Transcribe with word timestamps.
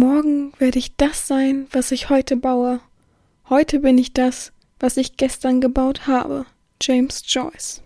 Morgen 0.00 0.52
werde 0.60 0.78
ich 0.78 0.94
das 0.96 1.26
sein, 1.26 1.66
was 1.72 1.90
ich 1.90 2.08
heute 2.08 2.36
baue. 2.36 2.78
Heute 3.48 3.80
bin 3.80 3.98
ich 3.98 4.12
das, 4.12 4.52
was 4.78 4.96
ich 4.96 5.16
gestern 5.16 5.60
gebaut 5.60 6.06
habe. 6.06 6.46
James 6.80 7.24
Joyce. 7.26 7.82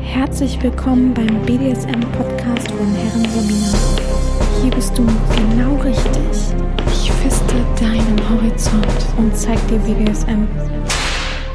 Herzlich 0.00 0.62
willkommen 0.62 1.14
beim 1.14 1.40
BDSM-Podcast 1.46 2.70
von 2.72 2.94
Herren 2.94 3.24
Sabina. 3.30 4.60
Hier 4.60 4.70
bist 4.72 4.98
du 4.98 5.06
genau 5.34 5.76
richtig. 5.76 6.54
Ich 6.88 7.10
feste 7.10 7.54
deinen 7.80 8.20
Horizont 8.28 9.06
und 9.16 9.34
zeig 9.34 9.56
dir 9.68 9.78
BDSM 9.78 10.46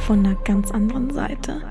von 0.07 0.25
einer 0.25 0.35
ganz 0.43 0.71
anderen 0.71 1.13
Seite. 1.13 1.61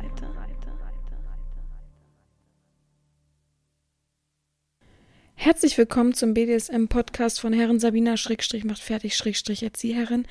Herzlich 5.39 5.77
willkommen 5.77 6.15
zum 6.15 6.33
BDSM-Podcast 6.33 7.41
von 7.41 7.53
Herren 7.53 7.79
Sabina 7.79 8.17
Schrägstrich 8.17 8.65
macht 8.65 8.81
fertig 8.81 9.15
Schrägstrich 9.15 9.63
Erzieherin. 9.63 10.27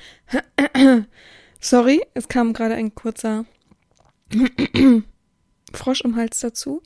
Sorry, 1.60 2.02
es 2.12 2.28
kam 2.28 2.52
gerade 2.52 2.74
ein 2.74 2.94
kurzer 2.94 3.46
Frosch 5.72 6.00
im 6.02 6.16
Hals 6.16 6.40
dazu. 6.40 6.82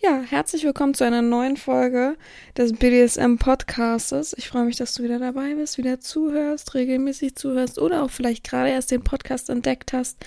Ja, 0.00 0.20
herzlich 0.20 0.62
willkommen 0.64 0.92
zu 0.92 1.04
einer 1.04 1.22
neuen 1.22 1.56
Folge 1.56 2.16
des 2.56 2.74
BDSM-Podcastes. 2.74 4.34
Ich 4.36 4.46
freue 4.46 4.66
mich, 4.66 4.76
dass 4.76 4.94
du 4.94 5.02
wieder 5.02 5.18
dabei 5.18 5.54
bist, 5.54 5.78
wieder 5.78 5.98
zuhörst, 5.98 6.74
regelmäßig 6.74 7.34
zuhörst 7.34 7.78
oder 7.78 8.04
auch 8.04 8.10
vielleicht 8.10 8.44
gerade 8.44 8.68
erst 8.68 8.90
den 8.90 9.02
Podcast 9.02 9.48
entdeckt 9.48 9.94
hast. 9.94 10.18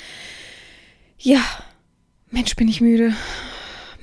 Ja, 1.19 1.41
Mensch, 2.31 2.55
bin 2.55 2.67
ich 2.67 2.81
müde. 2.81 3.13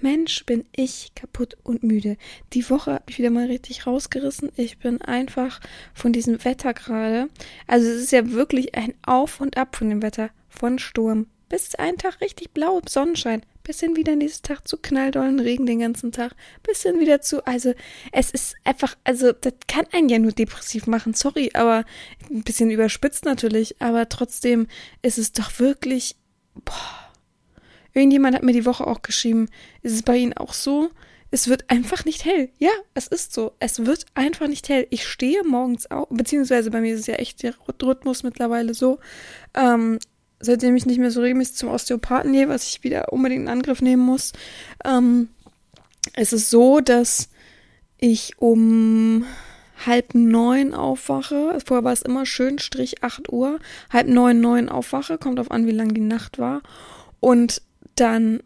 Mensch, 0.04 0.44
bin 0.44 0.66
ich 0.76 1.12
kaputt 1.14 1.56
und 1.62 1.82
müde. 1.82 2.18
Die 2.52 2.68
Woche 2.68 2.92
habe 2.92 3.04
ich 3.08 3.16
wieder 3.16 3.30
mal 3.30 3.46
richtig 3.46 3.86
rausgerissen. 3.86 4.52
Ich 4.54 4.78
bin 4.78 5.00
einfach 5.00 5.60
von 5.94 6.12
diesem 6.12 6.44
Wetter 6.44 6.74
gerade. 6.74 7.30
Also 7.66 7.88
es 7.88 8.02
ist 8.02 8.12
ja 8.12 8.30
wirklich 8.30 8.74
ein 8.74 8.92
Auf 9.02 9.40
und 9.40 9.56
Ab 9.56 9.76
von 9.76 9.88
dem 9.88 10.02
Wetter. 10.02 10.28
Von 10.50 10.78
Sturm 10.78 11.26
bis 11.48 11.74
ein 11.76 11.96
Tag 11.96 12.20
richtig 12.20 12.52
blau 12.52 12.80
Sonnenschein. 12.86 13.42
Bis 13.62 13.80
hin 13.80 13.96
wieder 13.96 14.14
nächsten 14.14 14.46
Tag 14.46 14.68
zu 14.68 14.76
knalldollen 14.76 15.40
Regen 15.40 15.64
den 15.64 15.78
ganzen 15.78 16.12
Tag. 16.12 16.34
Bis 16.62 16.82
hin 16.82 17.00
wieder 17.00 17.22
zu, 17.22 17.46
also 17.46 17.72
es 18.12 18.30
ist 18.30 18.56
einfach, 18.64 18.96
also 19.04 19.32
das 19.32 19.54
kann 19.68 19.86
einen 19.92 20.10
ja 20.10 20.18
nur 20.18 20.32
depressiv 20.32 20.86
machen. 20.86 21.14
Sorry, 21.14 21.50
aber 21.54 21.86
ein 22.30 22.42
bisschen 22.42 22.70
überspitzt 22.70 23.24
natürlich. 23.24 23.80
Aber 23.80 24.08
trotzdem 24.10 24.66
ist 25.00 25.16
es 25.16 25.32
doch 25.32 25.58
wirklich, 25.58 26.16
boah 26.64 27.03
Irgendjemand 27.94 28.34
hat 28.34 28.42
mir 28.42 28.52
die 28.52 28.66
Woche 28.66 28.86
auch 28.86 29.02
geschrieben, 29.02 29.48
ist 29.82 29.94
es 29.94 30.02
bei 30.02 30.16
Ihnen 30.16 30.34
auch 30.34 30.52
so? 30.52 30.90
Es 31.30 31.48
wird 31.48 31.68
einfach 31.68 32.04
nicht 32.04 32.24
hell. 32.24 32.50
Ja, 32.58 32.70
es 32.94 33.08
ist 33.08 33.32
so. 33.32 33.52
Es 33.58 33.86
wird 33.86 34.06
einfach 34.14 34.46
nicht 34.46 34.68
hell. 34.68 34.86
Ich 34.90 35.06
stehe 35.06 35.42
morgens 35.42 35.90
auf, 35.90 36.08
beziehungsweise 36.10 36.70
bei 36.70 36.80
mir 36.80 36.94
ist 36.94 37.00
es 37.00 37.06
ja 37.06 37.14
echt 37.14 37.42
der 37.42 37.54
Rhythmus 37.82 38.22
mittlerweile 38.22 38.74
so, 38.74 38.98
ähm, 39.54 39.98
seitdem 40.40 40.76
ich 40.76 40.86
nicht 40.86 40.98
mehr 40.98 41.10
so 41.10 41.20
regelmäßig 41.20 41.56
zum 41.56 41.70
Osteopathen 41.70 42.32
gehe, 42.32 42.48
was 42.48 42.68
ich 42.68 42.84
wieder 42.84 43.12
unbedingt 43.12 43.42
in 43.42 43.48
Angriff 43.48 43.80
nehmen 43.80 44.04
muss, 44.04 44.32
ähm, 44.84 45.28
es 46.12 46.32
ist 46.32 46.50
so, 46.50 46.80
dass 46.80 47.30
ich 47.98 48.34
um 48.38 49.24
halb 49.86 50.14
neun 50.14 50.74
aufwache. 50.74 51.58
Vorher 51.64 51.84
war 51.84 51.92
es 51.92 52.02
immer 52.02 52.26
schön, 52.26 52.58
Strich 52.58 53.02
8 53.02 53.32
Uhr. 53.32 53.58
Halb 53.90 54.08
neun, 54.08 54.40
neun 54.40 54.68
aufwache. 54.68 55.18
Kommt 55.18 55.40
auf 55.40 55.50
an, 55.50 55.66
wie 55.66 55.72
lang 55.72 55.94
die 55.94 56.00
Nacht 56.00 56.38
war. 56.38 56.62
Und 57.20 57.62
dann 57.94 58.42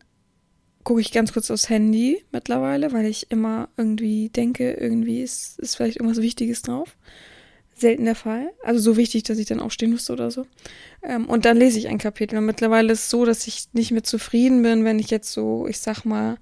gucke 0.85 1.01
ich 1.01 1.13
ganz 1.13 1.33
kurz 1.33 1.51
aufs 1.51 1.69
Handy 1.69 2.25
mittlerweile, 2.33 2.93
weil 2.93 3.07
ich 3.07 3.31
immer 3.31 3.69
irgendwie 3.77 4.31
denke, 4.31 4.73
irgendwie 4.73 5.23
ist, 5.23 5.59
ist 5.59 5.77
vielleicht 5.77 5.97
irgendwas 5.99 6.23
Wichtiges 6.23 6.63
drauf. 6.63 6.97
Selten 7.75 8.07
der 8.07 8.15
Fall. 8.15 8.51
Also 8.65 8.81
so 8.81 8.97
wichtig, 8.97 9.23
dass 9.25 9.39
ich 9.39 9.47
dann 9.47 9.61
aufstehen 9.61 9.91
müsste 9.91 10.13
oder 10.13 10.31
so. 10.31 10.47
Ähm, 11.03 11.27
und 11.27 11.45
dann 11.45 11.57
lese 11.57 11.79
ich 11.79 11.89
ein 11.89 11.99
Kapitel. 11.99 12.39
Und 12.39 12.47
mittlerweile 12.47 12.93
ist 12.93 13.05
es 13.05 13.11
so, 13.11 13.25
dass 13.25 13.47
ich 13.47 13.69
nicht 13.73 13.91
mehr 13.91 14.03
zufrieden 14.03 14.63
bin, 14.63 14.85
wenn 14.85 14.99
ich 14.99 15.11
jetzt 15.11 15.31
so, 15.33 15.67
ich 15.69 15.79
sag 15.79 16.05
mal, 16.05 16.39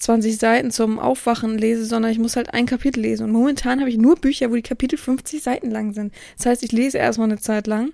20 0.00 0.38
Seiten 0.38 0.70
zum 0.70 0.98
Aufwachen 0.98 1.56
lese, 1.58 1.84
sondern 1.84 2.10
ich 2.10 2.18
muss 2.18 2.36
halt 2.36 2.52
ein 2.52 2.66
Kapitel 2.66 3.00
lesen. 3.00 3.24
Und 3.24 3.32
momentan 3.32 3.80
habe 3.80 3.90
ich 3.90 3.98
nur 3.98 4.16
Bücher, 4.16 4.50
wo 4.50 4.54
die 4.54 4.62
Kapitel 4.62 4.98
50 4.98 5.42
Seiten 5.42 5.70
lang 5.70 5.92
sind. 5.92 6.12
Das 6.36 6.46
heißt, 6.46 6.62
ich 6.62 6.72
lese 6.72 6.98
erstmal 6.98 7.28
eine 7.28 7.38
Zeit 7.38 7.66
lang. 7.66 7.92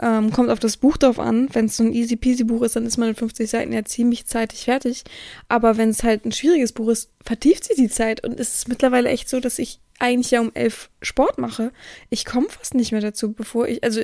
Ähm, 0.00 0.32
kommt 0.32 0.50
auf 0.50 0.58
das 0.58 0.76
Buch 0.76 0.96
drauf 0.96 1.18
an. 1.18 1.48
Wenn 1.52 1.66
es 1.66 1.76
so 1.76 1.84
ein 1.84 1.92
easy 1.92 2.16
peasy 2.16 2.44
Buch 2.44 2.62
ist, 2.62 2.76
dann 2.76 2.86
ist 2.86 2.96
man 2.96 3.10
in 3.10 3.14
50 3.14 3.48
Seiten 3.48 3.72
ja 3.72 3.84
ziemlich 3.84 4.26
zeitig 4.26 4.64
fertig. 4.64 5.04
Aber 5.48 5.76
wenn 5.76 5.90
es 5.90 6.02
halt 6.02 6.24
ein 6.24 6.32
schwieriges 6.32 6.72
Buch 6.72 6.88
ist, 6.88 7.10
vertieft 7.24 7.64
sie 7.64 7.74
die 7.74 7.88
Zeit. 7.88 8.24
Und 8.24 8.40
es 8.40 8.54
ist 8.54 8.68
mittlerweile 8.68 9.08
echt 9.08 9.28
so, 9.28 9.40
dass 9.40 9.58
ich 9.58 9.80
eigentlich 9.98 10.30
ja 10.30 10.40
um 10.40 10.50
elf 10.54 10.90
Sport 11.02 11.38
mache. 11.38 11.72
Ich 12.10 12.24
komme 12.24 12.48
fast 12.48 12.74
nicht 12.74 12.92
mehr 12.92 13.00
dazu, 13.00 13.32
bevor 13.32 13.68
ich, 13.68 13.84
also 13.84 14.02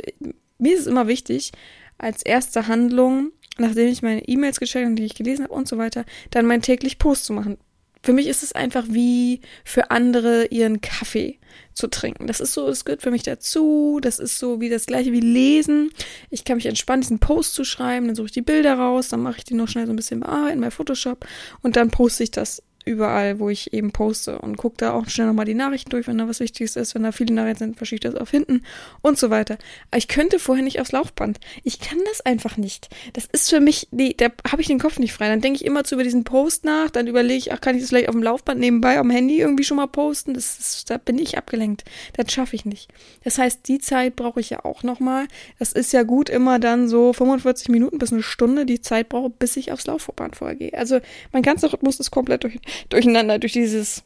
mir 0.59 0.75
ist 0.75 0.81
es 0.81 0.87
immer 0.87 1.09
wichtig, 1.09 1.53
als 1.99 2.23
erste 2.23 2.69
Handlung 2.69 3.33
nachdem 3.59 3.89
ich 3.89 4.03
meine 4.03 4.27
E-Mails 4.27 4.61
gecheckt 4.61 4.87
und 4.87 4.97
die 4.97 5.05
ich 5.05 5.15
gelesen 5.15 5.45
habe 5.45 5.55
und 5.55 5.69
so 5.69 5.79
weiter, 5.79 6.05
dann 6.31 6.47
mein 6.47 6.63
täglich 6.63 6.99
Post 6.99 7.25
zu 7.25 7.33
machen. 7.33 7.59
Für 8.03 8.13
mich 8.13 8.27
ist 8.27 8.43
es 8.43 8.53
einfach 8.53 8.85
wie 8.89 9.41
für 9.65 9.91
andere 9.91 10.47
ihren 10.47 10.81
Kaffee 10.81 11.39
zu 11.75 11.89
trinken. 11.89 12.27
Das 12.27 12.41
ist 12.41 12.53
so, 12.53 12.69
es 12.69 12.85
gehört 12.85 13.03
für 13.03 13.11
mich 13.11 13.23
dazu. 13.23 13.99
Das 14.01 14.19
ist 14.19 14.39
so 14.39 14.61
wie 14.61 14.69
das 14.69 14.87
gleiche 14.87 15.13
wie 15.13 15.21
lesen. 15.21 15.91
Ich 16.31 16.45
kann 16.45 16.57
mich 16.57 16.67
entspannen, 16.67 17.03
diesen 17.03 17.19
Post 17.19 17.55
zu 17.55 17.65
schreiben, 17.65 18.07
dann 18.07 18.17
suche 18.17 18.27
ich 18.27 18.33
die 18.33 18.43
Bilder 18.43 18.75
raus, 18.75 19.09
dann 19.09 19.23
mache 19.23 19.39
ich 19.39 19.45
die 19.45 19.55
noch 19.55 19.69
schnell 19.69 19.87
so 19.87 19.93
ein 19.93 19.97
bisschen 19.97 20.21
bearbeiten 20.21 20.61
bei 20.61 20.71
Photoshop 20.71 21.27
und 21.63 21.77
dann 21.77 21.91
poste 21.91 22.25
ich 22.25 22.31
das 22.31 22.63
überall, 22.89 23.39
wo 23.39 23.49
ich 23.49 23.73
eben 23.73 23.93
poste 23.93 24.39
und 24.39 24.57
gucke 24.57 24.77
da 24.79 24.93
auch 24.93 25.09
schnell 25.09 25.27
nochmal 25.27 25.45
die 25.45 25.55
Nachrichten 25.55 25.91
durch, 25.91 26.07
wenn 26.07 26.19
da 26.19 26.29
was 26.29 26.41
Wichtiges 26.41 26.77
ist. 26.77 26.95
Wenn 26.95 27.03
da 27.03 27.13
viele 27.13 27.35
Nachrichten 27.35 27.59
sind, 27.59 27.77
verschicke 27.77 28.09
ich 28.09 28.13
das 28.13 28.21
auf 28.21 28.31
hinten 28.31 28.63
und 29.03 29.19
so 29.19 29.31
weiter. 29.31 29.59
Aber 29.91 29.99
ich 29.99 30.09
könnte 30.09 30.39
vorher 30.39 30.65
nicht 30.65 30.81
aufs 30.81 30.93
Laufband. 30.93 31.39
Ich 31.65 31.81
kann 31.81 31.99
das 32.07 32.21
einfach 32.21 32.57
nicht. 32.57 32.89
Das 33.13 33.27
ist 33.27 33.51
für 33.51 33.61
mich, 33.61 33.89
nee, 33.91 34.15
da 34.17 34.29
habe 34.51 34.63
ich 34.63 34.69
den 34.69 34.79
Kopf 34.79 34.99
nicht 34.99 35.13
frei. 35.13 35.29
Dann 35.29 35.41
denke 35.41 35.57
ich 35.57 35.65
immer 35.65 35.85
zu 35.85 35.95
über 35.95 36.05
diesen 36.05 36.25
Post 36.25 36.65
nach, 36.65 36.91
dann 36.91 37.07
überlege 37.07 37.39
ich, 37.39 37.53
ach, 37.53 37.61
kann 37.61 37.77
ich 37.77 37.83
das 37.83 37.91
vielleicht 37.91 38.09
auf 38.09 38.15
dem 38.15 38.23
Laufband 38.23 38.61
nebenbei 38.61 38.99
am 38.99 39.11
Handy 39.11 39.39
irgendwie 39.39 39.65
schon 39.65 39.77
mal 39.77 39.87
posten? 39.87 40.35
Das 40.35 40.59
ist, 40.59 40.91
da 40.91 40.99
bin 40.99 41.19
ich 41.19 41.37
abgelenkt. 41.37 41.85
Das 42.17 42.33
schaffe 42.33 42.57
ich 42.57 42.65
nicht. 42.65 42.89
Das 43.25 43.39
heißt, 43.39 43.69
die 43.69 43.79
Zeit 43.79 44.17
brauche 44.17 44.41
ich 44.41 44.51
ja 44.51 44.65
auch 44.65 44.83
nochmal. 44.83 45.27
Das 45.59 45.73
ist 45.73 45.93
ja 45.93 46.03
gut 46.03 46.31
immer 46.31 46.59
dann 46.59 46.89
so 46.89 47.13
45 47.13 47.69
Minuten 47.69 47.99
bis 47.99 48.13
eine 48.13 48.23
Stunde 48.23 48.67
die 48.67 48.81
Zeit 48.81 49.09
brauche, 49.09 49.31
bis 49.31 49.57
ich 49.57 49.73
aufs 49.73 49.87
Laufband 49.87 50.37
vorgehe. 50.37 50.73
Also 50.75 51.01
mein 51.33 51.43
ganzer 51.43 51.73
Rhythmus 51.73 52.01
ist 52.01 52.11
komplett 52.11 52.45
durch, 52.45 52.59
durcheinander 52.89 53.39
durch 53.39 53.53
dieses 53.53 54.03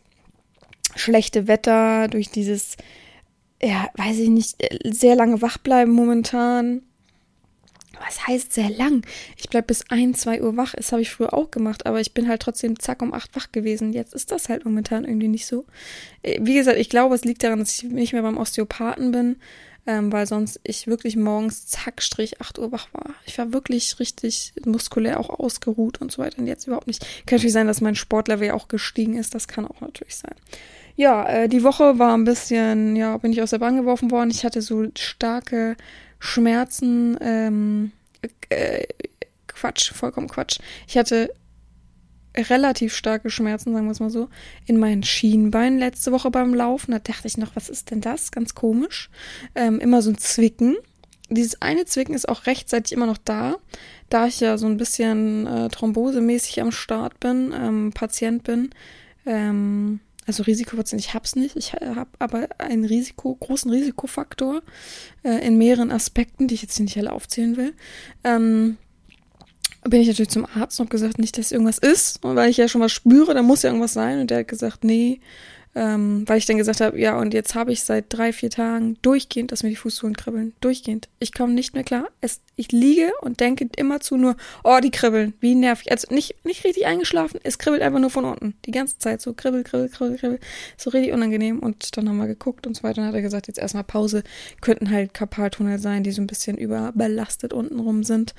schlechte 0.94 1.48
Wetter, 1.48 2.08
durch 2.08 2.30
dieses, 2.30 2.76
ja, 3.62 3.88
weiß 3.96 4.18
ich 4.18 4.28
nicht, 4.28 4.56
sehr 4.84 5.14
lange 5.14 5.42
wach 5.42 5.58
bleiben 5.58 5.92
momentan. 5.92 6.82
Was 8.04 8.26
heißt 8.26 8.52
sehr 8.52 8.70
lang? 8.70 9.06
Ich 9.36 9.48
bleibe 9.48 9.68
bis 9.68 9.84
ein, 9.88 10.14
zwei 10.14 10.42
Uhr 10.42 10.56
wach. 10.56 10.74
Das 10.74 10.90
habe 10.90 11.02
ich 11.02 11.10
früher 11.10 11.32
auch 11.32 11.50
gemacht, 11.50 11.86
aber 11.86 12.00
ich 12.00 12.14
bin 12.14 12.28
halt 12.28 12.42
trotzdem 12.42 12.78
zack 12.78 13.00
um 13.00 13.14
acht 13.14 13.36
wach 13.36 13.52
gewesen. 13.52 13.92
Jetzt 13.92 14.12
ist 14.12 14.32
das 14.32 14.48
halt 14.48 14.64
momentan 14.64 15.04
irgendwie 15.04 15.28
nicht 15.28 15.46
so. 15.46 15.66
Äh, 16.22 16.40
wie 16.42 16.54
gesagt, 16.54 16.78
ich 16.78 16.88
glaube, 16.88 17.14
es 17.14 17.24
liegt 17.24 17.44
daran, 17.44 17.60
dass 17.60 17.74
ich 17.74 17.84
nicht 17.84 18.12
mehr 18.12 18.22
beim 18.22 18.38
Osteopathen 18.38 19.12
bin 19.12 19.36
ähm, 19.86 20.12
weil 20.12 20.26
sonst 20.26 20.60
ich 20.64 20.86
wirklich 20.86 21.16
morgens 21.16 21.66
zack, 21.66 22.02
Strich 22.02 22.40
8 22.40 22.58
Uhr 22.58 22.72
wach 22.72 22.88
war. 22.92 23.14
Ich 23.26 23.38
war 23.38 23.52
wirklich 23.52 23.98
richtig 23.98 24.52
muskulär 24.64 25.18
auch 25.18 25.30
ausgeruht 25.30 26.00
und 26.00 26.12
so 26.12 26.22
weiter 26.22 26.38
und 26.38 26.46
jetzt 26.46 26.66
überhaupt 26.66 26.86
nicht. 26.86 27.00
Kann 27.26 27.36
natürlich 27.36 27.52
sein, 27.52 27.66
dass 27.66 27.80
mein 27.80 27.96
Sportlevel 27.96 28.48
ja 28.48 28.54
auch 28.54 28.68
gestiegen 28.68 29.16
ist, 29.16 29.34
das 29.34 29.48
kann 29.48 29.66
auch 29.66 29.80
natürlich 29.80 30.16
sein. 30.16 30.34
Ja, 30.94 31.26
äh, 31.26 31.48
die 31.48 31.64
Woche 31.64 31.98
war 31.98 32.16
ein 32.16 32.24
bisschen, 32.24 32.96
ja, 32.96 33.16
bin 33.16 33.32
ich 33.32 33.42
aus 33.42 33.50
der 33.50 33.58
Bahn 33.58 33.76
geworfen 33.76 34.10
worden. 34.10 34.30
Ich 34.30 34.44
hatte 34.44 34.60
so 34.60 34.86
starke 34.96 35.76
Schmerzen, 36.18 37.18
ähm, 37.20 37.92
äh, 38.50 38.86
Quatsch, 39.48 39.92
vollkommen 39.92 40.28
Quatsch. 40.28 40.58
Ich 40.86 40.96
hatte 40.96 41.32
relativ 42.36 42.94
starke 42.94 43.30
Schmerzen, 43.30 43.72
sagen 43.72 43.86
wir 43.86 43.92
es 43.92 44.00
mal 44.00 44.10
so, 44.10 44.28
in 44.66 44.78
meinen 44.78 45.02
Schienbeinen 45.02 45.78
letzte 45.78 46.12
Woche 46.12 46.30
beim 46.30 46.54
Laufen. 46.54 46.92
Da 46.92 46.98
dachte 46.98 47.26
ich 47.28 47.36
noch, 47.36 47.54
was 47.54 47.68
ist 47.68 47.90
denn 47.90 48.00
das? 48.00 48.30
Ganz 48.30 48.54
komisch. 48.54 49.10
Ähm, 49.54 49.80
immer 49.80 50.02
so 50.02 50.10
ein 50.10 50.18
Zwicken. 50.18 50.76
Dieses 51.28 51.60
eine 51.62 51.84
Zwicken 51.86 52.14
ist 52.14 52.28
auch 52.28 52.46
rechtzeitig 52.46 52.92
immer 52.92 53.06
noch 53.06 53.18
da, 53.18 53.56
da 54.10 54.26
ich 54.26 54.40
ja 54.40 54.58
so 54.58 54.66
ein 54.66 54.76
bisschen 54.76 55.46
äh, 55.46 55.68
thrombosemäßig 55.68 56.60
am 56.60 56.72
Start 56.72 57.20
bin, 57.20 57.54
ähm, 57.56 57.92
Patient 57.94 58.44
bin. 58.44 58.70
Ähm, 59.24 60.00
also 60.26 60.42
Risikopatient, 60.42 61.00
ich 61.00 61.14
hab's 61.14 61.34
nicht. 61.34 61.56
Ich 61.56 61.72
habe 61.72 62.10
aber 62.18 62.48
einen 62.58 62.84
Risiko, 62.84 63.34
großen 63.34 63.70
Risikofaktor 63.70 64.62
äh, 65.24 65.44
in 65.46 65.58
mehreren 65.58 65.90
Aspekten, 65.90 66.48
die 66.48 66.54
ich 66.54 66.62
jetzt 66.62 66.76
hier 66.76 66.84
nicht 66.84 66.98
alle 66.98 67.12
aufzählen 67.12 67.56
will. 67.56 67.74
Ähm, 68.22 68.76
bin 69.84 70.00
ich 70.00 70.08
natürlich 70.08 70.30
zum 70.30 70.46
Arzt 70.54 70.80
und 70.80 70.90
gesagt, 70.90 71.18
nicht, 71.18 71.38
dass 71.38 71.52
irgendwas 71.52 71.78
ist. 71.78 72.20
Weil 72.22 72.50
ich 72.50 72.56
ja 72.56 72.68
schon 72.68 72.80
was 72.80 72.92
spüre, 72.92 73.34
da 73.34 73.42
muss 73.42 73.62
ja 73.62 73.70
irgendwas 73.70 73.92
sein. 73.92 74.20
Und 74.20 74.30
der 74.30 74.40
hat 74.40 74.48
gesagt, 74.48 74.84
nee, 74.84 75.20
ähm, 75.74 76.24
weil 76.26 76.36
ich 76.36 76.44
dann 76.44 76.58
gesagt 76.58 76.82
habe, 76.82 77.00
ja, 77.00 77.18
und 77.18 77.32
jetzt 77.32 77.54
habe 77.54 77.72
ich 77.72 77.82
seit 77.82 78.04
drei, 78.10 78.32
vier 78.34 78.50
Tagen 78.50 78.98
durchgehend, 79.00 79.52
dass 79.52 79.62
mir 79.62 79.70
die 79.70 79.76
Fußsohlen 79.76 80.14
kribbeln. 80.14 80.52
Durchgehend. 80.60 81.08
Ich 81.18 81.32
komme 81.32 81.54
nicht 81.54 81.72
mehr 81.72 81.82
klar. 81.82 82.08
Es, 82.20 82.40
ich 82.56 82.72
liege 82.72 83.10
und 83.22 83.40
denke 83.40 83.68
immerzu 83.76 84.16
nur, 84.18 84.36
oh, 84.64 84.78
die 84.82 84.90
kribbeln. 84.90 85.32
Wie 85.40 85.54
nervig. 85.54 85.90
Also 85.90 86.14
nicht, 86.14 86.44
nicht 86.44 86.64
richtig 86.64 86.86
eingeschlafen, 86.86 87.40
es 87.42 87.58
kribbelt 87.58 87.82
einfach 87.82 88.00
nur 88.00 88.10
von 88.10 88.26
unten. 88.26 88.54
Die 88.66 88.70
ganze 88.70 88.98
Zeit 88.98 89.22
so 89.22 89.32
kribbel, 89.32 89.64
kribbel, 89.64 89.88
kribbel, 89.88 90.18
kribbel. 90.18 90.40
So 90.76 90.90
richtig 90.90 91.12
unangenehm. 91.12 91.58
Und 91.58 91.96
dann 91.96 92.08
haben 92.08 92.18
wir 92.18 92.26
geguckt 92.26 92.66
und 92.66 92.76
so 92.76 92.82
weiter. 92.82 92.98
Und 92.98 93.06
dann 93.06 93.08
hat 93.08 93.14
er 93.14 93.22
gesagt, 93.22 93.48
jetzt 93.48 93.58
erstmal 93.58 93.84
Pause. 93.84 94.24
Könnten 94.60 94.90
halt 94.90 95.14
Karpaltunnel 95.14 95.78
sein, 95.78 96.04
die 96.04 96.12
so 96.12 96.20
ein 96.20 96.26
bisschen 96.26 96.58
überbelastet 96.58 97.54
untenrum 97.54 98.04
sind 98.04 98.34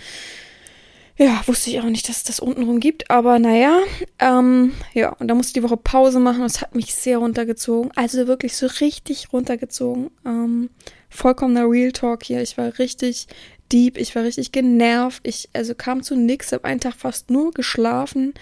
ja, 1.18 1.42
wusste 1.46 1.70
ich 1.70 1.80
auch 1.80 1.86
nicht, 1.86 2.10
dass 2.10 2.18
es 2.18 2.24
das 2.24 2.40
untenrum 2.40 2.80
gibt, 2.80 3.12
aber 3.12 3.38
naja, 3.38 3.80
ähm, 4.20 4.74
ja, 4.94 5.14
und 5.14 5.28
da 5.28 5.36
musste 5.36 5.54
die 5.54 5.64
Woche 5.64 5.78
Pause 5.78 6.20
machen 6.20 6.42
und 6.42 6.48
es 6.48 6.62
hat 6.62 6.76
mich 6.76 6.96
sehr 6.96 7.20
runtergezogen, 7.20 7.92
also 7.96 8.28
wirklich 8.28 8.56
so 8.56 8.68
richtig 8.82 9.32
runtergezogen, 9.32 10.10
ähm, 10.26 10.70
vollkommener 11.10 11.70
Real 11.70 11.92
Talk 11.92 12.24
hier, 12.24 12.42
ich 12.42 12.58
war 12.58 12.80
richtig 12.80 13.28
deep, 13.74 13.98
ich 13.98 14.16
war 14.16 14.24
richtig 14.24 14.52
genervt, 14.52 15.22
ich, 15.24 15.50
also 15.54 15.74
kam 15.74 16.04
zu 16.04 16.16
nix, 16.16 16.52
habe 16.52 16.66
einen 16.66 16.80
Tag 16.80 16.94
fast 16.94 17.32
nur 17.32 17.52
geschlafen, 17.52 18.34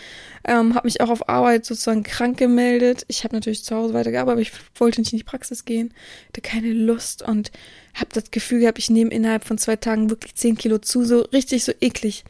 ähm, 0.46 0.76
habe 0.76 0.88
mich 0.88 1.00
auch 1.00 1.10
auf 1.10 1.30
Arbeit 1.30 1.66
sozusagen 1.66 2.04
krank 2.04 2.38
gemeldet, 2.38 3.06
ich 3.08 3.24
habe 3.24 3.36
natürlich 3.36 3.64
zu 3.64 3.76
Hause 3.76 3.94
weitergearbeitet, 3.94 4.34
aber 4.34 4.42
ich 4.42 4.52
wollte 4.80 5.00
nicht 5.00 5.14
in 5.14 5.20
die 5.20 5.24
Praxis 5.24 5.64
gehen, 5.64 5.94
hatte 6.28 6.42
keine 6.42 6.74
Lust 6.74 7.22
und 7.24 7.52
habe 7.94 8.10
das 8.14 8.32
Gefühl 8.32 8.60
gehabt, 8.60 8.78
ich 8.78 8.90
nehme 8.90 9.12
innerhalb 9.12 9.46
von 9.46 9.58
zwei 9.58 9.78
Tagen 9.78 10.10
wirklich 10.10 10.36
zehn 10.36 10.58
Kilo 10.58 10.78
zu, 10.78 11.06
so 11.06 11.22
richtig 11.22 11.64
so 11.64 11.72
eklig. 11.80 12.26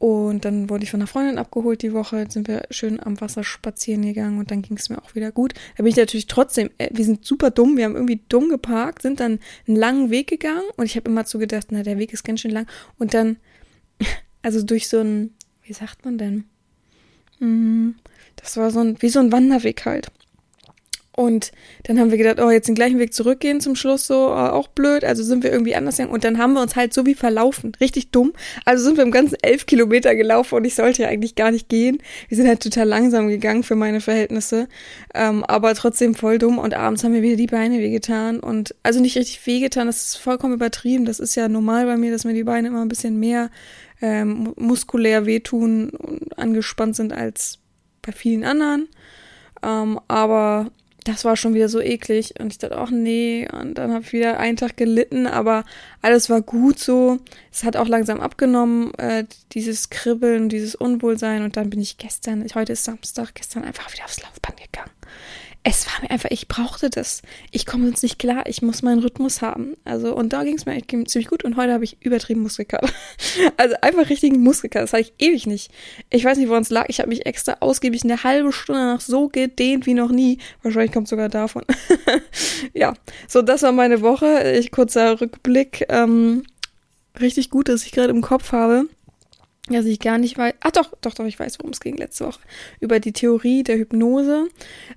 Und 0.00 0.46
dann 0.46 0.70
wurde 0.70 0.84
ich 0.84 0.90
von 0.90 1.00
einer 1.00 1.06
Freundin 1.06 1.36
abgeholt 1.36 1.82
die 1.82 1.92
Woche, 1.92 2.20
Jetzt 2.20 2.32
sind 2.32 2.48
wir 2.48 2.62
schön 2.70 3.00
am 3.00 3.20
Wasser 3.20 3.44
spazieren 3.44 4.00
gegangen 4.00 4.38
und 4.38 4.50
dann 4.50 4.62
ging 4.62 4.78
es 4.78 4.88
mir 4.88 4.96
auch 4.96 5.14
wieder 5.14 5.30
gut. 5.30 5.52
Da 5.76 5.82
bin 5.82 5.88
ich 5.88 5.96
natürlich 5.96 6.26
trotzdem, 6.26 6.70
äh, 6.78 6.88
wir 6.90 7.04
sind 7.04 7.26
super 7.26 7.50
dumm, 7.50 7.76
wir 7.76 7.84
haben 7.84 7.96
irgendwie 7.96 8.22
dumm 8.30 8.48
geparkt, 8.48 9.02
sind 9.02 9.20
dann 9.20 9.40
einen 9.68 9.76
langen 9.76 10.08
Weg 10.08 10.26
gegangen 10.26 10.64
und 10.78 10.86
ich 10.86 10.96
habe 10.96 11.10
immer 11.10 11.26
so 11.26 11.38
gedacht, 11.38 11.66
na, 11.68 11.82
der 11.82 11.98
Weg 11.98 12.14
ist 12.14 12.24
ganz 12.24 12.40
schön 12.40 12.50
lang. 12.50 12.66
Und 12.98 13.12
dann, 13.12 13.36
also 14.42 14.62
durch 14.62 14.88
so 14.88 15.00
ein, 15.00 15.34
wie 15.64 15.74
sagt 15.74 16.06
man 16.06 16.16
denn? 16.16 16.44
Hm, 17.36 17.94
das 18.36 18.56
war 18.56 18.70
so 18.70 18.80
ein, 18.80 19.02
wie 19.02 19.10
so 19.10 19.20
ein 19.20 19.32
Wanderweg 19.32 19.84
halt. 19.84 20.10
Und 21.16 21.50
dann 21.82 21.98
haben 21.98 22.10
wir 22.10 22.18
gedacht, 22.18 22.40
oh, 22.40 22.50
jetzt 22.50 22.68
den 22.68 22.76
gleichen 22.76 22.98
Weg 22.98 23.12
zurückgehen 23.12 23.60
zum 23.60 23.74
Schluss, 23.74 24.06
so, 24.06 24.28
oh, 24.28 24.32
auch 24.32 24.68
blöd. 24.68 25.04
Also 25.04 25.22
sind 25.22 25.42
wir 25.42 25.50
irgendwie 25.50 25.74
anders 25.74 25.96
gegangen. 25.96 26.14
Und 26.14 26.24
dann 26.24 26.38
haben 26.38 26.54
wir 26.54 26.62
uns 26.62 26.76
halt 26.76 26.94
so 26.94 27.04
wie 27.04 27.14
verlaufen. 27.14 27.72
Richtig 27.80 28.10
dumm. 28.10 28.32
Also 28.64 28.84
sind 28.84 28.96
wir 28.96 29.04
im 29.04 29.10
ganzen 29.10 29.36
elf 29.42 29.66
Kilometer 29.66 30.14
gelaufen 30.14 30.54
und 30.54 30.64
ich 30.64 30.74
sollte 30.74 31.02
ja 31.02 31.08
eigentlich 31.08 31.34
gar 31.34 31.50
nicht 31.50 31.68
gehen. 31.68 31.98
Wir 32.28 32.36
sind 32.36 32.46
halt 32.46 32.62
total 32.62 32.86
langsam 32.86 33.28
gegangen 33.28 33.64
für 33.64 33.74
meine 33.74 34.00
Verhältnisse. 34.00 34.68
Ähm, 35.12 35.44
aber 35.44 35.74
trotzdem 35.74 36.14
voll 36.14 36.38
dumm. 36.38 36.58
Und 36.58 36.74
abends 36.74 37.02
haben 37.02 37.12
mir 37.12 37.22
wieder 37.22 37.36
die 37.36 37.48
Beine 37.48 37.80
wehgetan. 37.80 38.38
Und 38.38 38.74
also 38.82 39.00
nicht 39.00 39.16
richtig 39.16 39.44
wehgetan, 39.46 39.88
das 39.88 40.02
ist 40.02 40.16
vollkommen 40.16 40.54
übertrieben. 40.54 41.04
Das 41.04 41.18
ist 41.18 41.34
ja 41.34 41.48
normal 41.48 41.86
bei 41.86 41.96
mir, 41.96 42.12
dass 42.12 42.24
mir 42.24 42.34
die 42.34 42.44
Beine 42.44 42.68
immer 42.68 42.82
ein 42.82 42.88
bisschen 42.88 43.18
mehr 43.18 43.50
ähm, 44.00 44.54
muskulär 44.56 45.26
wehtun 45.26 45.90
und 45.90 46.38
angespannt 46.38 46.96
sind 46.96 47.12
als 47.12 47.58
bei 48.00 48.12
vielen 48.12 48.44
anderen. 48.44 48.88
Ähm, 49.62 50.00
aber 50.08 50.70
das 51.04 51.24
war 51.24 51.36
schon 51.36 51.54
wieder 51.54 51.68
so 51.68 51.80
eklig. 51.80 52.34
Und 52.38 52.52
ich 52.52 52.58
dachte, 52.58 52.76
ach 52.76 52.90
nee. 52.90 53.48
Und 53.50 53.74
dann 53.74 53.92
habe 53.92 54.04
ich 54.04 54.12
wieder 54.12 54.38
einen 54.38 54.56
Tag 54.56 54.76
gelitten, 54.76 55.26
aber 55.26 55.64
alles 56.02 56.30
war 56.30 56.42
gut 56.42 56.78
so. 56.78 57.18
Es 57.52 57.64
hat 57.64 57.76
auch 57.76 57.88
langsam 57.88 58.20
abgenommen, 58.20 58.94
äh, 58.94 59.24
dieses 59.52 59.90
Kribbeln, 59.90 60.48
dieses 60.48 60.74
Unwohlsein. 60.74 61.42
Und 61.42 61.56
dann 61.56 61.70
bin 61.70 61.80
ich 61.80 61.98
gestern, 61.98 62.46
heute 62.54 62.72
ist 62.72 62.84
Samstag, 62.84 63.34
gestern 63.34 63.64
einfach 63.64 63.92
wieder 63.92 64.04
aufs 64.04 64.22
Laufband 64.22 64.60
gegangen 64.60 64.90
es 65.62 65.86
war 65.86 66.00
mir 66.00 66.10
einfach, 66.10 66.30
ich 66.30 66.48
brauchte 66.48 66.88
das. 66.88 67.20
Ich 67.50 67.66
komme 67.66 67.84
sonst 67.84 68.02
nicht 68.02 68.18
klar, 68.18 68.44
ich 68.46 68.62
muss 68.62 68.80
meinen 68.80 69.00
Rhythmus 69.00 69.42
haben. 69.42 69.76
Also, 69.84 70.16
und 70.16 70.32
da 70.32 70.42
ging 70.42 70.56
es 70.56 70.64
mir 70.64 70.80
ziemlich 71.06 71.28
gut 71.28 71.44
und 71.44 71.56
heute 71.56 71.74
habe 71.74 71.84
ich 71.84 71.98
übertrieben 72.00 72.42
Muskelkater. 72.42 72.88
Also 73.56 73.76
einfach 73.82 74.08
richtigen 74.08 74.40
Muskelkater, 74.40 74.84
das 74.84 74.92
hatte 74.92 75.02
ich 75.02 75.12
ewig 75.18 75.46
nicht. 75.46 75.70
Ich 76.08 76.24
weiß 76.24 76.38
nicht, 76.38 76.48
woran 76.48 76.62
es 76.62 76.70
lag. 76.70 76.86
Ich 76.88 76.98
habe 76.98 77.10
mich 77.10 77.26
extra 77.26 77.58
ausgiebig 77.60 78.02
eine 78.04 78.24
halbe 78.24 78.52
Stunde 78.52 78.80
nach 78.80 79.00
so 79.00 79.28
gedehnt 79.28 79.86
wie 79.86 79.94
noch 79.94 80.10
nie. 80.10 80.38
Wahrscheinlich 80.62 80.92
kommt 80.92 81.08
sogar 81.08 81.28
davon. 81.28 81.64
ja, 82.72 82.94
so, 83.28 83.42
das 83.42 83.62
war 83.62 83.72
meine 83.72 84.00
Woche. 84.00 84.52
Ich 84.58 84.70
kurzer 84.70 85.20
Rückblick. 85.20 85.84
Ähm, 85.90 86.44
richtig 87.20 87.50
gut, 87.50 87.68
dass 87.68 87.84
ich 87.84 87.92
gerade 87.92 88.10
im 88.10 88.22
Kopf 88.22 88.52
habe 88.52 88.86
dass 89.72 89.86
ich 89.86 90.00
gar 90.00 90.18
nicht 90.18 90.36
weiß. 90.38 90.54
Ach 90.60 90.70
doch, 90.70 90.90
doch, 91.00 91.14
doch, 91.14 91.24
ich 91.24 91.38
weiß, 91.38 91.58
worum 91.58 91.72
es 91.72 91.80
ging 91.80 91.96
letzte 91.96 92.26
Woche. 92.26 92.40
Über 92.80 93.00
die 93.00 93.12
Theorie 93.12 93.62
der 93.62 93.76
Hypnose. 93.76 94.48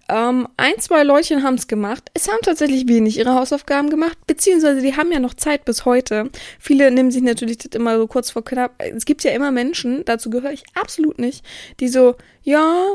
Ähm, 0.10 0.48
ein, 0.58 0.74
zwei 0.80 1.04
Leutchen 1.04 1.44
haben 1.44 1.56
es 1.56 1.68
gemacht. 1.68 2.10
Es 2.14 2.28
haben 2.28 2.40
tatsächlich 2.42 2.88
wenig 2.88 3.18
ihre 3.18 3.34
Hausaufgaben 3.34 3.90
gemacht, 3.90 4.18
beziehungsweise 4.28 4.82
die 4.82 4.96
haben 4.96 5.12
ja 5.12 5.20
noch 5.20 5.34
Zeit 5.34 5.66
bis 5.66 5.86
heute. 5.86 6.30
Viele 6.60 6.92
nehmen 6.92 7.12
sich 7.12 7.24
natürlich 7.24 7.58
das 7.58 7.72
immer 7.74 7.98
so 7.98 8.08
kurz 8.08 8.32
vor 8.32 8.44
knapp. 8.44 8.74
Es 8.80 9.06
gibt 9.06 9.24
ja 9.24 9.32
immer 9.32 9.52
Menschen, 9.52 10.04
dazu 10.06 10.30
gehöre 10.30 10.52
ich 10.52 10.64
absolut 10.74 11.20
nicht, 11.20 11.46
die 11.80 11.88
so, 11.88 12.16
ja, 12.44 12.88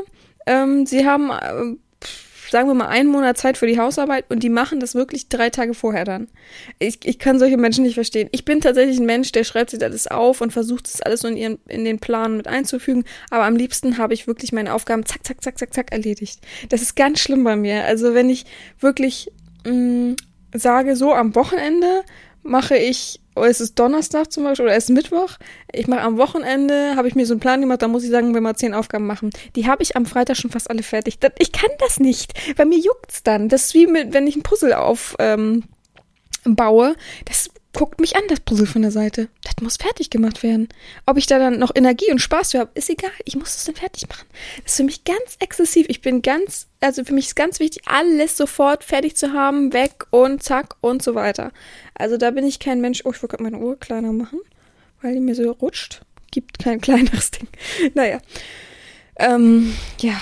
ähm, 0.45 0.85
sie 0.85 1.05
haben. 1.05 1.31
Äh, 1.31 1.77
sagen 2.51 2.67
wir 2.67 2.73
mal, 2.73 2.87
einen 2.87 3.09
Monat 3.09 3.37
Zeit 3.37 3.57
für 3.57 3.67
die 3.67 3.79
Hausarbeit 3.79 4.25
und 4.29 4.43
die 4.43 4.49
machen 4.49 4.79
das 4.79 4.95
wirklich 4.95 5.29
drei 5.29 5.49
Tage 5.49 5.73
vorher 5.73 6.05
dann. 6.05 6.27
Ich, 6.79 6.99
ich 7.03 7.19
kann 7.19 7.39
solche 7.39 7.57
Menschen 7.57 7.83
nicht 7.83 7.95
verstehen. 7.95 8.29
Ich 8.31 8.45
bin 8.45 8.61
tatsächlich 8.61 8.99
ein 8.99 9.05
Mensch, 9.05 9.31
der 9.31 9.43
schreibt 9.43 9.71
sich 9.71 9.83
alles 9.83 10.07
auf 10.07 10.41
und 10.41 10.51
versucht 10.51 10.87
es 10.87 11.01
alles 11.01 11.23
in, 11.23 11.37
ihren, 11.37 11.59
in 11.67 11.85
den 11.85 11.99
Plan 11.99 12.37
mit 12.37 12.47
einzufügen, 12.47 13.03
aber 13.29 13.45
am 13.45 13.55
liebsten 13.55 13.97
habe 13.97 14.13
ich 14.13 14.27
wirklich 14.27 14.51
meine 14.51 14.73
Aufgaben 14.73 15.05
zack, 15.05 15.25
zack, 15.25 15.43
zack, 15.43 15.57
zack, 15.57 15.73
zack 15.73 15.91
erledigt. 15.91 16.39
Das 16.69 16.81
ist 16.81 16.95
ganz 16.95 17.19
schlimm 17.19 17.43
bei 17.43 17.55
mir. 17.55 17.85
Also 17.85 18.13
wenn 18.13 18.29
ich 18.29 18.45
wirklich 18.79 19.31
mh, 19.65 19.73
mm, 19.73 20.15
sage, 20.53 20.95
so 20.95 21.13
am 21.13 21.35
Wochenende 21.35 22.03
mache 22.49 22.77
ich, 22.77 23.19
oh, 23.35 23.43
es 23.43 23.61
ist 23.61 23.77
Donnerstag 23.79 24.31
zum 24.31 24.43
Beispiel 24.43 24.65
oder 24.65 24.75
es 24.75 24.85
ist 24.85 24.89
Mittwoch. 24.89 25.37
Ich 25.71 25.87
mache 25.87 26.01
am 26.01 26.17
Wochenende, 26.17 26.95
habe 26.95 27.07
ich 27.07 27.15
mir 27.15 27.25
so 27.25 27.33
einen 27.33 27.39
Plan 27.39 27.61
gemacht, 27.61 27.81
da 27.81 27.87
muss 27.87 28.03
ich 28.03 28.09
sagen, 28.09 28.33
wenn 28.33 28.43
wir 28.43 28.55
zehn 28.55 28.73
Aufgaben 28.73 29.07
machen. 29.07 29.29
Die 29.55 29.67
habe 29.67 29.83
ich 29.83 29.95
am 29.95 30.05
Freitag 30.05 30.37
schon 30.37 30.51
fast 30.51 30.69
alle 30.69 30.83
fertig. 30.83 31.19
Ich 31.37 31.51
kann 31.51 31.71
das 31.79 31.99
nicht. 31.99 32.33
Bei 32.57 32.65
mir 32.65 32.79
juckt's 32.79 33.23
dann. 33.23 33.49
Das 33.49 33.65
ist 33.65 33.73
wie 33.73 33.87
mit, 33.87 34.13
wenn 34.13 34.27
ich 34.27 34.35
ein 34.35 34.43
Puzzle 34.43 34.73
auf 34.73 35.15
ähm. 35.19 35.63
Das 37.25 37.49
guckt 37.79 38.01
mich 38.01 38.17
an, 38.17 38.23
das 38.27 38.41
Puzzle 38.41 38.67
von 38.67 38.81
der 38.81 38.91
Seite. 38.91 39.29
Das 39.41 39.53
muss 39.61 39.77
fertig 39.77 40.09
gemacht 40.09 40.43
werden. 40.43 40.67
Ob 41.05 41.15
ich 41.15 41.27
da 41.27 41.39
dann 41.39 41.59
noch 41.59 41.73
Energie 41.73 42.11
und 42.11 42.19
Spaß 42.19 42.51
für 42.51 42.59
habe, 42.59 42.71
ist 42.73 42.89
egal. 42.89 43.09
Ich 43.23 43.37
muss 43.37 43.55
es 43.55 43.63
dann 43.63 43.75
fertig 43.75 44.09
machen. 44.09 44.27
Das 44.63 44.73
ist 44.73 44.77
für 44.77 44.83
mich 44.83 45.05
ganz 45.05 45.37
exzessiv. 45.39 45.85
Ich 45.87 46.01
bin 46.01 46.21
ganz, 46.21 46.67
also 46.81 47.05
für 47.05 47.13
mich 47.13 47.27
ist 47.27 47.35
ganz 47.37 47.61
wichtig, 47.61 47.83
alles 47.85 48.35
sofort 48.35 48.83
fertig 48.83 49.15
zu 49.15 49.31
haben, 49.31 49.71
weg 49.71 50.07
und 50.09 50.43
zack 50.43 50.75
und 50.81 51.01
so 51.01 51.15
weiter. 51.15 51.53
Also 51.93 52.17
da 52.17 52.31
bin 52.31 52.45
ich 52.45 52.59
kein 52.59 52.81
Mensch. 52.81 53.03
Oh, 53.05 53.11
ich 53.11 53.23
wollte 53.23 53.37
gerade 53.37 53.43
meine 53.43 53.63
Uhr 53.63 53.79
kleiner 53.79 54.11
machen, 54.11 54.41
weil 55.01 55.13
die 55.13 55.21
mir 55.21 55.33
so 55.33 55.49
rutscht. 55.49 56.01
Gibt 56.31 56.59
kein 56.59 56.81
kleineres 56.81 57.31
Ding. 57.31 57.47
Naja. 57.93 58.19
Ähm, 59.15 59.73
ja. 60.01 60.19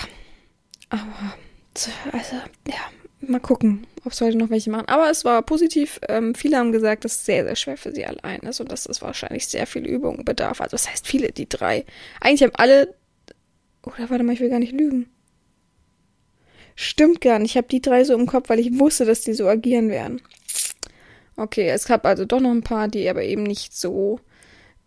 Aber, 0.90 1.36
also, 2.12 2.36
ja, 2.68 2.92
mal 3.22 3.40
gucken, 3.40 3.88
ob 4.06 4.12
es 4.12 4.22
heute 4.22 4.38
noch 4.38 4.50
welche 4.50 4.70
machen. 4.70 4.88
Aber 4.88 5.10
es 5.10 5.26
war 5.26 5.42
positiv. 5.42 6.00
Ähm, 6.08 6.36
viele 6.36 6.58
haben 6.58 6.72
gesagt, 6.72 7.06
dass 7.06 7.16
es 7.16 7.26
sehr, 7.26 7.44
sehr 7.44 7.56
schwer 7.56 7.78
für 7.78 7.92
sie 7.92 8.06
allein 8.06 8.40
ist 8.42 8.60
und 8.60 8.72
dass 8.72 8.86
es 8.86 9.02
wahrscheinlich 9.02 9.48
sehr 9.48 9.68
viel 9.68 9.86
Übung 9.86 10.24
bedarf. 10.24 10.62
Also 10.62 10.72
das 10.72 10.90
heißt 10.90 11.08
viele, 11.08 11.32
die 11.32 11.50
drei. 11.50 11.86
Eigentlich 12.22 12.44
haben 12.44 12.56
alle. 12.56 12.96
Oder 13.84 14.10
warte 14.10 14.24
mal, 14.24 14.34
ich 14.34 14.40
will 14.40 14.50
gar 14.50 14.60
nicht 14.60 14.74
lügen. 14.74 15.10
Stimmt 16.76 17.22
gar 17.22 17.40
nicht. 17.40 17.52
Ich 17.52 17.58
habe 17.58 17.68
die 17.68 17.82
drei 17.82 18.04
so 18.04 18.14
im 18.14 18.28
Kopf, 18.28 18.50
weil 18.50 18.60
ich 18.60 18.78
wusste, 18.78 19.06
dass 19.06 19.22
die 19.22 19.34
so 19.34 19.48
agieren 19.48 19.90
werden. 19.90 20.22
Okay, 21.36 21.70
es 21.70 21.86
gab 21.86 22.06
also 22.06 22.26
doch 22.26 22.40
noch 22.40 22.52
ein 22.52 22.64
paar, 22.64 22.88
die 22.88 23.10
aber 23.10 23.24
eben 23.24 23.44
nicht 23.44 23.76
so. 23.76 24.20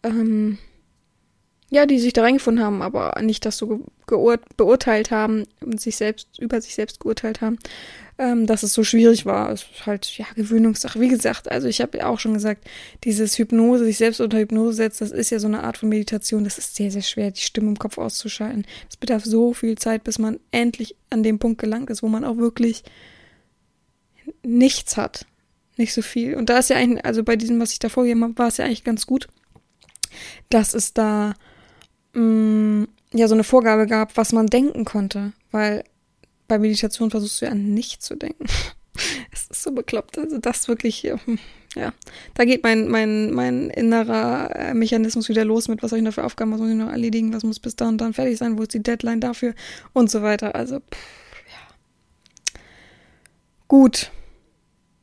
Ähm, 0.03 0.59
ja, 1.73 1.87
die 1.87 2.01
sich 2.01 2.13
da 2.13 2.23
reingefunden 2.23 2.65
haben, 2.65 2.83
aber 2.83 3.21
nicht 3.23 3.47
das 3.47 3.57
so 3.57 3.85
beurteilt 4.07 5.13
haben 5.13 5.47
und 5.61 5.81
sich 5.81 5.97
selbst 5.97 6.37
über 6.41 6.61
sich 6.61 6.75
selbst 6.75 6.99
geurteilt 6.99 7.41
haben 7.41 7.59
ähm, 8.21 8.47
dass 8.47 8.63
es 8.63 8.75
so 8.75 8.85
schwierig 8.85 9.25
war. 9.25 9.51
Es 9.51 9.63
ist 9.63 9.87
halt, 9.87 10.19
ja, 10.19 10.27
Gewöhnungssache. 10.37 11.01
Wie 11.01 11.09
gesagt, 11.09 11.51
also 11.51 11.69
ich 11.69 11.81
habe 11.81 11.97
ja 11.99 12.07
auch 12.07 12.21
schon 12.21 12.35
gesagt, 12.35 12.69
dieses 13.03 13.39
Hypnose, 13.39 13.87
sich 13.87 13.97
selbst 13.97 14.21
unter 14.21 14.39
Hypnose 14.39 14.75
setzt, 14.75 15.01
das 15.01 15.11
ist 15.11 15.31
ja 15.31 15.39
so 15.39 15.47
eine 15.47 15.63
Art 15.65 15.79
von 15.79 15.89
Meditation. 15.89 16.45
Das 16.45 16.59
ist 16.59 16.77
sehr, 16.77 16.91
sehr 16.91 17.01
schwer, 17.01 17.31
die 17.31 17.41
Stimme 17.41 17.69
im 17.69 17.79
Kopf 17.79 17.97
auszuschalten. 17.97 18.67
Es 18.91 18.99
bedarf 18.99 19.25
so 19.25 19.55
viel 19.55 19.79
Zeit, 19.79 20.05
bis 20.05 20.19
man 20.19 20.39
endlich 20.51 20.97
an 21.09 21.23
dem 21.23 21.39
Punkt 21.39 21.63
gelangt 21.63 21.89
ist, 21.89 22.03
wo 22.03 22.09
man 22.09 22.25
auch 22.25 22.37
wirklich 22.37 22.85
nichts 24.43 24.99
hat. 24.99 25.25
Nicht 25.79 25.95
so 25.95 26.03
viel. 26.03 26.37
Und 26.37 26.51
da 26.51 26.59
ist 26.59 26.69
ja 26.69 26.77
eigentlich, 26.77 27.07
also 27.07 27.25
bei 27.25 27.37
diesem, 27.37 27.59
was 27.59 27.73
ich 27.73 27.79
da 27.79 27.89
vorgegeben 27.89 28.23
habe, 28.23 28.37
war 28.37 28.49
es 28.49 28.59
ja 28.59 28.67
eigentlich 28.67 28.85
ganz 28.85 29.07
gut, 29.07 29.29
dass 30.51 30.75
es 30.75 30.93
da 30.93 31.33
mh, 32.13 32.21
mm, 32.23 32.89
ja 33.15 33.29
so 33.29 33.35
eine 33.35 33.45
Vorgabe 33.45 33.87
gab, 33.87 34.19
was 34.19 34.33
man 34.33 34.47
denken 34.47 34.85
konnte. 34.85 35.33
Weil 35.51 35.85
bei 36.51 36.59
Meditation 36.59 37.13
versuchst 37.13 37.41
du 37.41 37.47
ja 37.47 37.53
an 37.53 37.75
nichts 37.75 38.07
zu 38.07 38.17
denken. 38.17 38.45
es 39.33 39.47
ist 39.49 39.63
so 39.63 39.71
bekloppt. 39.71 40.19
Also 40.19 40.39
das 40.39 40.67
wirklich, 40.67 41.05
hm, 41.05 41.39
ja, 41.77 41.95
da 42.35 42.45
geht 42.45 42.65
mein, 42.65 42.89
mein, 42.89 43.33
mein 43.33 43.71
innerer 43.71 44.51
äh, 44.57 44.75
Mechanismus 44.75 45.29
wieder 45.29 45.45
los 45.45 45.69
mit, 45.69 45.81
was 45.81 45.91
soll 45.91 46.01
ich 46.01 46.05
noch 46.05 46.13
für 46.13 46.25
Aufgaben, 46.25 46.51
was 46.51 46.59
muss 46.59 46.71
ich 46.71 46.77
noch 46.77 46.91
erledigen, 46.91 47.33
was 47.33 47.45
muss 47.45 47.61
bis 47.61 47.77
da 47.77 47.89
und 47.89 47.99
dann 47.99 48.15
fertig 48.15 48.37
sein, 48.37 48.59
wo 48.59 48.63
ist 48.63 48.75
die 48.75 48.83
Deadline 48.83 49.21
dafür 49.21 49.55
und 49.93 50.11
so 50.11 50.23
weiter. 50.23 50.57
Also, 50.57 50.81
pff, 50.81 50.99
ja. 51.47 52.61
Gut. 53.69 54.11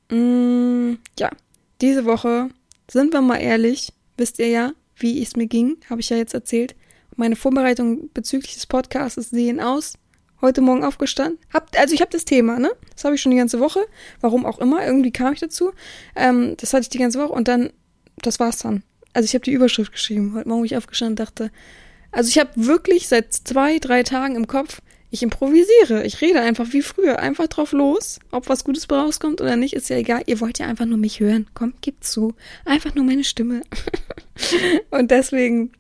Mm, 0.09 0.95
ja, 1.17 1.31
diese 1.79 2.03
Woche, 2.03 2.49
sind 2.91 3.13
wir 3.13 3.21
mal 3.21 3.37
ehrlich, 3.37 3.93
wisst 4.17 4.37
ihr 4.39 4.49
ja, 4.49 4.73
wie 4.97 5.21
es 5.21 5.37
mir 5.37 5.47
ging, 5.47 5.77
habe 5.89 6.01
ich 6.01 6.09
ja 6.09 6.17
jetzt 6.17 6.33
erzählt. 6.33 6.75
Meine 7.15 7.37
Vorbereitungen 7.37 8.09
bezüglich 8.13 8.55
des 8.55 8.65
Podcasts 8.65 9.29
sehen 9.29 9.61
aus. 9.61 9.93
Heute 10.39 10.62
Morgen 10.62 10.84
aufgestanden. 10.84 11.39
Hab, 11.53 11.70
also 11.77 11.94
ich 11.94 12.01
habe 12.01 12.12
das 12.12 12.25
Thema, 12.25 12.60
ne? 12.60 12.72
Das 12.94 13.06
habe 13.06 13.15
ich 13.15 13.22
schon 13.22 13.32
die 13.32 13.38
ganze 13.38 13.60
Woche. 13.60 13.79
Warum 14.22 14.46
auch 14.46 14.60
immer. 14.60 14.86
Irgendwie 14.86 15.12
kam 15.12 15.34
ich 15.34 15.39
dazu. 15.39 15.72
Ähm, 16.15 16.56
das 16.58 16.74
hatte 16.74 16.84
ich 16.84 16.89
die 16.89 17.00
ganze 17.00 17.20
Woche 17.20 17.34
und 17.34 17.48
dann, 17.48 17.72
das 18.17 18.39
war's 18.39 18.60
dann. 18.60 18.84
Also 19.13 19.25
ich 19.25 19.34
habe 19.34 19.44
die 19.44 19.51
Überschrift 19.51 19.91
geschrieben. 19.91 20.34
Heute 20.36 20.48
Morgen 20.48 20.62
bin 20.62 20.67
ich 20.67 20.77
aufgestanden 20.77 21.13
und 21.13 21.20
dachte, 21.20 21.51
also 22.12 22.29
ich 22.29 22.38
habe 22.38 22.51
wirklich 22.56 23.08
seit 23.08 23.34
zwei, 23.34 23.79
drei 23.79 24.03
Tagen 24.03 24.36
im 24.36 24.48
Kopf, 24.48 24.82
ich 25.10 25.24
improvisiere. 25.24 26.06
Ich 26.06 26.22
rede 26.22 26.41
einfach 26.41 26.74
wie 26.74 26.82
früher. 26.82 27.20
Einfach 27.20 27.48
drauf 27.48 27.72
los. 27.72 28.20
Ob 28.32 28.50
was 28.50 28.63
Gutes 28.63 28.89
rauskommt 28.91 29.39
oder 29.39 29.56
nicht, 29.56 29.74
ist 29.74 29.89
ja 29.89 29.98
egal. 29.98 30.24
Ihr 30.25 30.41
wollt 30.41 30.60
ja 30.60 30.67
einfach 30.67 30.86
nur 30.86 30.98
mich 30.98 31.20
hören. 31.20 31.48
Kommt, 31.53 31.82
gib 31.82 32.03
zu. 32.03 32.36
Einfach 32.65 32.94
nur 32.94 33.06
meine 33.06 33.24
Stimme. 33.24 33.62
und 34.89 35.10
deswegen 35.12 35.72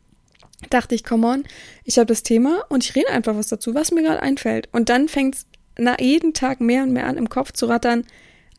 dachte 0.69 0.95
ich, 0.95 1.03
come 1.03 1.27
on, 1.27 1.43
ich 1.83 1.97
habe 1.97 2.07
das 2.07 2.23
Thema 2.23 2.63
und 2.69 2.83
ich 2.83 2.95
rede 2.95 3.09
einfach 3.09 3.35
was 3.35 3.47
dazu, 3.47 3.75
was 3.75 3.91
mir 3.91 4.03
gerade 4.03 4.21
einfällt. 4.21 4.69
Und 4.71 4.89
dann 4.89 5.07
fängt 5.07 5.35
es 5.35 5.45
nach 5.77 5.99
jeden 5.99 6.33
Tag 6.33 6.61
mehr 6.61 6.83
und 6.83 6.93
mehr 6.93 7.05
an, 7.05 7.17
im 7.17 7.29
Kopf 7.29 7.51
zu 7.51 7.67
rattern. 7.67 8.05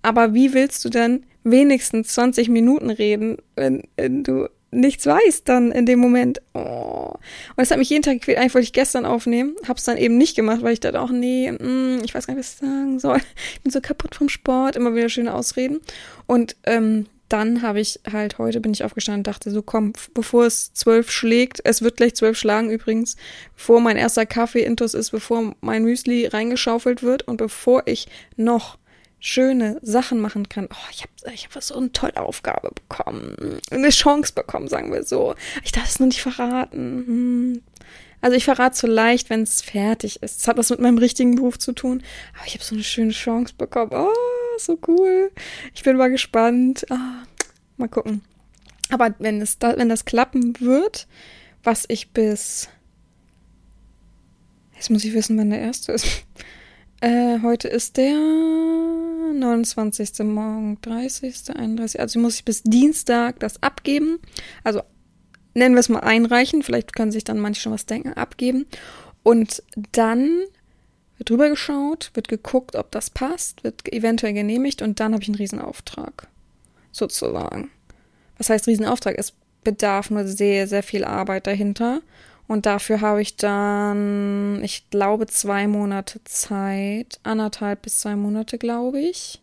Aber 0.02 0.34
wie 0.34 0.54
willst 0.54 0.84
du 0.84 0.90
dann 0.90 1.24
wenigstens 1.44 2.08
20 2.14 2.48
Minuten 2.48 2.90
reden, 2.90 3.38
wenn, 3.56 3.82
wenn 3.96 4.22
du 4.22 4.48
nichts 4.70 5.06
weißt 5.06 5.48
dann 5.48 5.72
in 5.72 5.86
dem 5.86 5.98
Moment. 5.98 6.42
Oh. 6.52 7.14
Und 7.14 7.56
das 7.56 7.70
hat 7.70 7.78
mich 7.78 7.88
jeden 7.88 8.02
Tag 8.02 8.14
gequält. 8.14 8.38
Eigentlich 8.38 8.54
wollte 8.54 8.66
ich 8.66 8.72
gestern 8.72 9.06
aufnehmen, 9.06 9.56
hab's 9.66 9.84
dann 9.84 9.96
eben 9.96 10.18
nicht 10.18 10.36
gemacht, 10.36 10.62
weil 10.62 10.74
ich 10.74 10.80
dachte 10.80 11.00
auch, 11.00 11.10
nee, 11.10 11.50
mm, 11.50 12.02
ich 12.04 12.14
weiß 12.14 12.26
gar 12.26 12.34
nicht, 12.34 12.44
was 12.44 12.54
ich 12.54 12.58
sagen 12.58 12.98
soll. 12.98 13.20
Ich 13.54 13.62
bin 13.62 13.72
so 13.72 13.80
kaputt 13.80 14.14
vom 14.14 14.28
Sport, 14.28 14.76
immer 14.76 14.94
wieder 14.94 15.08
schöne 15.08 15.34
Ausreden. 15.34 15.80
Und 16.26 16.56
ähm, 16.64 17.06
dann 17.28 17.62
habe 17.62 17.80
ich 17.80 18.00
halt 18.10 18.38
heute 18.38 18.60
bin 18.60 18.72
ich 18.72 18.84
aufgestanden 18.84 19.20
und 19.20 19.26
dachte 19.26 19.50
so, 19.50 19.62
komm, 19.62 19.92
bevor 20.14 20.46
es 20.46 20.72
zwölf 20.72 21.10
schlägt, 21.10 21.60
es 21.64 21.82
wird 21.82 21.96
gleich 21.96 22.14
zwölf 22.14 22.38
schlagen 22.38 22.70
übrigens, 22.70 23.16
bevor 23.54 23.80
mein 23.80 23.96
erster 23.96 24.26
Kaffee 24.26 24.62
intus 24.62 24.94
ist, 24.94 25.10
bevor 25.10 25.54
mein 25.60 25.84
Müsli 25.84 26.26
reingeschaufelt 26.26 27.02
wird 27.02 27.22
und 27.28 27.36
bevor 27.36 27.82
ich 27.86 28.08
noch 28.36 28.78
schöne 29.20 29.78
Sachen 29.82 30.20
machen 30.20 30.48
kann. 30.48 30.68
Oh, 30.70 30.90
ich 30.90 31.02
habe 31.02 31.34
ich 31.34 31.48
hab 31.48 31.62
so 31.62 31.76
eine 31.76 31.92
tolle 31.92 32.16
Aufgabe 32.16 32.70
bekommen. 32.74 33.60
Eine 33.70 33.90
Chance 33.90 34.32
bekommen, 34.32 34.68
sagen 34.68 34.92
wir 34.92 35.02
so. 35.02 35.34
Ich 35.64 35.72
darf 35.72 35.88
es 35.88 35.98
nur 35.98 36.06
nicht 36.06 36.22
verraten. 36.22 37.04
Hm. 37.06 37.62
Also 38.20 38.36
ich 38.36 38.44
verrate 38.44 38.76
so 38.76 38.86
leicht, 38.86 39.30
wenn 39.30 39.42
es 39.42 39.62
fertig 39.62 40.22
ist. 40.22 40.40
Es 40.40 40.48
hat 40.48 40.56
was 40.56 40.70
mit 40.70 40.80
meinem 40.80 40.98
richtigen 40.98 41.36
Beruf 41.36 41.58
zu 41.58 41.72
tun. 41.72 42.02
Aber 42.36 42.46
ich 42.46 42.54
habe 42.54 42.64
so 42.64 42.74
eine 42.74 42.84
schöne 42.84 43.12
Chance 43.12 43.54
bekommen. 43.56 43.92
Oh, 43.92 44.08
so 44.58 44.78
cool. 44.86 45.30
Ich 45.74 45.82
bin 45.82 45.96
mal 45.96 46.10
gespannt. 46.10 46.86
Oh, 46.90 46.96
mal 47.76 47.88
gucken. 47.88 48.22
Aber 48.90 49.14
wenn, 49.18 49.40
es 49.40 49.58
da, 49.58 49.76
wenn 49.76 49.88
das 49.88 50.04
klappen 50.04 50.58
wird, 50.60 51.06
was 51.62 51.84
ich 51.88 52.10
bis... 52.12 52.68
Jetzt 54.74 54.90
muss 54.90 55.04
ich 55.04 55.14
wissen, 55.14 55.36
wann 55.36 55.50
der 55.50 55.60
erste 55.60 55.92
ist. 55.92 56.06
Äh, 57.00 57.38
heute 57.42 57.68
ist 57.68 57.96
der 57.96 58.16
29. 59.32 60.18
Morgen, 60.24 60.78
30., 60.80 61.54
31. 61.54 62.00
Also 62.00 62.18
muss 62.18 62.34
ich 62.34 62.44
bis 62.44 62.64
Dienstag 62.64 63.38
das 63.38 63.62
abgeben. 63.62 64.18
Also 64.64 64.82
nennen 65.54 65.76
wir 65.76 65.80
es 65.80 65.88
mal 65.88 66.00
einreichen. 66.00 66.64
Vielleicht 66.64 66.96
können 66.96 67.12
sich 67.12 67.22
dann 67.22 67.38
manche 67.38 67.60
schon 67.60 67.72
was 67.72 67.86
denken. 67.86 68.14
Abgeben. 68.14 68.66
Und 69.22 69.62
dann 69.92 70.42
wird 71.18 71.30
drüber 71.30 71.50
geschaut, 71.50 72.10
wird 72.14 72.28
geguckt, 72.28 72.76
ob 72.76 72.90
das 72.90 73.10
passt, 73.10 73.64
wird 73.64 73.92
eventuell 73.92 74.32
genehmigt 74.32 74.82
und 74.82 75.00
dann 75.00 75.12
habe 75.12 75.22
ich 75.22 75.28
einen 75.28 75.36
Riesenauftrag. 75.36 76.28
Sozusagen. 76.92 77.70
Was 78.38 78.50
heißt 78.50 78.66
Riesenauftrag? 78.66 79.16
Es 79.18 79.34
bedarf 79.64 80.10
nur 80.10 80.26
sehr, 80.26 80.66
sehr 80.66 80.82
viel 80.82 81.04
Arbeit 81.04 81.46
dahinter. 81.46 82.00
Und 82.46 82.64
dafür 82.64 83.02
habe 83.02 83.20
ich 83.20 83.36
dann, 83.36 84.62
ich 84.64 84.88
glaube, 84.88 85.26
zwei 85.26 85.68
Monate 85.68 86.24
Zeit. 86.24 87.20
Anderthalb 87.22 87.82
bis 87.82 88.00
zwei 88.00 88.16
Monate, 88.16 88.56
glaube 88.56 89.00
ich. 89.00 89.42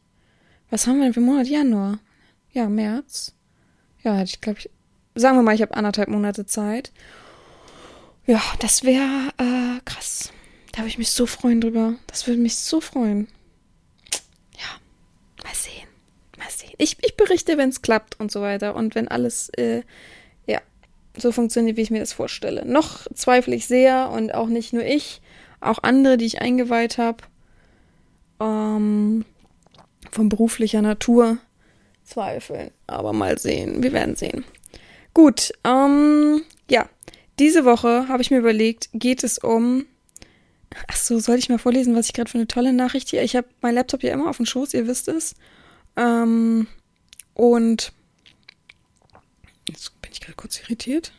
Was 0.71 0.87
haben 0.87 0.97
wir 0.97 1.03
denn 1.03 1.13
für 1.13 1.21
Monat? 1.21 1.47
Januar. 1.47 1.99
Ja, 2.51 2.67
März. 2.67 3.35
Ja, 4.03 4.23
ich 4.23 4.41
glaube, 4.41 4.59
ich, 4.59 4.69
sagen 5.13 5.37
wir 5.37 5.43
mal, 5.43 5.53
ich 5.53 5.61
habe 5.61 5.75
anderthalb 5.75 6.09
Monate 6.09 6.47
Zeit. 6.47 6.91
Ja, 8.25 8.41
das 8.59 8.83
wäre 8.83 9.29
äh, 9.37 9.79
krass. 9.85 10.31
Da 10.75 10.81
würde 10.81 10.89
ich 10.89 10.97
mich 10.97 11.11
so 11.11 11.25
freuen 11.25 11.61
drüber. 11.61 11.95
Das 12.07 12.27
würde 12.27 12.41
mich 12.41 12.57
so 12.57 12.81
freuen. 12.81 13.29
Ja, 14.57 14.67
mal 15.43 15.55
sehen. 15.55 15.87
Mal 16.37 16.49
sehen. 16.49 16.73
Ich, 16.77 16.97
ich 17.01 17.15
berichte, 17.15 17.57
wenn 17.57 17.69
es 17.69 17.81
klappt 17.81 18.19
und 18.19 18.31
so 18.31 18.41
weiter. 18.41 18.75
Und 18.75 18.93
wenn 18.93 19.07
alles 19.07 19.49
äh, 19.57 19.83
so 21.17 21.31
funktioniert, 21.31 21.77
wie 21.77 21.81
ich 21.81 21.91
mir 21.91 21.99
das 21.99 22.13
vorstelle. 22.13 22.65
Noch 22.65 23.07
zweifle 23.13 23.55
ich 23.55 23.67
sehr 23.67 24.09
und 24.11 24.33
auch 24.33 24.47
nicht 24.47 24.73
nur 24.73 24.83
ich, 24.83 25.21
auch 25.61 25.79
andere, 25.81 26.17
die 26.17 26.25
ich 26.25 26.41
eingeweiht 26.41 26.97
habe, 26.97 27.23
ähm, 28.39 29.25
von 30.11 30.29
beruflicher 30.29 30.81
Natur 30.81 31.37
zweifeln. 32.03 32.71
Aber 32.87 33.13
mal 33.13 33.37
sehen, 33.37 33.81
wir 33.81 33.93
werden 33.93 34.15
sehen. 34.15 34.43
Gut, 35.13 35.53
ähm, 35.63 36.43
ja, 36.69 36.89
diese 37.39 37.65
Woche 37.65 38.07
habe 38.07 38.21
ich 38.21 38.31
mir 38.31 38.39
überlegt, 38.39 38.89
geht 38.93 39.23
es 39.23 39.37
um. 39.37 39.85
Ach 40.87 40.95
so, 40.95 41.19
soll 41.19 41.37
ich 41.37 41.49
mal 41.49 41.57
vorlesen, 41.57 41.95
was 41.95 42.07
ich 42.07 42.13
gerade 42.13 42.29
für 42.29 42.37
eine 42.37 42.47
tolle 42.47 42.73
Nachricht 42.73 43.09
hier. 43.09 43.23
Ich 43.23 43.35
habe 43.35 43.47
mein 43.61 43.75
Laptop 43.75 44.03
ja 44.03 44.13
immer 44.13 44.29
auf 44.29 44.37
dem 44.37 44.45
Schoß, 44.45 44.73
ihr 44.73 44.87
wisst 44.87 45.07
es. 45.07 45.35
Ähm, 45.95 46.67
und 47.33 47.93
jetzt 49.69 50.01
bin 50.01 50.11
ich 50.11 50.21
gerade 50.21 50.35
kurz 50.35 50.59
irritiert. 50.59 51.11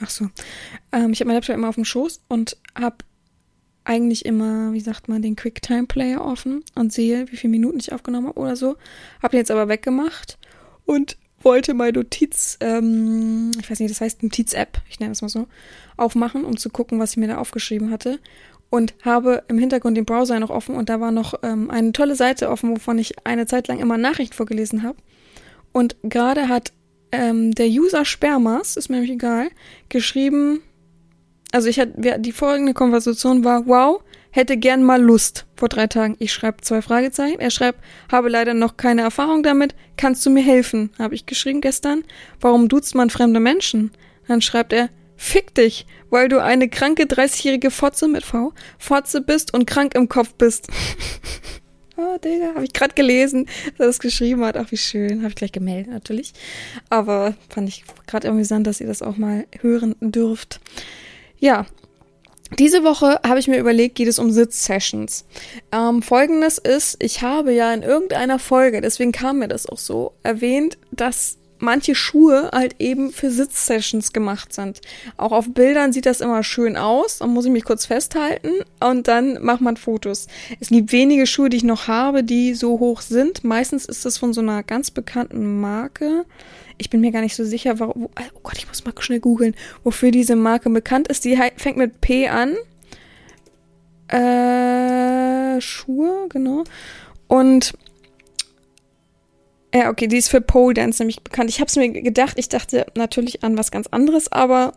Ach 0.00 0.10
so. 0.10 0.30
Ähm, 0.92 1.12
ich 1.12 1.20
habe 1.20 1.28
mein 1.28 1.36
Laptop 1.36 1.56
immer 1.56 1.68
auf 1.68 1.74
dem 1.74 1.84
Schoß 1.84 2.20
und 2.28 2.56
habe 2.78 2.98
eigentlich 3.84 4.26
immer, 4.26 4.72
wie 4.74 4.80
sagt 4.80 5.08
man, 5.08 5.22
den 5.22 5.34
QuickTime 5.34 5.86
Player 5.86 6.24
offen 6.24 6.62
und 6.74 6.92
sehe, 6.92 7.30
wie 7.32 7.36
viele 7.36 7.50
Minuten 7.50 7.78
ich 7.78 7.92
aufgenommen 7.92 8.28
habe 8.28 8.38
oder 8.38 8.54
so. 8.54 8.76
Habe 9.22 9.32
den 9.32 9.38
jetzt 9.38 9.50
aber 9.50 9.68
weggemacht 9.68 10.38
und 10.84 11.16
wollte 11.42 11.74
meine 11.74 11.92
Notiz, 11.92 12.56
ähm, 12.60 13.50
ich 13.60 13.70
weiß 13.70 13.80
nicht, 13.80 13.90
das 13.90 14.00
heißt 14.00 14.22
Notiz-App, 14.22 14.80
ich 14.88 15.00
nenne 15.00 15.12
das 15.12 15.22
mal 15.22 15.28
so, 15.28 15.46
aufmachen, 15.96 16.44
um 16.44 16.56
zu 16.56 16.70
gucken, 16.70 16.98
was 16.98 17.12
ich 17.12 17.16
mir 17.16 17.28
da 17.28 17.38
aufgeschrieben 17.38 17.90
hatte. 17.90 18.18
Und 18.70 18.94
habe 19.02 19.44
im 19.48 19.58
Hintergrund 19.58 19.96
den 19.96 20.04
Browser 20.04 20.38
noch 20.40 20.50
offen 20.50 20.74
und 20.74 20.90
da 20.90 21.00
war 21.00 21.10
noch 21.10 21.34
ähm, 21.42 21.70
eine 21.70 21.92
tolle 21.92 22.16
Seite 22.16 22.50
offen, 22.50 22.76
wovon 22.76 22.98
ich 22.98 23.26
eine 23.26 23.46
Zeit 23.46 23.66
lang 23.66 23.78
immer 23.78 23.96
Nachrichten 23.96 24.34
vorgelesen 24.34 24.82
habe. 24.82 24.98
Und 25.72 25.96
gerade 26.02 26.48
hat 26.48 26.72
ähm, 27.10 27.54
der 27.54 27.68
User 27.68 28.04
Spermas, 28.04 28.76
ist 28.76 28.90
mir 28.90 28.96
nämlich 28.96 29.12
egal, 29.12 29.48
geschrieben, 29.88 30.60
also 31.50 31.68
ich 31.68 31.80
hatte, 31.80 32.20
die 32.20 32.32
folgende 32.32 32.74
Konversation 32.74 33.42
war, 33.42 33.66
wow, 33.66 34.02
hätte 34.30 34.56
gern 34.56 34.82
mal 34.82 35.02
Lust 35.02 35.46
vor 35.56 35.68
drei 35.68 35.86
Tagen. 35.86 36.16
Ich 36.18 36.32
schreibe 36.32 36.60
zwei 36.60 36.82
Fragezeichen. 36.82 37.40
Er 37.40 37.50
schreibt, 37.50 37.80
habe 38.10 38.28
leider 38.28 38.54
noch 38.54 38.76
keine 38.76 39.02
Erfahrung 39.02 39.42
damit. 39.42 39.74
Kannst 39.96 40.24
du 40.26 40.30
mir 40.30 40.42
helfen? 40.42 40.90
Habe 40.98 41.14
ich 41.14 41.26
geschrieben 41.26 41.60
gestern. 41.60 42.04
Warum 42.40 42.68
duzt 42.68 42.94
man 42.94 43.10
fremde 43.10 43.40
Menschen? 43.40 43.90
Dann 44.26 44.42
schreibt 44.42 44.72
er, 44.72 44.90
fick 45.16 45.54
dich, 45.54 45.86
weil 46.10 46.28
du 46.28 46.42
eine 46.42 46.68
kranke 46.68 47.04
30-jährige 47.04 47.70
Fotze 47.70 48.08
mit 48.08 48.24
V, 48.24 48.52
Fotze 48.78 49.20
bist 49.20 49.52
und 49.52 49.66
krank 49.66 49.94
im 49.94 50.08
Kopf 50.08 50.34
bist. 50.34 50.68
oh, 51.96 52.16
Digga, 52.18 52.54
habe 52.54 52.64
ich 52.64 52.72
gerade 52.72 52.94
gelesen, 52.94 53.46
dass 53.76 53.80
er 53.80 53.86
das 53.86 53.98
geschrieben 53.98 54.44
hat. 54.44 54.56
Ach, 54.56 54.70
wie 54.70 54.76
schön. 54.76 55.18
Habe 55.18 55.30
ich 55.30 55.34
gleich 55.34 55.52
gemeldet, 55.52 55.92
natürlich. 55.92 56.32
Aber 56.88 57.34
fand 57.48 57.68
ich 57.68 57.84
gerade 58.06 58.28
amüsant, 58.28 58.66
dass 58.66 58.80
ihr 58.80 58.86
das 58.86 59.02
auch 59.02 59.16
mal 59.16 59.46
hören 59.60 59.96
dürft. 60.00 60.60
Ja, 61.38 61.66
diese 62.56 62.84
Woche 62.84 63.20
habe 63.26 63.38
ich 63.38 63.48
mir 63.48 63.58
überlegt, 63.58 63.96
geht 63.96 64.08
es 64.08 64.18
um 64.18 64.30
Sitzsessions. 64.30 65.24
Ähm, 65.72 66.02
Folgendes 66.02 66.58
ist, 66.58 66.96
ich 67.02 67.22
habe 67.22 67.52
ja 67.52 67.72
in 67.72 67.82
irgendeiner 67.82 68.38
Folge, 68.38 68.80
deswegen 68.80 69.12
kam 69.12 69.40
mir 69.40 69.48
das 69.48 69.66
auch 69.66 69.78
so, 69.78 70.12
erwähnt, 70.22 70.78
dass 70.90 71.38
manche 71.60 71.94
Schuhe 71.94 72.50
halt 72.52 72.76
eben 72.78 73.12
für 73.12 73.30
Sitzsessions 73.30 74.12
gemacht 74.12 74.52
sind. 74.52 74.80
Auch 75.16 75.32
auf 75.32 75.52
Bildern 75.52 75.92
sieht 75.92 76.06
das 76.06 76.20
immer 76.20 76.42
schön 76.42 76.76
aus. 76.76 77.18
Dann 77.18 77.30
muss 77.30 77.44
ich 77.44 77.50
mich 77.50 77.64
kurz 77.64 77.86
festhalten 77.86 78.50
und 78.80 79.08
dann 79.08 79.42
macht 79.42 79.60
man 79.60 79.76
Fotos. 79.76 80.26
Es 80.60 80.68
gibt 80.68 80.92
wenige 80.92 81.26
Schuhe, 81.26 81.48
die 81.48 81.58
ich 81.58 81.64
noch 81.64 81.88
habe, 81.88 82.24
die 82.24 82.54
so 82.54 82.78
hoch 82.78 83.00
sind. 83.00 83.44
Meistens 83.44 83.84
ist 83.84 84.04
das 84.04 84.18
von 84.18 84.32
so 84.32 84.40
einer 84.40 84.62
ganz 84.62 84.90
bekannten 84.90 85.60
Marke. 85.60 86.24
Ich 86.78 86.90
bin 86.90 87.00
mir 87.00 87.10
gar 87.10 87.22
nicht 87.22 87.34
so 87.36 87.44
sicher, 87.44 87.80
warum. 87.80 88.04
Oh 88.04 88.40
Gott, 88.42 88.58
ich 88.58 88.68
muss 88.68 88.84
mal 88.84 88.94
schnell 89.00 89.20
googeln, 89.20 89.54
wofür 89.82 90.10
diese 90.10 90.36
Marke 90.36 90.70
bekannt 90.70 91.08
ist. 91.08 91.24
Die 91.24 91.38
fängt 91.56 91.76
mit 91.76 92.00
P 92.00 92.28
an. 92.28 92.56
Äh, 94.08 95.60
Schuhe, 95.60 96.26
genau. 96.28 96.64
Und 97.26 97.74
ja, 99.74 99.90
okay, 99.90 100.06
die 100.06 100.16
ist 100.16 100.28
für 100.28 100.40
Pole 100.40 100.74
Dance 100.74 101.02
nämlich 101.02 101.22
bekannt. 101.22 101.50
Ich 101.50 101.60
habe 101.60 101.68
es 101.68 101.76
mir 101.76 101.90
gedacht, 101.90 102.38
ich 102.38 102.48
dachte 102.48 102.86
natürlich 102.94 103.44
an 103.44 103.58
was 103.58 103.70
ganz 103.70 103.86
anderes, 103.88 104.32
aber 104.32 104.72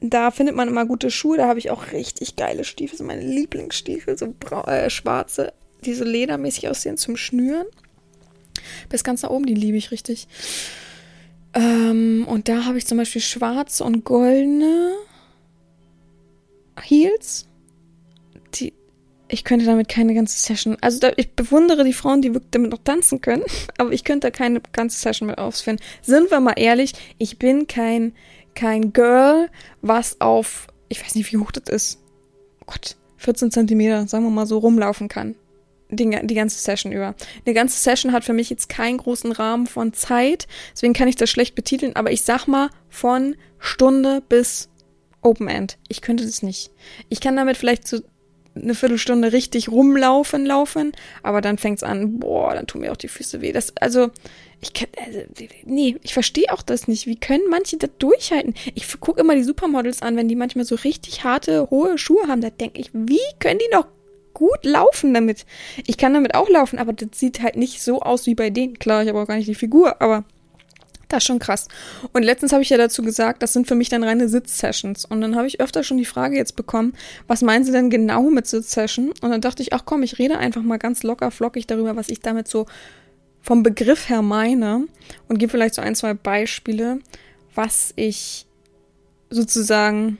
da 0.00 0.30
findet 0.30 0.56
man 0.56 0.68
immer 0.68 0.86
gute 0.86 1.10
Schuhe. 1.10 1.36
Da 1.36 1.46
habe 1.46 1.58
ich 1.58 1.70
auch 1.70 1.92
richtig 1.92 2.36
geile 2.36 2.64
Stiefel. 2.64 2.98
So 2.98 3.04
meine 3.04 3.22
Lieblingsstiefel, 3.22 4.16
so 4.16 4.34
äh, 4.66 4.90
schwarze, 4.90 5.52
die 5.84 5.94
so 5.94 6.04
ledermäßig 6.04 6.68
aussehen 6.68 6.96
zum 6.96 7.16
Schnüren. 7.16 7.66
Bis 8.88 9.04
ganz 9.04 9.22
nach 9.22 9.30
oben, 9.30 9.46
die 9.46 9.54
liebe 9.54 9.76
ich 9.76 9.90
richtig. 9.90 10.26
Ähm, 11.54 12.26
und 12.28 12.48
da 12.48 12.64
habe 12.64 12.78
ich 12.78 12.86
zum 12.86 12.98
Beispiel 12.98 13.20
schwarze 13.20 13.84
und 13.84 14.04
goldene 14.04 14.94
Heels. 16.80 17.46
Ich 19.32 19.44
könnte 19.44 19.64
damit 19.64 19.88
keine 19.88 20.12
ganze 20.12 20.38
Session. 20.38 20.76
Also 20.82 20.98
da, 20.98 21.10
ich 21.16 21.32
bewundere 21.32 21.84
die 21.84 21.94
Frauen, 21.94 22.20
die 22.20 22.34
wirklich 22.34 22.50
damit 22.50 22.70
noch 22.70 22.82
tanzen 22.84 23.22
können, 23.22 23.42
aber 23.78 23.90
ich 23.92 24.04
könnte 24.04 24.26
da 24.26 24.30
keine 24.30 24.60
ganze 24.72 25.00
Session 25.00 25.26
mit 25.26 25.38
ausführen. 25.38 25.78
Sind 26.02 26.30
wir 26.30 26.38
mal 26.40 26.52
ehrlich, 26.56 26.92
ich 27.16 27.38
bin 27.38 27.66
kein, 27.66 28.12
kein 28.54 28.92
Girl, 28.92 29.48
was 29.80 30.20
auf, 30.20 30.66
ich 30.90 31.02
weiß 31.02 31.14
nicht, 31.14 31.32
wie 31.32 31.38
hoch 31.38 31.50
das 31.50 31.72
ist. 31.72 32.02
Oh 32.60 32.64
Gott, 32.66 32.96
14 33.16 33.50
Zentimeter, 33.50 34.06
sagen 34.06 34.24
wir 34.24 34.30
mal 34.30 34.46
so, 34.46 34.58
rumlaufen 34.58 35.08
kann 35.08 35.34
die, 35.88 36.08
die 36.24 36.34
ganze 36.34 36.58
Session 36.58 36.90
über. 36.90 37.14
Eine 37.44 37.54
ganze 37.54 37.78
Session 37.78 38.12
hat 38.12 38.24
für 38.24 38.32
mich 38.32 38.50
jetzt 38.50 38.68
keinen 38.68 38.98
großen 38.98 39.32
Rahmen 39.32 39.66
von 39.66 39.92
Zeit, 39.92 40.46
deswegen 40.72 40.94
kann 40.94 41.08
ich 41.08 41.16
das 41.16 41.30
schlecht 41.30 41.54
betiteln, 41.54 41.96
aber 41.96 42.10
ich 42.10 42.22
sag 42.22 42.46
mal 42.46 42.70
von 42.88 43.36
Stunde 43.58 44.22
bis 44.28 44.70
Open 45.20 45.48
End. 45.48 45.78
Ich 45.88 46.00
könnte 46.00 46.24
das 46.24 46.42
nicht. 46.42 46.70
Ich 47.08 47.20
kann 47.20 47.36
damit 47.36 47.56
vielleicht 47.56 47.86
so 47.86 48.00
eine 48.54 48.74
Viertelstunde 48.74 49.32
richtig 49.32 49.70
rumlaufen, 49.70 50.44
laufen, 50.44 50.92
aber 51.22 51.40
dann 51.40 51.58
fängt's 51.58 51.82
an, 51.82 52.18
boah, 52.18 52.54
dann 52.54 52.66
tun 52.66 52.82
mir 52.82 52.92
auch 52.92 52.96
die 52.96 53.08
Füße 53.08 53.40
weh. 53.40 53.52
Das, 53.52 53.76
also, 53.80 54.10
ich 54.60 54.72
kann, 54.72 54.88
also, 55.04 55.20
nee, 55.64 55.96
ich 56.02 56.14
verstehe 56.14 56.52
auch 56.52 56.62
das 56.62 56.88
nicht. 56.88 57.06
Wie 57.06 57.18
können 57.18 57.48
manche 57.50 57.76
das 57.78 57.90
durchhalten? 57.98 58.54
Ich 58.74 59.00
gucke 59.00 59.20
immer 59.20 59.34
die 59.34 59.42
Supermodels 59.42 60.02
an, 60.02 60.16
wenn 60.16 60.28
die 60.28 60.36
manchmal 60.36 60.64
so 60.64 60.76
richtig 60.76 61.24
harte, 61.24 61.68
hohe 61.70 61.98
Schuhe 61.98 62.28
haben, 62.28 62.40
da 62.40 62.50
denke 62.50 62.80
ich, 62.80 62.90
wie 62.92 63.18
können 63.38 63.58
die 63.58 63.74
noch 63.74 63.86
gut 64.34 64.64
laufen 64.64 65.14
damit. 65.14 65.44
Ich 65.86 65.98
kann 65.98 66.14
damit 66.14 66.34
auch 66.34 66.48
laufen, 66.48 66.78
aber 66.78 66.92
das 66.92 67.08
sieht 67.18 67.42
halt 67.42 67.56
nicht 67.56 67.82
so 67.82 68.00
aus 68.00 68.26
wie 68.26 68.34
bei 68.34 68.50
denen. 68.50 68.78
Klar, 68.78 69.02
ich 69.02 69.08
habe 69.08 69.20
auch 69.20 69.26
gar 69.26 69.36
nicht 69.36 69.48
die 69.48 69.54
Figur, 69.54 70.00
aber 70.00 70.24
das 71.12 71.18
ist 71.18 71.26
schon 71.26 71.38
krass. 71.38 71.68
Und 72.12 72.22
letztens 72.22 72.52
habe 72.52 72.62
ich 72.62 72.70
ja 72.70 72.78
dazu 72.78 73.02
gesagt, 73.02 73.42
das 73.42 73.52
sind 73.52 73.66
für 73.66 73.74
mich 73.74 73.88
dann 73.88 74.02
reine 74.02 74.28
Sitzsessions. 74.28 75.04
Und 75.04 75.20
dann 75.20 75.36
habe 75.36 75.46
ich 75.46 75.60
öfter 75.60 75.82
schon 75.84 75.98
die 75.98 76.04
Frage 76.04 76.36
jetzt 76.36 76.56
bekommen, 76.56 76.94
was 77.26 77.42
meinen 77.42 77.64
Sie 77.64 77.72
denn 77.72 77.90
genau 77.90 78.22
mit 78.22 78.46
Sitzsession? 78.46 79.12
Und 79.20 79.30
dann 79.30 79.40
dachte 79.40 79.62
ich, 79.62 79.72
ach 79.72 79.82
komm, 79.84 80.02
ich 80.02 80.18
rede 80.18 80.38
einfach 80.38 80.62
mal 80.62 80.78
ganz 80.78 81.02
locker 81.02 81.30
flockig 81.30 81.66
darüber, 81.66 81.96
was 81.96 82.08
ich 82.08 82.20
damit 82.20 82.48
so 82.48 82.66
vom 83.40 83.62
Begriff 83.62 84.08
her 84.08 84.22
meine 84.22 84.86
und 85.28 85.38
gebe 85.38 85.50
vielleicht 85.50 85.74
so 85.74 85.82
ein, 85.82 85.94
zwei 85.94 86.14
Beispiele, 86.14 87.00
was 87.54 87.92
ich 87.96 88.46
sozusagen 89.30 90.18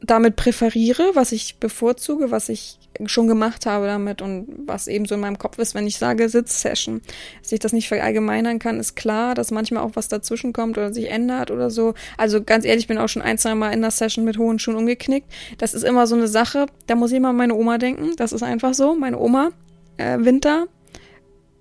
damit 0.00 0.36
präferiere, 0.36 1.10
was 1.14 1.32
ich 1.32 1.56
bevorzuge, 1.56 2.30
was 2.30 2.48
ich 2.48 2.78
schon 3.06 3.28
gemacht 3.28 3.66
habe 3.66 3.86
damit 3.86 4.22
und 4.22 4.48
was 4.66 4.88
eben 4.88 5.04
so 5.04 5.14
in 5.14 5.20
meinem 5.20 5.38
Kopf 5.38 5.58
ist, 5.58 5.74
wenn 5.74 5.86
ich 5.86 5.98
sage 5.98 6.28
Sitzsession. 6.28 7.00
Dass 7.42 7.52
ich 7.52 7.60
das 7.60 7.72
nicht 7.72 7.88
verallgemeinern 7.88 8.58
kann, 8.58 8.80
ist 8.80 8.96
klar, 8.96 9.34
dass 9.34 9.50
manchmal 9.50 9.82
auch 9.82 9.92
was 9.94 10.08
dazwischen 10.08 10.52
kommt 10.52 10.78
oder 10.78 10.92
sich 10.92 11.10
ändert 11.10 11.50
oder 11.50 11.70
so. 11.70 11.94
Also 12.16 12.42
ganz 12.42 12.64
ehrlich, 12.64 12.84
ich 12.84 12.88
bin 12.88 12.98
auch 12.98 13.08
schon 13.08 13.22
ein, 13.22 13.38
zwei 13.38 13.54
Mal 13.54 13.72
in 13.72 13.82
der 13.82 13.90
Session 13.90 14.24
mit 14.24 14.38
hohen 14.38 14.58
Schuhen 14.58 14.76
umgeknickt. 14.76 15.30
Das 15.58 15.74
ist 15.74 15.84
immer 15.84 16.06
so 16.06 16.16
eine 16.16 16.28
Sache, 16.28 16.66
da 16.86 16.94
muss 16.94 17.10
ich 17.10 17.18
immer 17.18 17.30
an 17.30 17.36
meine 17.36 17.54
Oma 17.54 17.78
denken. 17.78 18.16
Das 18.16 18.32
ist 18.32 18.42
einfach 18.42 18.74
so. 18.74 18.94
Meine 18.94 19.18
Oma, 19.18 19.50
äh, 19.96 20.18
Winter, 20.20 20.66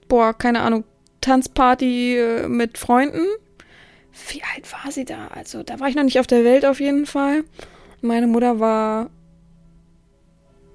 boah, 0.08 0.34
keine 0.34 0.62
Ahnung, 0.62 0.84
Tanzparty 1.22 2.18
äh, 2.18 2.48
mit 2.48 2.78
Freunden. 2.78 3.26
Wie 4.30 4.42
alt 4.56 4.72
war 4.72 4.92
sie 4.92 5.06
da? 5.06 5.28
Also, 5.28 5.62
da 5.62 5.80
war 5.80 5.90
ich 5.90 5.96
noch 5.96 6.04
nicht 6.04 6.20
auf 6.20 6.28
der 6.28 6.44
Welt 6.44 6.66
auf 6.66 6.80
jeden 6.80 7.06
Fall. 7.06 7.44
Meine 8.08 8.28
Mutter 8.28 8.62
war, 8.62 9.10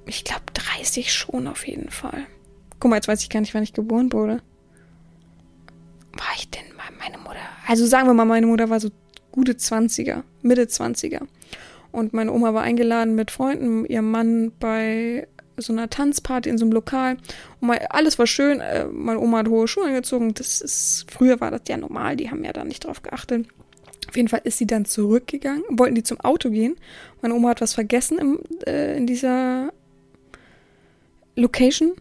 ich 0.07 0.23
glaube, 0.23 0.45
30 0.53 1.13
schon 1.13 1.47
auf 1.47 1.67
jeden 1.67 1.91
Fall. 1.91 2.27
Guck 2.79 2.91
mal, 2.91 2.97
jetzt 2.97 3.09
weiß 3.09 3.23
ich 3.23 3.31
gar 3.31 3.41
nicht, 3.41 3.55
wann 3.55 3.63
ich 3.63 3.73
geboren 3.73 4.13
wurde. 4.13 4.43
War 6.13 6.33
ich 6.37 6.51
denn 6.51 6.77
mal 6.77 6.85
meine 6.99 7.17
Mutter? 7.17 7.41
Also 7.67 7.87
sagen 7.87 8.07
wir 8.07 8.13
mal, 8.13 8.27
meine 8.27 8.47
Mutter 8.47 8.69
war 8.69 8.81
so 8.81 8.91
gute 9.31 9.53
20er, 9.53 10.25
Mitte 10.43 10.65
20er. 10.65 11.23
Und 11.91 12.13
meine 12.13 12.33
Oma 12.33 12.53
war 12.53 12.63
eingeladen 12.63 13.15
mit 13.15 13.31
Freunden, 13.31 13.87
ihrem 13.87 14.11
Mann 14.11 14.53
bei 14.61 15.27
so 15.57 15.73
einer 15.73 15.89
Tanzparty 15.89 16.51
in 16.51 16.59
so 16.59 16.67
einem 16.67 16.73
Lokal. 16.73 17.17
Und 17.61 17.69
mal, 17.69 17.79
alles 17.89 18.19
war 18.19 18.27
schön. 18.27 18.61
Äh, 18.61 18.87
meine 18.87 19.21
Oma 19.21 19.39
hat 19.39 19.49
hohe 19.49 19.69
Schuhe 19.69 19.87
angezogen. 19.87 20.35
Das 20.35 20.61
ist, 20.61 21.07
früher 21.11 21.41
war 21.41 21.51
das 21.51 21.63
ja 21.69 21.79
normal, 21.79 22.17
die 22.17 22.31
haben 22.31 22.45
ja 22.45 22.53
da 22.53 22.65
nicht 22.65 22.85
drauf 22.85 23.03
geachtet. 23.03 23.47
Auf 24.13 24.17
jeden 24.19 24.29
Fall 24.29 24.43
ist 24.45 24.59
sie 24.59 24.67
dann 24.67 24.85
zurückgegangen, 24.85 25.65
wollten 25.71 25.95
die 25.95 26.03
zum 26.03 26.21
Auto 26.21 26.51
gehen. 26.51 26.77
Meine 27.23 27.33
Oma 27.33 27.49
hat 27.49 27.63
was 27.63 27.73
vergessen 27.73 28.19
im, 28.19 28.41
äh, 28.67 28.95
in 28.95 29.07
dieser 29.07 29.73
Location, 31.35 31.93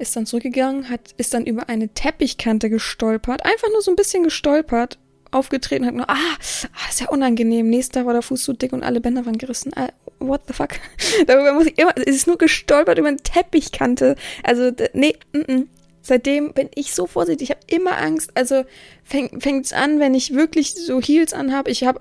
ist 0.00 0.16
dann 0.16 0.26
zurückgegangen, 0.26 0.90
hat, 0.90 1.14
ist 1.16 1.34
dann 1.34 1.46
über 1.46 1.68
eine 1.68 1.90
Teppichkante 1.90 2.70
gestolpert, 2.70 3.44
einfach 3.44 3.68
nur 3.70 3.82
so 3.82 3.92
ein 3.92 3.94
bisschen 3.94 4.24
gestolpert, 4.24 4.98
aufgetreten, 5.30 5.86
hat 5.86 5.94
nur, 5.94 6.10
ah, 6.10 6.16
ah 6.16 6.88
ist 6.88 6.98
ja 6.98 7.08
unangenehm, 7.08 7.70
nächster 7.70 8.04
war 8.04 8.14
der 8.14 8.22
Fuß 8.22 8.42
so 8.42 8.52
dick 8.52 8.72
und 8.72 8.82
alle 8.82 9.00
Bänder 9.00 9.24
waren 9.24 9.38
gerissen. 9.38 9.70
Ah, 9.76 9.90
what 10.18 10.40
the 10.48 10.54
fuck? 10.54 10.70
Darüber 11.28 11.52
muss 11.52 11.66
ich 11.66 11.78
immer, 11.78 11.96
es 11.98 12.16
ist 12.16 12.26
nur 12.26 12.38
gestolpert 12.38 12.98
über 12.98 13.06
eine 13.06 13.18
Teppichkante. 13.18 14.16
Also, 14.42 14.72
nee, 14.92 15.14
mm, 15.32 15.52
mm. 15.52 15.68
Seitdem 16.08 16.54
bin 16.54 16.70
ich 16.74 16.94
so 16.94 17.06
vorsichtig. 17.06 17.50
Ich 17.50 17.54
habe 17.54 17.60
immer 17.66 17.98
Angst. 17.98 18.30
Also 18.34 18.64
fängt 19.04 19.66
es 19.66 19.74
an, 19.74 20.00
wenn 20.00 20.14
ich 20.14 20.32
wirklich 20.32 20.74
so 20.74 21.02
Heels 21.02 21.34
anhabe. 21.34 21.70
Ich 21.70 21.84
habe 21.84 22.00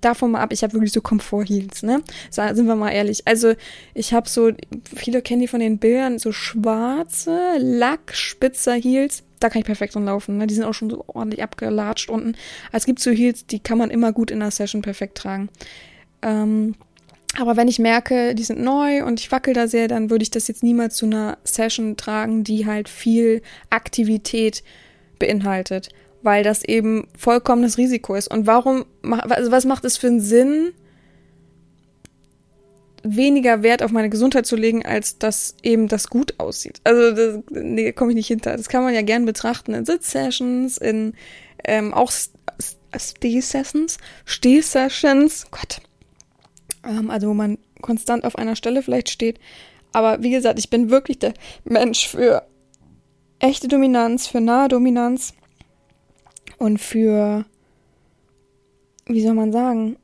davon 0.00 0.30
mal 0.30 0.40
ab, 0.40 0.54
ich 0.54 0.62
habe 0.62 0.72
wirklich 0.72 0.92
so 0.92 1.02
Komfort-Heels, 1.02 1.82
ne? 1.82 2.02
Sind 2.30 2.66
wir 2.66 2.76
mal 2.76 2.92
ehrlich. 2.92 3.26
Also 3.26 3.52
ich 3.92 4.14
habe 4.14 4.26
so, 4.26 4.52
viele 4.96 5.20
kennen 5.20 5.42
die 5.42 5.48
von 5.48 5.60
den 5.60 5.76
Bildern, 5.76 6.18
so 6.18 6.32
schwarze, 6.32 7.58
Lackspitzer 7.58 8.72
Heels. 8.72 9.22
Da 9.38 9.50
kann 9.50 9.60
ich 9.60 9.66
perfekt 9.66 9.96
drin 9.96 10.06
laufen. 10.06 10.38
Ne? 10.38 10.46
Die 10.46 10.54
sind 10.54 10.64
auch 10.64 10.72
schon 10.72 10.88
so 10.88 11.04
ordentlich 11.08 11.42
abgelatscht 11.42 12.08
unten. 12.08 12.34
Also 12.68 12.84
es 12.84 12.86
gibt 12.86 13.00
so 13.00 13.10
Heels, 13.10 13.44
die 13.44 13.60
kann 13.60 13.76
man 13.76 13.90
immer 13.90 14.14
gut 14.14 14.30
in 14.30 14.40
der 14.40 14.50
Session 14.50 14.80
perfekt 14.80 15.18
tragen. 15.18 15.50
Ähm, 16.22 16.74
aber 17.38 17.56
wenn 17.56 17.68
ich 17.68 17.78
merke, 17.78 18.34
die 18.34 18.42
sind 18.42 18.60
neu 18.60 19.04
und 19.04 19.20
ich 19.20 19.32
wackel 19.32 19.54
da 19.54 19.66
sehr, 19.66 19.88
dann 19.88 20.10
würde 20.10 20.22
ich 20.22 20.30
das 20.30 20.48
jetzt 20.48 20.62
niemals 20.62 20.96
zu 20.96 21.06
einer 21.06 21.38
Session 21.44 21.96
tragen, 21.96 22.44
die 22.44 22.66
halt 22.66 22.88
viel 22.88 23.40
Aktivität 23.70 24.62
beinhaltet, 25.18 25.88
weil 26.22 26.44
das 26.44 26.62
eben 26.62 27.08
vollkommenes 27.16 27.78
Risiko 27.78 28.14
ist. 28.14 28.28
Und 28.28 28.46
warum, 28.46 28.84
also 29.02 29.50
was 29.50 29.64
macht 29.64 29.84
es 29.84 29.96
für 29.96 30.08
einen 30.08 30.20
Sinn, 30.20 30.72
weniger 33.02 33.62
Wert 33.62 33.82
auf 33.82 33.92
meine 33.92 34.10
Gesundheit 34.10 34.46
zu 34.46 34.54
legen, 34.54 34.84
als 34.84 35.18
dass 35.18 35.56
eben 35.62 35.88
das 35.88 36.08
gut 36.08 36.34
aussieht? 36.38 36.80
Also, 36.84 37.12
das, 37.12 37.38
nee, 37.50 37.92
komme 37.92 38.12
ich 38.12 38.16
nicht 38.16 38.28
hinter. 38.28 38.56
Das 38.56 38.68
kann 38.68 38.84
man 38.84 38.94
ja 38.94 39.02
gern 39.02 39.24
betrachten 39.24 39.72
in 39.72 39.86
Sitzsessions, 39.86 40.76
in 40.76 41.14
ähm, 41.64 41.94
auch 41.94 42.12
Steh-Sessions, 42.94 43.96
Steh-Sessions, 44.26 45.46
Gott 45.50 45.80
ähm, 46.84 47.10
also 47.10 47.28
wo 47.28 47.34
man 47.34 47.58
konstant 47.80 48.24
auf 48.24 48.36
einer 48.36 48.56
Stelle 48.56 48.82
vielleicht 48.82 49.10
steht. 49.10 49.38
Aber 49.92 50.22
wie 50.22 50.30
gesagt, 50.30 50.58
ich 50.58 50.70
bin 50.70 50.90
wirklich 50.90 51.18
der 51.18 51.34
Mensch 51.64 52.08
für 52.08 52.46
echte 53.38 53.68
Dominanz, 53.68 54.26
für 54.26 54.40
nahe 54.40 54.68
Dominanz 54.68 55.34
und 56.58 56.78
für, 56.78 57.44
wie 59.06 59.22
soll 59.22 59.34
man 59.34 59.52
sagen, 59.52 59.96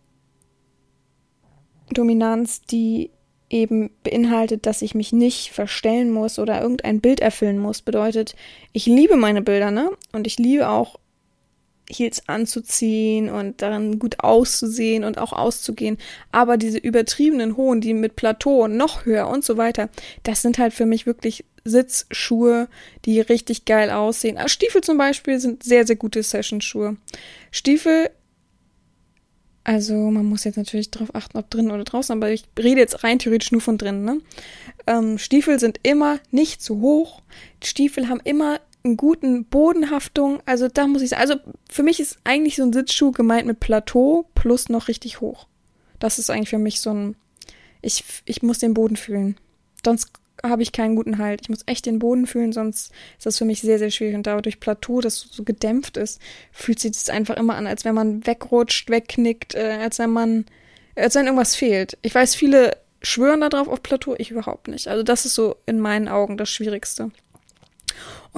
Dominanz, 1.91 2.63
die 2.63 3.11
eben 3.51 3.91
beinhaltet, 4.03 4.67
dass 4.67 4.83
ich 4.83 4.95
mich 4.95 5.13
nicht 5.13 5.53
verstellen 5.53 6.11
muss 6.11 6.39
oder 6.39 6.61
irgendein 6.61 7.01
Bild 7.01 7.21
erfüllen 7.21 7.59
muss. 7.59 7.81
Bedeutet, 7.81 8.35
ich 8.73 8.85
liebe 8.87 9.17
meine 9.17 9.41
Bilder, 9.41 9.71
ne? 9.71 9.91
Und 10.13 10.27
ich 10.27 10.39
liebe 10.39 10.69
auch 10.69 10.99
Heels 11.91 12.29
anzuziehen 12.29 13.31
und 13.31 13.63
darin 13.63 13.99
gut 13.99 14.21
auszusehen 14.21 15.05
und 15.05 15.19
auch 15.19 15.33
auszugehen. 15.33 15.99
Aber 16.33 16.57
diese 16.57 16.79
übertriebenen 16.79 17.57
hohen, 17.57 17.81
die 17.81 17.95
mit 17.95 18.17
Plateau 18.17 18.69
noch 18.69 19.07
höher 19.07 19.29
und 19.29 19.45
so 19.45 19.57
weiter, 19.57 19.89
das 20.23 20.43
sind 20.43 20.59
halt 20.59 20.75
für 20.75 20.87
mich 20.87 21.07
wirklich 21.07 21.45
Sitzschuhe, 21.65 22.69
die 23.05 23.21
richtig 23.21 23.65
geil 23.65 23.91
aussehen. 23.91 24.37
Also 24.37 24.49
Stiefel 24.49 24.83
zum 24.83 24.99
Beispiel 24.99 25.39
sind 25.39 25.63
sehr, 25.63 25.87
sehr 25.87 25.97
gute 25.97 26.23
Session-Schuhe. 26.23 26.97
Stiefel, 27.51 28.11
also 29.65 29.95
man 29.95 30.25
muss 30.25 30.45
jetzt 30.45 30.57
natürlich 30.57 30.91
darauf 30.91 31.15
achten, 31.15 31.37
ob 31.37 31.51
drin 31.51 31.71
oder 31.71 31.85
draußen, 31.85 32.17
aber 32.17 32.31
ich 32.31 32.45
rede 32.59 32.81
jetzt 32.81 33.05
rein 33.05 33.19
theoretisch 33.19 33.53
nur 33.53 33.61
von 33.61 33.79
drinnen. 33.79 34.05
Ne? 34.05 34.21
Ähm, 34.87 35.19
Stiefel 35.19 35.59
sind 35.59 35.81
immer 35.83 36.21
nicht 36.31 36.63
zu 36.63 36.81
hoch. 36.81 37.23
Stiefel 37.63 38.09
haben 38.09 38.21
immer 38.25 38.61
einen 38.89 38.97
guten 38.97 39.45
Bodenhaftung. 39.45 40.41
Also 40.47 40.69
da 40.69 40.87
muss 40.87 41.03
ich 41.03 41.11
sagen, 41.11 41.23
also 41.23 41.37
für 41.71 41.83
mich 41.83 42.01
ist 42.01 42.19
eigentlich 42.25 42.57
so 42.57 42.63
ein 42.63 42.73
Sitzschuh 42.73 43.13
gemeint 43.13 43.47
mit 43.47 43.61
Plateau 43.61 44.27
plus 44.35 44.69
noch 44.69 44.89
richtig 44.89 45.21
hoch. 45.21 45.47
Das 45.99 46.19
ist 46.19 46.31
eigentlich 46.31 46.51
für 46.51 46.59
mich 46.59 46.81
so 46.81 46.91
ein, 46.91 47.17
ich, 47.83 48.05
ich 48.25 48.43
muss 48.43 48.59
den 48.59 48.75
Boden 48.75 48.97
fühlen. 48.97 49.37
Sonst 49.85 50.13
habe 50.43 50.63
ich 50.63 50.73
keinen 50.73 50.97
guten 50.97 51.19
Halt. 51.19 51.41
Ich 51.43 51.49
muss 51.49 51.65
echt 51.67 51.87
den 51.87 51.99
Boden 51.99 52.27
fühlen, 52.27 52.53
sonst 52.53 52.93
ist 53.17 53.27
das 53.27 53.39
für 53.39 53.45
mich 53.45 53.61
sehr, 53.61 53.79
sehr 53.79 53.91
schwierig. 53.91 54.15
Und 54.15 54.27
dadurch 54.27 54.61
Plateau, 54.61 55.01
das 55.01 55.19
so 55.19 55.43
gedämpft 55.43 55.97
ist, 55.97 56.21
fühlt 56.53 56.79
sich 56.79 56.93
das 56.93 57.11
einfach 57.11 57.37
immer 57.37 57.57
an, 57.57 57.67
als 57.67 57.85
wenn 57.85 57.95
man 57.95 58.27
wegrutscht, 58.27 58.91
wegknickt, 58.91 59.55
äh, 59.55 59.79
als 59.81 59.99
wenn 59.99 60.11
man 60.11 60.45
als 60.99 61.15
wenn 61.15 61.27
irgendwas 61.27 61.55
fehlt. 61.55 61.97
Ich 62.03 62.15
weiß, 62.15 62.35
viele 62.35 62.77
schwören 63.03 63.41
darauf 63.41 63.69
auf 63.69 63.83
Plateau, 63.83 64.15
ich 64.19 64.31
überhaupt 64.31 64.69
nicht. 64.69 64.89
Also 64.89 65.03
das 65.03 65.25
ist 65.25 65.35
so 65.35 65.57
in 65.67 65.81
meinen 65.81 66.09
Augen 66.09 66.37
das 66.37 66.51
Schwierigste. 66.51 67.11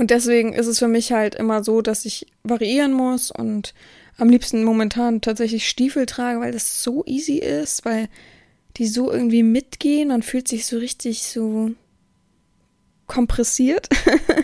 Und 0.01 0.11
deswegen 0.11 0.55
ist 0.55 0.67
es 0.67 0.79
für 0.79 0.89
mich 0.89 1.13
halt 1.13 1.35
immer 1.35 1.63
so, 1.63 1.83
dass 1.83 2.07
ich 2.07 2.27
variieren 2.43 2.95
muss 2.95 3.31
und 3.31 3.75
am 4.17 4.31
liebsten 4.31 4.65
momentan 4.65 5.21
tatsächlich 5.21 5.69
Stiefel 5.69 6.07
trage, 6.07 6.41
weil 6.41 6.53
das 6.53 6.83
so 6.83 7.05
easy 7.05 7.37
ist, 7.37 7.85
weil 7.85 8.09
die 8.79 8.87
so 8.87 9.13
irgendwie 9.13 9.43
mitgehen. 9.43 10.09
Man 10.09 10.23
fühlt 10.23 10.49
sich 10.49 10.65
so 10.65 10.79
richtig 10.79 11.25
so 11.25 11.73
kompressiert. 13.09 13.91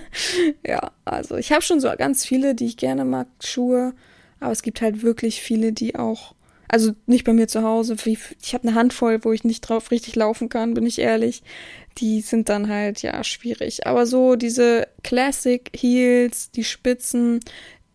ja, 0.67 0.91
also 1.07 1.37
ich 1.37 1.53
habe 1.53 1.63
schon 1.63 1.81
so 1.81 1.89
ganz 1.97 2.27
viele, 2.27 2.55
die 2.55 2.67
ich 2.67 2.77
gerne 2.77 3.07
mag, 3.07 3.27
Schuhe, 3.43 3.95
aber 4.41 4.53
es 4.53 4.61
gibt 4.61 4.83
halt 4.83 5.03
wirklich 5.03 5.41
viele, 5.41 5.73
die 5.73 5.97
auch, 5.97 6.35
also 6.69 6.93
nicht 7.07 7.25
bei 7.25 7.33
mir 7.33 7.49
zu 7.49 7.63
Hause, 7.63 7.97
ich 8.05 8.53
habe 8.53 8.69
eine 8.69 8.77
Handvoll, 8.77 9.25
wo 9.25 9.33
ich 9.33 9.43
nicht 9.43 9.63
drauf 9.63 9.91
richtig 9.91 10.17
laufen 10.17 10.51
kann, 10.51 10.75
bin 10.75 10.85
ich 10.85 10.99
ehrlich. 10.99 11.43
Die 11.99 12.21
sind 12.21 12.49
dann 12.49 12.69
halt, 12.69 13.03
ja, 13.03 13.23
schwierig. 13.25 13.87
Aber 13.87 14.07
so 14.07 14.37
diese 14.37 14.89
Classic 15.03 15.71
Heels, 15.75 16.51
die 16.51 16.65
Spitzen, 16.65 17.41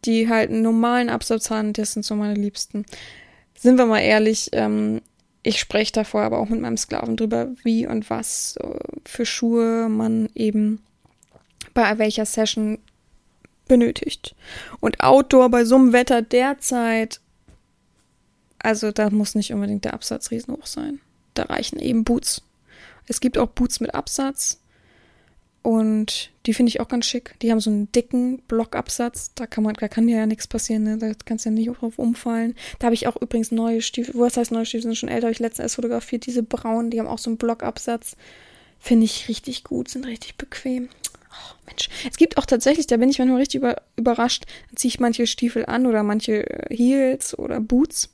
die 0.06 0.28
halt 0.28 0.50
einen 0.50 0.64
normalen 0.64 1.10
Absatz 1.10 1.50
haben, 1.50 1.74
das 1.74 1.94
sind 1.94 2.04
so 2.04 2.16
meine 2.16 2.34
Liebsten. 2.34 2.86
Sind 3.58 3.78
wir 3.78 3.86
mal 3.86 4.00
ehrlich, 4.00 4.50
ähm, 4.54 5.02
ich 5.44 5.60
spreche 5.60 5.94
davor 5.94 6.22
aber 6.22 6.40
auch 6.40 6.50
mit 6.50 6.62
meinem 6.62 6.78
Sklaven 6.78 7.18
drüber, 7.18 7.50
wie 7.64 7.88
und 7.88 8.10
was 8.10 8.58
äh, 8.58 8.80
für 9.06 9.26
Schuhe 9.26 9.90
man 9.90 10.30
eben 10.36 10.82
bei 11.74 11.98
welcher 11.98 12.26
Session 12.26 12.80
benötigt. 13.68 14.36
Und 14.80 15.02
Outdoor 15.02 15.50
bei 15.50 15.66
so 15.66 15.76
einem 15.76 15.94
Wetter 15.94 16.22
derzeit, 16.22 17.22
also 18.60 18.92
da 18.92 19.10
muss 19.10 19.36
nicht 19.36 19.54
unbedingt 19.54 19.86
der 19.86 19.94
Absatz 19.94 20.32
riesenhoch 20.32 20.66
sein. 20.66 21.00
Da 21.34 21.44
reichen 21.44 21.80
eben 21.80 22.04
Boots. 22.04 22.44
Es 23.08 23.20
gibt 23.20 23.38
auch 23.38 23.48
Boots 23.48 23.80
mit 23.80 23.94
Absatz. 23.94 24.62
Und 25.64 26.32
die 26.48 26.54
finde 26.54 26.70
ich 26.70 26.80
auch 26.80 26.88
ganz 26.88 27.06
schick. 27.06 27.36
Die 27.42 27.52
haben 27.52 27.60
so 27.60 27.70
einen 27.70 27.92
dicken 27.92 28.40
Blockabsatz. 28.48 29.34
Da 29.36 29.46
kann 29.46 29.64
man, 29.64 29.76
da 29.76 29.88
kann 29.88 30.08
ja 30.08 30.26
nichts 30.26 30.48
passieren, 30.48 30.84
ne? 30.84 30.98
Da 30.98 31.12
kannst 31.24 31.46
du 31.46 31.50
ja 31.50 31.54
nicht 31.54 31.68
drauf 31.68 32.00
umfallen. 32.00 32.56
Da 32.80 32.86
habe 32.86 32.96
ich 32.96 33.08
auch 33.08 33.16
übrigens 33.22 33.52
neue 33.52 33.82
Stiefel. 33.82 34.16
Was 34.18 34.38
heißt 34.38 34.52
neue 34.52 34.66
Stiefel? 34.66 34.84
Sind 34.84 34.98
schon 34.98 35.10
älter, 35.10 35.28
habe 35.28 35.34
ich 35.34 35.40
letztens 35.40 35.66
erst 35.66 35.76
fotografiert. 35.76 36.26
Diese 36.26 36.42
braunen, 36.42 36.90
die 36.90 37.00
haben 37.00 37.08
auch 37.08 37.20
so 37.20 37.30
einen 37.30 37.38
Blockabsatz. 37.38 38.16
Finde 38.80 39.06
ich 39.06 39.28
richtig 39.28 39.64
gut, 39.64 39.90
sind 39.90 40.08
richtig 40.08 40.36
bequem. 40.38 40.90
Oh, 41.30 41.56
Mensch. 41.68 41.90
Es 42.10 42.18
gibt 42.18 42.38
auch 42.38 42.48
tatsächlich, 42.48 42.88
da 42.88 42.98
bin 42.98 43.10
ich 43.10 43.20
manchmal 43.20 43.40
richtig 43.40 43.60
über, 43.60 43.84
überrascht. 43.96 44.46
Dann 44.70 44.78
ziehe 44.78 44.90
ich 44.90 45.00
manche 45.00 45.28
Stiefel 45.28 45.68
an 45.68 45.86
oder 45.86 46.02
manche 46.02 46.44
Heels 46.70 47.38
oder 47.38 47.62
Boots 47.62 48.10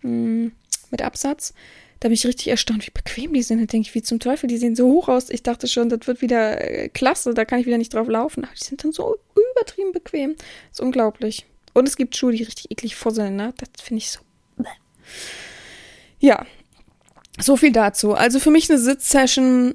mm, 0.00 0.46
mit 0.90 1.02
Absatz. 1.02 1.52
Da 2.00 2.08
bin 2.08 2.14
ich 2.14 2.26
richtig 2.26 2.48
erstaunt, 2.48 2.86
wie 2.86 2.90
bequem 2.90 3.32
die 3.32 3.42
sind. 3.42 3.60
Da 3.60 3.66
denke 3.66 3.88
ich, 3.88 3.94
wie 3.94 4.02
zum 4.02 4.20
Teufel, 4.20 4.48
die 4.48 4.58
sehen 4.58 4.76
so 4.76 4.86
hoch 4.88 5.08
aus. 5.08 5.30
Ich 5.30 5.42
dachte 5.42 5.66
schon, 5.66 5.88
das 5.88 6.06
wird 6.06 6.20
wieder 6.20 6.60
äh, 6.60 6.88
klasse, 6.88 7.32
da 7.32 7.44
kann 7.44 7.58
ich 7.58 7.66
wieder 7.66 7.78
nicht 7.78 7.94
drauf 7.94 8.08
laufen. 8.08 8.44
Aber 8.44 8.54
die 8.54 8.64
sind 8.64 8.84
dann 8.84 8.92
so 8.92 9.16
übertrieben 9.52 9.92
bequem. 9.92 10.36
Ist 10.70 10.80
unglaublich. 10.80 11.46
Und 11.72 11.88
es 11.88 11.96
gibt 11.96 12.16
Schuhe, 12.16 12.32
die 12.32 12.42
richtig 12.42 12.70
eklig 12.70 12.96
fusseln, 12.96 13.36
ne? 13.36 13.54
Das 13.56 13.82
finde 13.82 13.98
ich 13.98 14.10
so. 14.10 14.20
Ja. 16.18 16.46
So 17.38 17.56
viel 17.56 17.72
dazu. 17.72 18.14
Also 18.14 18.40
für 18.40 18.50
mich 18.50 18.70
eine 18.70 18.78
Sitzsession 18.78 19.74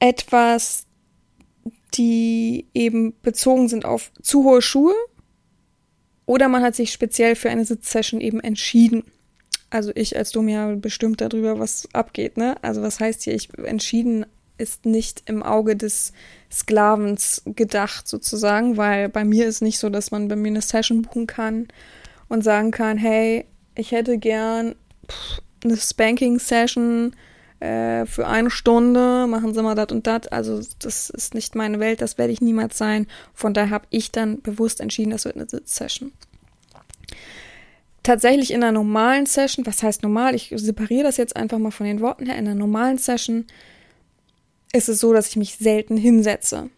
etwas, 0.00 0.86
die 1.94 2.66
eben 2.74 3.14
bezogen 3.22 3.68
sind 3.68 3.84
auf 3.84 4.12
zu 4.22 4.44
hohe 4.44 4.62
Schuhe. 4.62 4.94
Oder 6.26 6.48
man 6.48 6.62
hat 6.62 6.74
sich 6.74 6.92
speziell 6.92 7.36
für 7.36 7.50
eine 7.50 7.64
Sitzsession 7.64 8.20
eben 8.20 8.40
entschieden 8.40 9.04
also 9.70 9.92
ich 9.94 10.16
als 10.16 10.32
Domia 10.32 10.74
bestimmt 10.76 11.20
darüber, 11.20 11.58
was 11.58 11.88
abgeht, 11.92 12.36
ne? 12.36 12.56
Also 12.62 12.82
was 12.82 13.00
heißt 13.00 13.22
hier, 13.22 13.34
ich 13.34 13.48
entschieden 13.58 14.26
ist 14.56 14.86
nicht 14.86 15.22
im 15.26 15.42
Auge 15.42 15.76
des 15.76 16.12
Sklavens 16.50 17.42
gedacht 17.46 18.08
sozusagen, 18.08 18.76
weil 18.76 19.08
bei 19.08 19.24
mir 19.24 19.46
ist 19.46 19.62
nicht 19.62 19.78
so, 19.78 19.88
dass 19.88 20.10
man 20.10 20.28
bei 20.28 20.36
mir 20.36 20.48
eine 20.48 20.62
Session 20.62 21.02
buchen 21.02 21.26
kann 21.26 21.68
und 22.28 22.42
sagen 22.42 22.72
kann, 22.72 22.98
hey, 22.98 23.44
ich 23.76 23.92
hätte 23.92 24.18
gern 24.18 24.74
eine 25.62 25.76
Spanking-Session 25.76 27.14
äh, 27.60 28.04
für 28.06 28.26
eine 28.26 28.50
Stunde, 28.50 29.26
machen 29.28 29.54
Sie 29.54 29.62
mal 29.62 29.76
das 29.76 29.92
und 29.92 30.06
das. 30.06 30.26
Also 30.28 30.60
das 30.80 31.10
ist 31.10 31.34
nicht 31.34 31.54
meine 31.54 31.78
Welt, 31.78 32.00
das 32.00 32.18
werde 32.18 32.32
ich 32.32 32.40
niemals 32.40 32.76
sein. 32.76 33.06
Von 33.34 33.54
daher 33.54 33.70
habe 33.70 33.86
ich 33.90 34.10
dann 34.10 34.42
bewusst 34.42 34.80
entschieden, 34.80 35.10
das 35.10 35.24
wird 35.24 35.36
eine 35.36 35.48
Sitzsession 35.48 36.12
tatsächlich 38.08 38.52
in 38.52 38.62
einer 38.62 38.72
normalen 38.72 39.26
Session, 39.26 39.66
was 39.66 39.82
heißt 39.82 40.02
normal? 40.02 40.34
Ich 40.34 40.50
separiere 40.56 41.04
das 41.04 41.18
jetzt 41.18 41.36
einfach 41.36 41.58
mal 41.58 41.70
von 41.70 41.86
den 41.86 42.00
Worten 42.00 42.24
her. 42.24 42.36
In 42.36 42.46
einer 42.46 42.54
normalen 42.54 42.96
Session 42.96 43.46
ist 44.72 44.88
es 44.88 45.00
so, 45.00 45.12
dass 45.12 45.28
ich 45.28 45.36
mich 45.36 45.56
selten 45.56 45.98
hinsetze. 45.98 46.70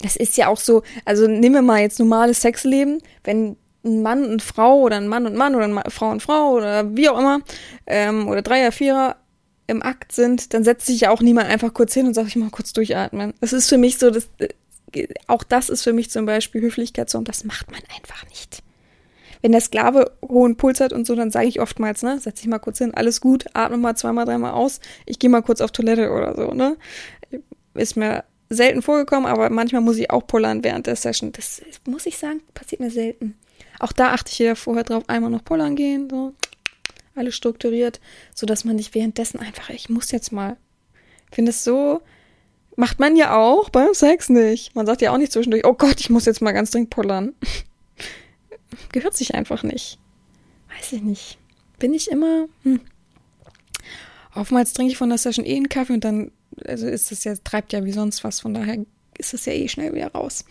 Das 0.00 0.16
ist 0.16 0.36
ja 0.36 0.48
auch 0.48 0.58
so, 0.58 0.82
also 1.04 1.28
nehmen 1.28 1.54
wir 1.54 1.62
mal 1.62 1.80
jetzt 1.80 2.00
normales 2.00 2.40
Sexleben, 2.40 2.98
wenn 3.22 3.56
ein 3.84 4.02
Mann 4.02 4.24
und 4.24 4.42
Frau 4.42 4.80
oder 4.80 4.96
ein 4.96 5.06
Mann 5.06 5.26
und 5.26 5.36
Mann 5.36 5.54
oder 5.54 5.64
eine 5.64 5.82
Frau 5.88 6.10
und 6.10 6.22
Frau 6.22 6.54
oder 6.54 6.96
wie 6.96 7.08
auch 7.08 7.18
immer, 7.18 7.40
ähm, 7.86 8.26
oder 8.26 8.42
Dreier, 8.42 8.72
Vierer 8.72 9.16
im 9.68 9.80
Akt 9.82 10.10
sind, 10.10 10.54
dann 10.54 10.64
setzt 10.64 10.86
sich 10.86 11.02
ja 11.02 11.10
auch 11.10 11.20
niemand 11.20 11.48
einfach 11.48 11.72
kurz 11.72 11.94
hin 11.94 12.06
und 12.06 12.14
sagt, 12.14 12.28
ich 12.28 12.36
mal 12.36 12.50
kurz 12.50 12.72
durchatmen. 12.72 13.32
Das 13.40 13.52
ist 13.52 13.68
für 13.68 13.78
mich 13.78 13.98
so, 13.98 14.10
das, 14.10 14.28
äh, 14.38 15.06
auch 15.28 15.44
das 15.44 15.68
ist 15.68 15.84
für 15.84 15.92
mich 15.92 16.10
zum 16.10 16.26
Beispiel 16.26 16.62
Höflichkeitsraum, 16.62 17.24
das 17.24 17.44
macht 17.44 17.70
man 17.70 17.80
einfach 17.96 18.28
nicht 18.28 18.63
wenn 19.44 19.52
der 19.52 19.60
Sklave 19.60 20.10
hohen 20.26 20.56
Puls 20.56 20.80
hat 20.80 20.94
und 20.94 21.06
so, 21.06 21.14
dann 21.14 21.30
sage 21.30 21.46
ich 21.46 21.60
oftmals, 21.60 22.02
ne, 22.02 22.18
setz 22.18 22.40
dich 22.40 22.48
mal 22.48 22.58
kurz 22.58 22.78
hin, 22.78 22.94
alles 22.94 23.20
gut, 23.20 23.44
atme 23.52 23.76
mal 23.76 23.94
zweimal, 23.94 24.24
dreimal 24.24 24.52
aus, 24.52 24.80
ich 25.04 25.18
gehe 25.18 25.28
mal 25.28 25.42
kurz 25.42 25.60
auf 25.60 25.70
Toilette 25.70 26.10
oder 26.12 26.34
so, 26.34 26.54
ne. 26.54 26.78
Ist 27.74 27.94
mir 27.94 28.24
selten 28.48 28.80
vorgekommen, 28.80 29.26
aber 29.26 29.50
manchmal 29.50 29.82
muss 29.82 29.98
ich 29.98 30.10
auch 30.10 30.26
pullern 30.26 30.64
während 30.64 30.86
der 30.86 30.96
Session. 30.96 31.30
Das 31.32 31.60
muss 31.86 32.06
ich 32.06 32.16
sagen, 32.16 32.40
passiert 32.54 32.80
mir 32.80 32.90
selten. 32.90 33.36
Auch 33.80 33.92
da 33.92 34.14
achte 34.14 34.32
ich 34.32 34.38
ja 34.38 34.54
vorher 34.54 34.82
drauf, 34.82 35.02
einmal 35.08 35.28
noch 35.28 35.44
pullern 35.44 35.76
gehen, 35.76 36.08
so 36.08 36.32
alles 37.14 37.34
strukturiert, 37.34 38.00
so 38.34 38.46
dass 38.46 38.64
man 38.64 38.76
nicht 38.76 38.94
währenddessen 38.94 39.40
einfach, 39.40 39.68
ich 39.68 39.90
muss 39.90 40.10
jetzt 40.10 40.32
mal. 40.32 40.56
Ich 41.28 41.34
finde 41.34 41.50
es 41.50 41.64
so, 41.64 42.00
macht 42.76 42.98
man 42.98 43.14
ja 43.14 43.36
auch 43.36 43.68
beim 43.68 43.92
Sex 43.92 44.30
nicht. 44.30 44.74
Man 44.74 44.86
sagt 44.86 45.02
ja 45.02 45.12
auch 45.12 45.18
nicht 45.18 45.32
zwischendurch, 45.32 45.66
oh 45.66 45.74
Gott, 45.74 46.00
ich 46.00 46.08
muss 46.08 46.24
jetzt 46.24 46.40
mal 46.40 46.52
ganz 46.52 46.70
dringend 46.70 46.88
pullern 46.88 47.34
gehört 48.92 49.16
sich 49.16 49.34
einfach 49.34 49.62
nicht. 49.62 49.98
Weiß 50.76 50.92
ich 50.92 51.02
nicht. 51.02 51.38
Bin 51.78 51.94
ich 51.94 52.10
immer. 52.10 52.46
Hm. 52.62 52.80
Oftmals 54.34 54.72
trinke 54.72 54.92
ich 54.92 54.98
von 54.98 55.08
der 55.08 55.18
Session 55.18 55.46
eh 55.46 55.56
einen 55.56 55.68
Kaffee 55.68 55.92
und 55.92 56.04
dann 56.04 56.32
also 56.66 56.86
ist 56.86 57.12
es 57.12 57.24
ja, 57.24 57.34
treibt 57.42 57.72
ja 57.72 57.84
wie 57.84 57.92
sonst 57.92 58.24
was, 58.24 58.40
von 58.40 58.54
daher 58.54 58.84
ist 59.18 59.34
es 59.34 59.46
ja 59.46 59.52
eh 59.52 59.68
schnell 59.68 59.94
wieder 59.94 60.12
raus. 60.12 60.44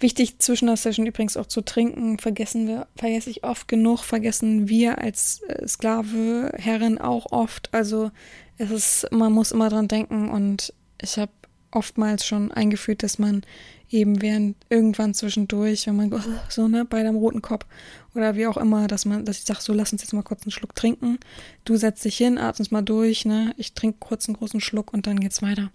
Wichtig 0.00 0.38
zwischen 0.38 0.66
der 0.66 0.76
Session 0.76 1.06
übrigens 1.06 1.36
auch 1.36 1.46
zu 1.46 1.60
trinken, 1.60 2.18
vergessen 2.18 2.68
wir, 2.68 2.86
vergesse 2.96 3.30
ich 3.30 3.42
oft 3.42 3.66
genug, 3.66 4.04
vergessen 4.04 4.68
wir 4.68 4.98
als 4.98 5.42
äh, 5.42 5.66
Sklave, 5.66 6.52
Herrin 6.56 6.98
auch 6.98 7.32
oft. 7.32 7.68
Also 7.74 8.12
es 8.58 8.70
ist, 8.70 9.08
man 9.10 9.32
muss 9.32 9.50
immer 9.50 9.68
dran 9.70 9.88
denken 9.88 10.28
und 10.28 10.72
ich 11.02 11.18
habe 11.18 11.32
oftmals 11.72 12.24
schon 12.24 12.52
eingeführt, 12.52 13.02
dass 13.02 13.18
man 13.18 13.42
eben 13.90 14.20
während 14.20 14.56
irgendwann 14.68 15.14
zwischendurch, 15.14 15.86
wenn 15.86 15.96
man 15.96 16.24
so, 16.48 16.68
ne, 16.68 16.84
bei 16.84 17.02
dem 17.02 17.16
roten 17.16 17.42
Kopf 17.42 17.66
oder 18.14 18.36
wie 18.36 18.46
auch 18.46 18.56
immer, 18.56 18.86
dass 18.86 19.04
man, 19.04 19.24
dass 19.24 19.38
ich 19.38 19.44
sage, 19.44 19.60
so 19.62 19.72
lass 19.72 19.92
uns 19.92 20.02
jetzt 20.02 20.12
mal 20.12 20.22
kurz 20.22 20.42
einen 20.42 20.50
Schluck 20.50 20.74
trinken. 20.74 21.18
Du 21.64 21.76
setzt 21.76 22.04
dich 22.04 22.16
hin, 22.16 22.38
atmest 22.38 22.72
mal 22.72 22.82
durch, 22.82 23.24
ne? 23.24 23.54
Ich 23.56 23.74
trinke 23.74 23.98
kurz 24.00 24.28
einen 24.28 24.36
großen 24.36 24.60
Schluck 24.60 24.92
und 24.92 25.06
dann 25.06 25.20
geht's 25.20 25.42
weiter. 25.42 25.70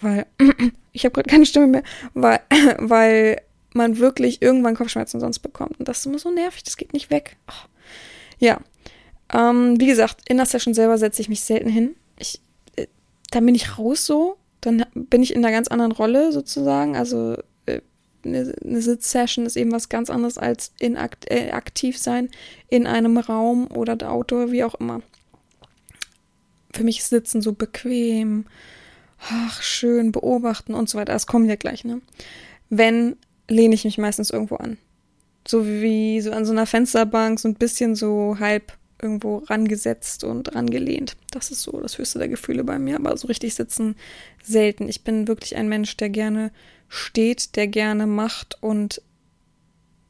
Weil, 0.00 0.26
ich 0.92 1.04
habe 1.04 1.12
gerade 1.12 1.28
keine 1.28 1.46
Stimme 1.46 1.66
mehr, 1.66 1.82
weil, 2.14 2.40
weil 2.78 3.40
man 3.74 3.98
wirklich 3.98 4.42
irgendwann 4.42 4.74
Kopfschmerzen 4.74 5.20
sonst 5.20 5.38
bekommt. 5.40 5.78
Und 5.78 5.88
das 5.88 6.00
ist 6.00 6.06
immer 6.06 6.18
so 6.18 6.30
nervig, 6.30 6.64
das 6.64 6.76
geht 6.76 6.92
nicht 6.92 7.10
weg. 7.10 7.36
Oh. 7.48 7.68
Ja. 8.38 8.60
Ähm, 9.32 9.80
wie 9.80 9.86
gesagt, 9.86 10.28
in 10.28 10.36
der 10.36 10.46
Session 10.46 10.74
selber 10.74 10.98
setze 10.98 11.22
ich 11.22 11.28
mich 11.28 11.42
selten 11.42 11.68
hin. 11.68 11.94
Ich, 12.18 12.40
äh, 12.76 12.86
dann 13.30 13.46
bin 13.46 13.54
ich 13.54 13.78
raus 13.78 14.04
so. 14.04 14.36
Dann 14.60 14.84
bin 14.94 15.22
ich 15.22 15.34
in 15.34 15.44
einer 15.44 15.54
ganz 15.54 15.68
anderen 15.68 15.92
Rolle 15.92 16.32
sozusagen. 16.32 16.96
Also 16.96 17.36
eine, 18.24 18.54
eine 18.64 18.82
Sitzsession 18.82 19.46
ist 19.46 19.56
eben 19.56 19.72
was 19.72 19.88
ganz 19.88 20.10
anderes 20.10 20.38
als 20.38 20.72
in 20.78 20.96
äh, 20.96 21.50
aktiv 21.50 21.98
sein 21.98 22.30
in 22.68 22.86
einem 22.86 23.18
Raum 23.18 23.68
oder 23.68 23.96
der 23.96 24.12
Outdoor, 24.12 24.50
wie 24.52 24.64
auch 24.64 24.74
immer. 24.76 25.02
Für 26.72 26.84
mich 26.84 27.00
ist 27.00 27.10
Sitzen 27.10 27.42
so 27.42 27.52
bequem, 27.52 28.46
ach, 29.28 29.62
schön, 29.62 30.12
beobachten 30.12 30.74
und 30.74 30.88
so 30.88 30.98
weiter. 30.98 31.12
Das 31.12 31.26
kommen 31.26 31.48
wir 31.48 31.56
gleich, 31.56 31.84
ne? 31.84 32.00
Wenn, 32.70 33.16
lehne 33.48 33.74
ich 33.74 33.84
mich 33.84 33.98
meistens 33.98 34.30
irgendwo 34.30 34.56
an. 34.56 34.78
So 35.46 35.66
wie 35.66 36.20
so 36.20 36.30
an 36.32 36.44
so 36.44 36.52
einer 36.52 36.66
Fensterbank, 36.66 37.38
so 37.38 37.48
ein 37.48 37.54
bisschen 37.54 37.94
so 37.94 38.36
halb 38.38 38.72
irgendwo 39.02 39.38
rangesetzt 39.38 40.22
und 40.24 40.54
rangelehnt. 40.54 41.16
Das 41.32 41.50
ist 41.50 41.62
so 41.62 41.80
das 41.80 41.98
höchste 41.98 42.20
der 42.20 42.28
Gefühle 42.28 42.62
bei 42.62 42.78
mir, 42.78 42.96
aber 42.96 43.16
so 43.16 43.26
richtig 43.26 43.54
sitzen 43.54 43.96
selten. 44.42 44.88
Ich 44.88 45.02
bin 45.02 45.26
wirklich 45.26 45.56
ein 45.56 45.68
Mensch, 45.68 45.96
der 45.96 46.08
gerne 46.08 46.52
steht, 46.92 47.56
der 47.56 47.68
gerne 47.68 48.06
macht 48.06 48.62
und 48.62 49.00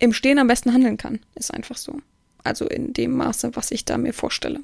im 0.00 0.12
Stehen 0.12 0.40
am 0.40 0.48
besten 0.48 0.72
handeln 0.72 0.96
kann. 0.96 1.20
Ist 1.36 1.54
einfach 1.54 1.76
so. 1.76 2.00
Also 2.42 2.66
in 2.66 2.92
dem 2.92 3.12
Maße, 3.12 3.54
was 3.54 3.70
ich 3.70 3.84
da 3.84 3.96
mir 3.98 4.12
vorstelle. 4.12 4.58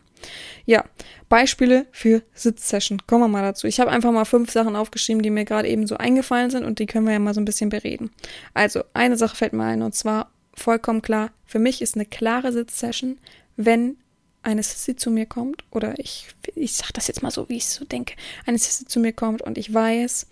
Ja, 0.66 0.84
Beispiele 1.28 1.86
für 1.92 2.22
Sitzsession. 2.34 3.06
Kommen 3.06 3.22
wir 3.22 3.28
mal 3.28 3.42
dazu. 3.42 3.68
Ich 3.68 3.78
habe 3.78 3.92
einfach 3.92 4.10
mal 4.10 4.24
fünf 4.24 4.50
Sachen 4.50 4.74
aufgeschrieben, 4.74 5.22
die 5.22 5.30
mir 5.30 5.44
gerade 5.44 5.68
eben 5.68 5.86
so 5.86 5.96
eingefallen 5.96 6.50
sind 6.50 6.64
und 6.64 6.80
die 6.80 6.86
können 6.86 7.06
wir 7.06 7.12
ja 7.12 7.20
mal 7.20 7.34
so 7.34 7.40
ein 7.40 7.44
bisschen 7.44 7.68
bereden. 7.68 8.10
Also, 8.52 8.82
eine 8.94 9.16
Sache 9.16 9.36
fällt 9.36 9.52
mir 9.52 9.62
ein 9.62 9.82
und 9.82 9.94
zwar 9.94 10.32
vollkommen 10.54 11.02
klar, 11.02 11.30
für 11.46 11.60
mich 11.60 11.80
ist 11.80 11.94
eine 11.94 12.04
klare 12.04 12.52
Sitzsession, 12.52 13.18
wenn 13.56 13.96
eine 14.42 14.64
Sissy 14.64 14.96
zu 14.96 15.12
mir 15.12 15.26
kommt, 15.26 15.62
oder 15.70 15.96
ich, 16.00 16.26
ich 16.56 16.72
sag 16.72 16.92
das 16.94 17.06
jetzt 17.06 17.22
mal 17.22 17.30
so, 17.30 17.48
wie 17.48 17.58
ich 17.58 17.64
es 17.64 17.74
so 17.74 17.84
denke, 17.84 18.14
eine 18.44 18.58
Sissy 18.58 18.86
zu 18.86 18.98
mir 18.98 19.12
kommt 19.12 19.40
und 19.40 19.56
ich 19.56 19.72
weiß, 19.72 20.26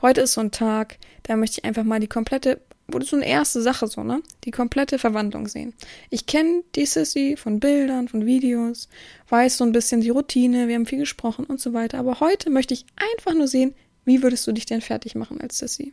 heute 0.00 0.22
ist 0.22 0.34
so 0.34 0.40
ein 0.40 0.50
Tag, 0.50 0.98
da 1.24 1.36
möchte 1.36 1.60
ich 1.60 1.64
einfach 1.64 1.84
mal 1.84 2.00
die 2.00 2.08
komplette 2.08 2.60
wurde 2.88 3.06
so 3.06 3.16
eine 3.16 3.26
erste 3.26 3.62
Sache 3.62 3.86
so, 3.86 4.02
ne? 4.02 4.22
Die 4.44 4.50
komplette 4.50 4.98
Verwandlung 4.98 5.48
sehen. 5.48 5.74
Ich 6.10 6.26
kenne 6.26 6.62
die 6.74 6.86
Sissy 6.86 7.36
von 7.36 7.60
Bildern, 7.60 8.08
von 8.08 8.26
Videos, 8.26 8.88
weiß 9.28 9.58
so 9.58 9.64
ein 9.64 9.72
bisschen 9.72 10.00
die 10.00 10.10
Routine, 10.10 10.68
wir 10.68 10.74
haben 10.74 10.86
viel 10.86 10.98
gesprochen 10.98 11.44
und 11.44 11.60
so 11.60 11.72
weiter. 11.72 11.98
Aber 11.98 12.20
heute 12.20 12.50
möchte 12.50 12.74
ich 12.74 12.86
einfach 13.14 13.34
nur 13.34 13.48
sehen, 13.48 13.74
wie 14.04 14.22
würdest 14.22 14.46
du 14.46 14.52
dich 14.52 14.66
denn 14.66 14.80
fertig 14.80 15.14
machen 15.14 15.40
als 15.40 15.58
Sissy? 15.58 15.92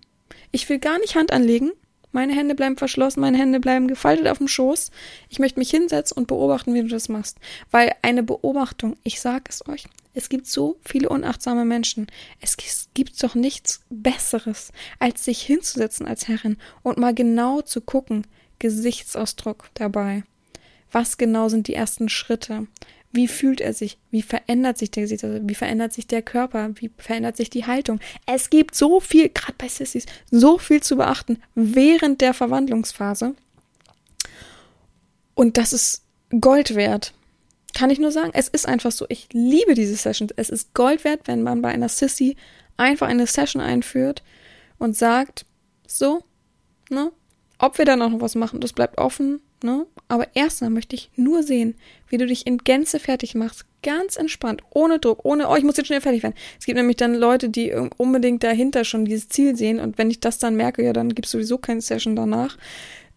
Ich 0.52 0.68
will 0.70 0.80
gar 0.80 1.00
nicht 1.00 1.16
Hand 1.16 1.32
anlegen. 1.32 1.72
Meine 2.12 2.34
Hände 2.34 2.56
bleiben 2.56 2.76
verschlossen, 2.76 3.20
meine 3.20 3.38
Hände 3.38 3.60
bleiben 3.60 3.88
gefaltet 3.88 4.28
auf 4.28 4.40
dem 4.40 4.48
Schoß. 4.48 4.90
Ich 5.30 5.38
möchte 5.38 5.60
mich 5.60 5.70
hinsetzen 5.70 6.18
und 6.18 6.28
beobachten, 6.28 6.74
wie 6.74 6.82
du 6.82 6.88
das 6.88 7.08
machst. 7.08 7.38
Weil 7.70 7.92
eine 8.02 8.24
Beobachtung, 8.24 8.98
ich 9.04 9.22
sag 9.22 9.48
es 9.48 9.68
euch, 9.68 9.86
es 10.14 10.30
gibt 10.30 10.48
so 10.48 10.80
viele 10.84 11.10
unachtsame 11.10 11.66
Menschen. 11.66 12.08
Es 12.42 12.58
gibt 12.94 13.22
doch 13.24 13.36
nichts 13.36 13.82
Besseres, 13.90 14.72
als 14.98 15.26
sich 15.26 15.42
hinzusetzen 15.42 16.08
als 16.08 16.28
Herrin 16.28 16.58
und 16.82 16.98
mal 16.98 17.14
genau 17.14 17.62
zu 17.62 17.82
gucken, 17.82 18.26
Gesichtsausdruck 18.58 19.70
dabei. 19.76 20.24
Was 20.92 21.18
genau 21.18 21.50
sind 21.50 21.68
die 21.68 21.76
ersten 21.76 22.10
Schritte? 22.10 22.68
Wie 23.12 23.28
fühlt 23.28 23.62
er 23.62 23.74
sich? 23.74 23.98
Wie 24.12 24.22
verändert 24.22 24.78
sich 24.78 24.92
der 24.92 25.04
Gesichtsausdruck? 25.04 25.48
Wie 25.48 25.56
verändert 25.56 25.94
sich 25.94 26.08
der 26.08 26.22
Körper? 26.22 26.72
Wie 26.76 26.92
verändert 26.98 27.38
sich 27.38 27.50
die 27.50 27.66
Haltung? 27.66 28.00
Es 28.26 28.50
gibt 28.50 28.76
so 28.76 29.00
viel, 29.00 29.30
gerade 29.30 29.56
bei 29.58 29.68
Sissys, 29.68 30.06
so 30.32 30.58
viel 30.58 30.82
zu 30.82 30.98
beachten 30.98 31.42
während 31.56 32.22
der 32.22 32.34
Verwandlungsphase. 32.34 33.36
Und 35.36 35.58
das 35.58 35.72
ist 35.72 36.04
Gold 36.42 36.76
wert 36.76 37.14
kann 37.74 37.90
ich 37.90 38.00
nur 38.00 38.12
sagen, 38.12 38.32
es 38.34 38.48
ist 38.48 38.68
einfach 38.68 38.92
so. 38.92 39.06
Ich 39.10 39.28
liebe 39.32 39.74
diese 39.74 39.96
Sessions. 39.96 40.34
Es 40.36 40.50
ist 40.50 40.74
Gold 40.74 41.04
wert, 41.04 41.22
wenn 41.26 41.44
man 41.44 41.62
bei 41.62 41.70
einer 41.70 41.90
Sissy 41.90 42.36
einfach 42.78 43.08
eine 43.08 43.28
Session 43.28 43.62
einführt 43.62 44.24
und 44.78 44.96
sagt, 44.96 45.46
so, 45.88 46.24
ne, 46.90 47.12
ob 47.60 47.78
wir 47.78 47.86
dann 47.86 48.02
auch 48.02 48.10
noch 48.10 48.22
was 48.22 48.36
machen, 48.36 48.62
das 48.62 48.74
bleibt 48.74 48.98
offen, 48.98 49.42
ne, 49.64 49.86
aber 50.08 50.28
erstmal 50.36 50.70
möchte 50.70 50.96
ich 50.96 51.12
nur 51.16 51.44
sehen, 51.44 51.76
wie 52.08 52.18
du 52.18 52.26
dich 52.26 52.48
in 52.48 52.60
Gänze 52.60 53.00
fertig 53.00 53.36
machst, 53.36 53.66
ganz 53.84 54.16
entspannt, 54.16 54.62
ohne 54.70 55.00
Druck, 55.00 55.24
ohne, 55.24 55.50
oh, 55.50 55.56
ich 55.56 55.64
muss 55.64 55.78
jetzt 55.78 55.88
schnell 55.88 56.02
fertig 56.02 56.24
werden. 56.24 56.36
Es 56.58 56.66
gibt 56.66 56.78
nämlich 56.78 56.98
dann 56.98 57.16
Leute, 57.16 57.50
die 57.50 57.74
unbedingt 57.98 58.44
dahinter 58.44 58.86
schon 58.86 59.06
dieses 59.06 59.30
Ziel 59.30 59.56
sehen 59.56 59.80
und 59.80 59.98
wenn 59.98 60.10
ich 60.10 60.20
das 60.20 60.38
dann 60.38 60.56
merke, 60.56 60.84
ja, 60.84 60.94
dann 60.94 61.14
gibt 61.14 61.26
es 61.26 61.32
sowieso 61.32 61.58
keine 61.58 61.82
Session 61.82 62.16
danach. 62.16 62.58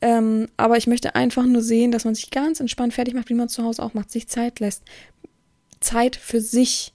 Ähm, 0.03 0.49
aber 0.57 0.77
ich 0.77 0.89
möchte 0.89 1.15
einfach 1.15 1.47
nur 1.47 1.63
sehen, 1.63 1.93
dass 1.93 2.05
man 2.05 2.15
sich 2.15 2.31
ganz 2.31 2.59
entspannt 2.59 2.93
fertig 2.93 3.15
macht, 3.15 3.31
wie 3.31 3.35
man 3.35 3.49
zu 3.49 3.63
Hause 3.63 3.83
auch 3.83 3.95
macht, 3.95 4.11
sich 4.11 4.29
Zeit 4.29 4.61
lässt. 4.61 4.83
Zeit 5.81 6.17
für 6.17 6.41
sich. 6.41 6.93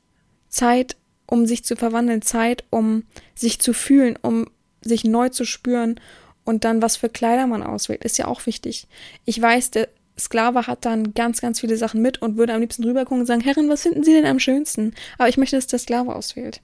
Zeit, 0.50 0.98
um 1.26 1.46
sich 1.46 1.64
zu 1.64 1.76
verwandeln. 1.76 2.22
Zeit, 2.22 2.66
um 2.70 3.04
sich 3.34 3.60
zu 3.60 3.74
fühlen, 3.74 4.18
um 4.22 4.48
sich 4.82 5.06
neu 5.06 5.30
zu 5.30 5.46
spüren. 5.46 6.00
Und 6.44 6.66
dann, 6.66 6.82
was 6.82 6.98
für 6.98 7.10
Kleider 7.10 7.48
man 7.48 7.64
auswählt, 7.64 8.04
ist 8.04 8.18
ja 8.18 8.28
auch 8.28 8.46
wichtig. 8.46 8.88
Ich 9.26 9.42
weiß, 9.42 9.72
der 9.72 9.88
Sklave 10.20 10.68
hat 10.68 10.84
dann 10.86 11.14
ganz, 11.14 11.40
ganz 11.42 11.62
viele 11.62 11.78
Sachen 11.78 12.02
mit 12.02 12.22
und 12.22 12.38
würde 12.38 12.54
am 12.54 12.62
liebsten 12.62 12.84
rübergucken 12.84 13.22
und 13.22 13.26
sagen, 13.26 13.42
Herrin, 13.42 13.70
was 13.70 13.84
finden 13.84 14.04
Sie 14.04 14.14
denn 14.14 14.26
am 14.26 14.40
schönsten? 14.40 14.94
Aber 15.18 15.30
ich 15.30 15.38
möchte, 15.38 15.56
dass 15.56 15.68
der 15.68 15.80
Sklave 15.80 16.14
auswählt. 16.14 16.62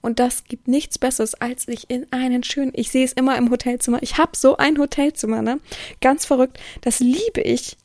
Und 0.00 0.18
das 0.18 0.44
gibt 0.44 0.68
nichts 0.68 0.98
Besseres, 0.98 1.34
als 1.34 1.64
sich 1.64 1.88
in 1.90 2.06
einen 2.12 2.42
schönen, 2.42 2.72
ich 2.74 2.90
sehe 2.90 3.04
es 3.04 3.12
immer 3.12 3.36
im 3.36 3.50
Hotelzimmer. 3.50 4.02
Ich 4.02 4.18
habe 4.18 4.36
so 4.36 4.56
ein 4.56 4.78
Hotelzimmer, 4.78 5.42
ne? 5.42 5.60
Ganz 6.00 6.24
verrückt. 6.24 6.58
Das 6.80 7.00
liebe 7.00 7.40
ich. 7.42 7.76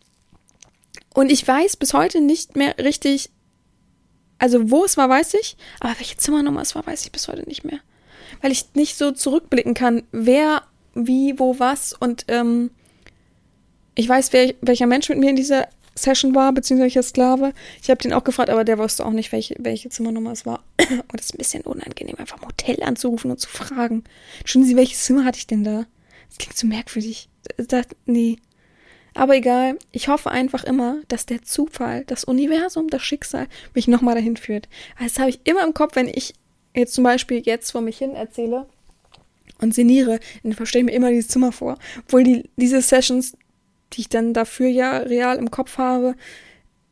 Und 1.14 1.32
ich 1.32 1.48
weiß 1.48 1.78
bis 1.78 1.94
heute 1.94 2.22
nicht 2.22 2.56
mehr 2.56 2.78
richtig, 2.78 3.30
also 4.38 4.70
wo 4.70 4.86
es 4.86 4.98
war, 4.98 5.10
weiß 5.10 5.34
ich, 5.36 5.58
aber 5.80 5.98
welche 5.98 6.18
Zimmernummer 6.18 6.62
es 6.62 6.76
war, 6.76 6.86
weiß 6.86 7.06
ich 7.06 7.12
bis 7.12 7.28
heute 7.28 7.48
nicht 7.48 7.64
mehr. 7.64 7.80
Weil 8.42 8.52
ich 8.52 8.66
nicht 8.76 8.98
so 8.98 9.12
zurückblicken 9.12 9.74
kann, 9.74 10.04
wer, 10.12 10.64
wie, 10.94 11.40
wo, 11.40 11.58
was 11.60 11.94
und 11.94 12.26
ähm, 12.28 12.70
ich 13.96 14.08
weiß, 14.08 14.32
wer, 14.32 14.54
welcher 14.62 14.86
Mensch 14.86 15.10
mit 15.10 15.18
mir 15.18 15.32
in 15.32 15.36
dieser 15.36 15.68
Session 15.98 16.36
war, 16.36 16.54
beziehungsweise 16.54 17.04
Sklave. 17.04 17.54
Ich 17.82 17.90
habe 17.90 18.02
den 18.02 18.14
auch 18.14 18.24
gefragt, 18.24 18.50
aber 18.50 18.64
der 18.64 18.78
wusste 18.78 19.06
auch 19.06 19.12
nicht, 19.12 19.32
welche, 19.32 19.56
welche 19.60 19.90
Zimmernummer 19.90 20.32
es 20.32 20.46
war. 20.46 20.64
Und 20.80 21.14
das 21.14 21.28
ist 21.28 21.36
ein 21.36 21.40
bisschen 21.40 21.64
unangenehm, 21.64 22.16
einfach 22.18 22.38
im 22.38 22.48
Hotel 22.48 22.84
anzurufen 22.84 23.32
und 23.32 23.40
zu 23.40 23.50
fragen. 23.50 24.04
Entschuldigen 24.40 24.70
Sie, 24.70 24.78
welches 24.78 25.04
Zimmer 25.04 25.26
hatte 25.26 25.40
ich 25.40 25.48
denn 25.48 25.64
da? 25.64 25.86
Das 26.30 26.38
klingt 26.38 26.58
so 26.58 26.68
merkwürdig. 26.68 27.30
Das, 27.58 27.88
nee. 28.06 28.38
Aber 29.14 29.36
egal, 29.36 29.80
ich 29.92 30.10
hoffe 30.10 30.30
einfach 30.30 30.64
immer, 30.64 30.98
dass 31.08 31.26
der 31.26 31.42
Zufall, 31.42 32.04
das 32.06 32.24
Universum, 32.24 32.90
das 32.90 33.02
Schicksal 33.02 33.48
mich 33.74 33.88
nochmal 33.88 34.16
dahin 34.16 34.38
führt. 34.38 34.70
Das 35.00 35.18
habe 35.18 35.32
ich 35.32 35.40
immer 35.46 35.66
im 35.66 35.74
Kopf, 35.74 35.96
wenn 35.96 36.08
ich 36.08 36.34
jetzt 36.76 36.94
zum 36.94 37.04
Beispiel 37.04 37.42
jetzt 37.44 37.72
vor 37.72 37.82
mich 37.82 37.98
hin 37.98 38.14
erzähle 38.14 38.68
und 39.60 39.74
sinniere, 39.74 40.20
dann 40.44 40.54
verstehe 40.54 40.82
ich 40.82 40.86
mir 40.86 40.94
immer 40.94 41.10
dieses 41.10 41.30
Zimmer 41.30 41.52
vor. 41.52 41.80
Obwohl 42.06 42.24
die, 42.24 42.50
diese 42.58 42.82
Sessions 42.82 43.36
die 43.94 44.02
ich 44.02 44.10
dann 44.10 44.34
dafür 44.34 44.68
ja 44.68 44.98
real 44.98 45.38
im 45.38 45.52
Kopf 45.52 45.78
habe, 45.78 46.16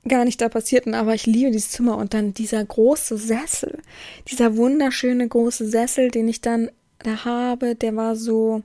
gar 0.08 0.25
nicht 0.25 0.41
da 0.41 0.49
passierten. 0.49 0.93
Aber 0.93 1.13
ich 1.13 1.25
liebe 1.25 1.51
dieses 1.51 1.71
Zimmer 1.71 1.97
und 1.97 2.13
dann 2.13 2.34
dieser 2.34 2.63
große 2.63 3.17
Sessel, 3.17 3.81
dieser 4.27 4.55
wunderschöne 4.55 5.27
große 5.27 5.67
Sessel, 5.67 6.10
den 6.10 6.27
ich 6.27 6.41
dann 6.41 6.69
da 6.99 7.25
habe, 7.25 7.75
der 7.75 7.95
war 7.95 8.15
so 8.15 8.63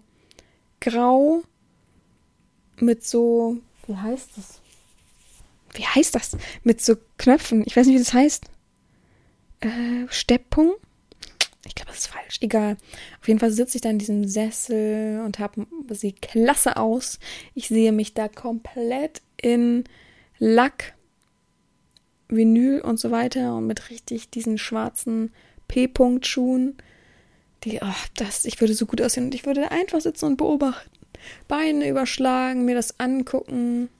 grau 0.80 1.42
mit 2.78 3.04
so, 3.04 3.58
wie 3.86 3.96
heißt 3.96 4.30
das? 4.36 4.60
Wie 5.74 5.86
heißt 5.86 6.14
das? 6.14 6.36
Mit 6.64 6.80
so 6.80 6.96
Knöpfen. 7.18 7.62
Ich 7.66 7.76
weiß 7.76 7.86
nicht, 7.86 7.96
wie 7.96 8.02
das 8.02 8.12
heißt. 8.12 8.44
Äh, 9.60 10.06
Steppung? 10.08 10.72
Ich 11.66 11.74
glaube, 11.74 11.90
das 11.90 12.00
ist 12.00 12.06
falsch. 12.06 12.38
Egal. 12.40 12.76
Auf 13.20 13.28
jeden 13.28 13.40
Fall 13.40 13.50
sitze 13.50 13.76
ich 13.76 13.82
da 13.82 13.90
in 13.90 13.98
diesem 13.98 14.26
Sessel 14.26 15.22
und 15.24 15.38
habe 15.38 15.66
sie 15.90 16.12
klasse 16.12 16.76
aus. 16.76 17.18
Ich 17.54 17.68
sehe 17.68 17.92
mich 17.92 18.14
da 18.14 18.28
komplett 18.28 19.20
in 19.40 19.84
Lack, 20.38 20.94
Vinyl 22.28 22.80
und 22.80 22.98
so 22.98 23.10
weiter 23.10 23.56
und 23.56 23.66
mit 23.66 23.90
richtig 23.90 24.30
diesen 24.30 24.56
schwarzen 24.56 25.32
P-Punkt-Schuhen. 25.68 26.76
Die, 27.64 27.80
oh, 27.82 27.94
das, 28.16 28.46
ich 28.46 28.60
würde 28.60 28.74
so 28.74 28.86
gut 28.86 29.02
aussehen 29.02 29.24
und 29.24 29.34
ich 29.34 29.44
würde 29.44 29.70
einfach 29.70 30.00
sitzen 30.00 30.24
und 30.26 30.36
beobachten. 30.38 30.90
Beine 31.46 31.88
überschlagen, 31.88 32.64
mir 32.64 32.74
das 32.74 32.98
angucken, 32.98 33.90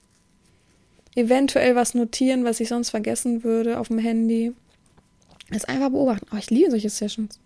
eventuell 1.15 1.75
was 1.75 1.93
notieren, 1.93 2.43
was 2.43 2.59
ich 2.59 2.69
sonst 2.69 2.89
vergessen 2.89 3.43
würde 3.43 3.79
auf 3.79 3.89
dem 3.89 3.99
Handy. 3.99 4.53
Das 5.51 5.65
einfach 5.65 5.89
beobachten. 5.89 6.25
Oh, 6.33 6.37
ich 6.37 6.49
liebe 6.49 6.71
solche 6.71 6.89
Sessions. 6.89 7.39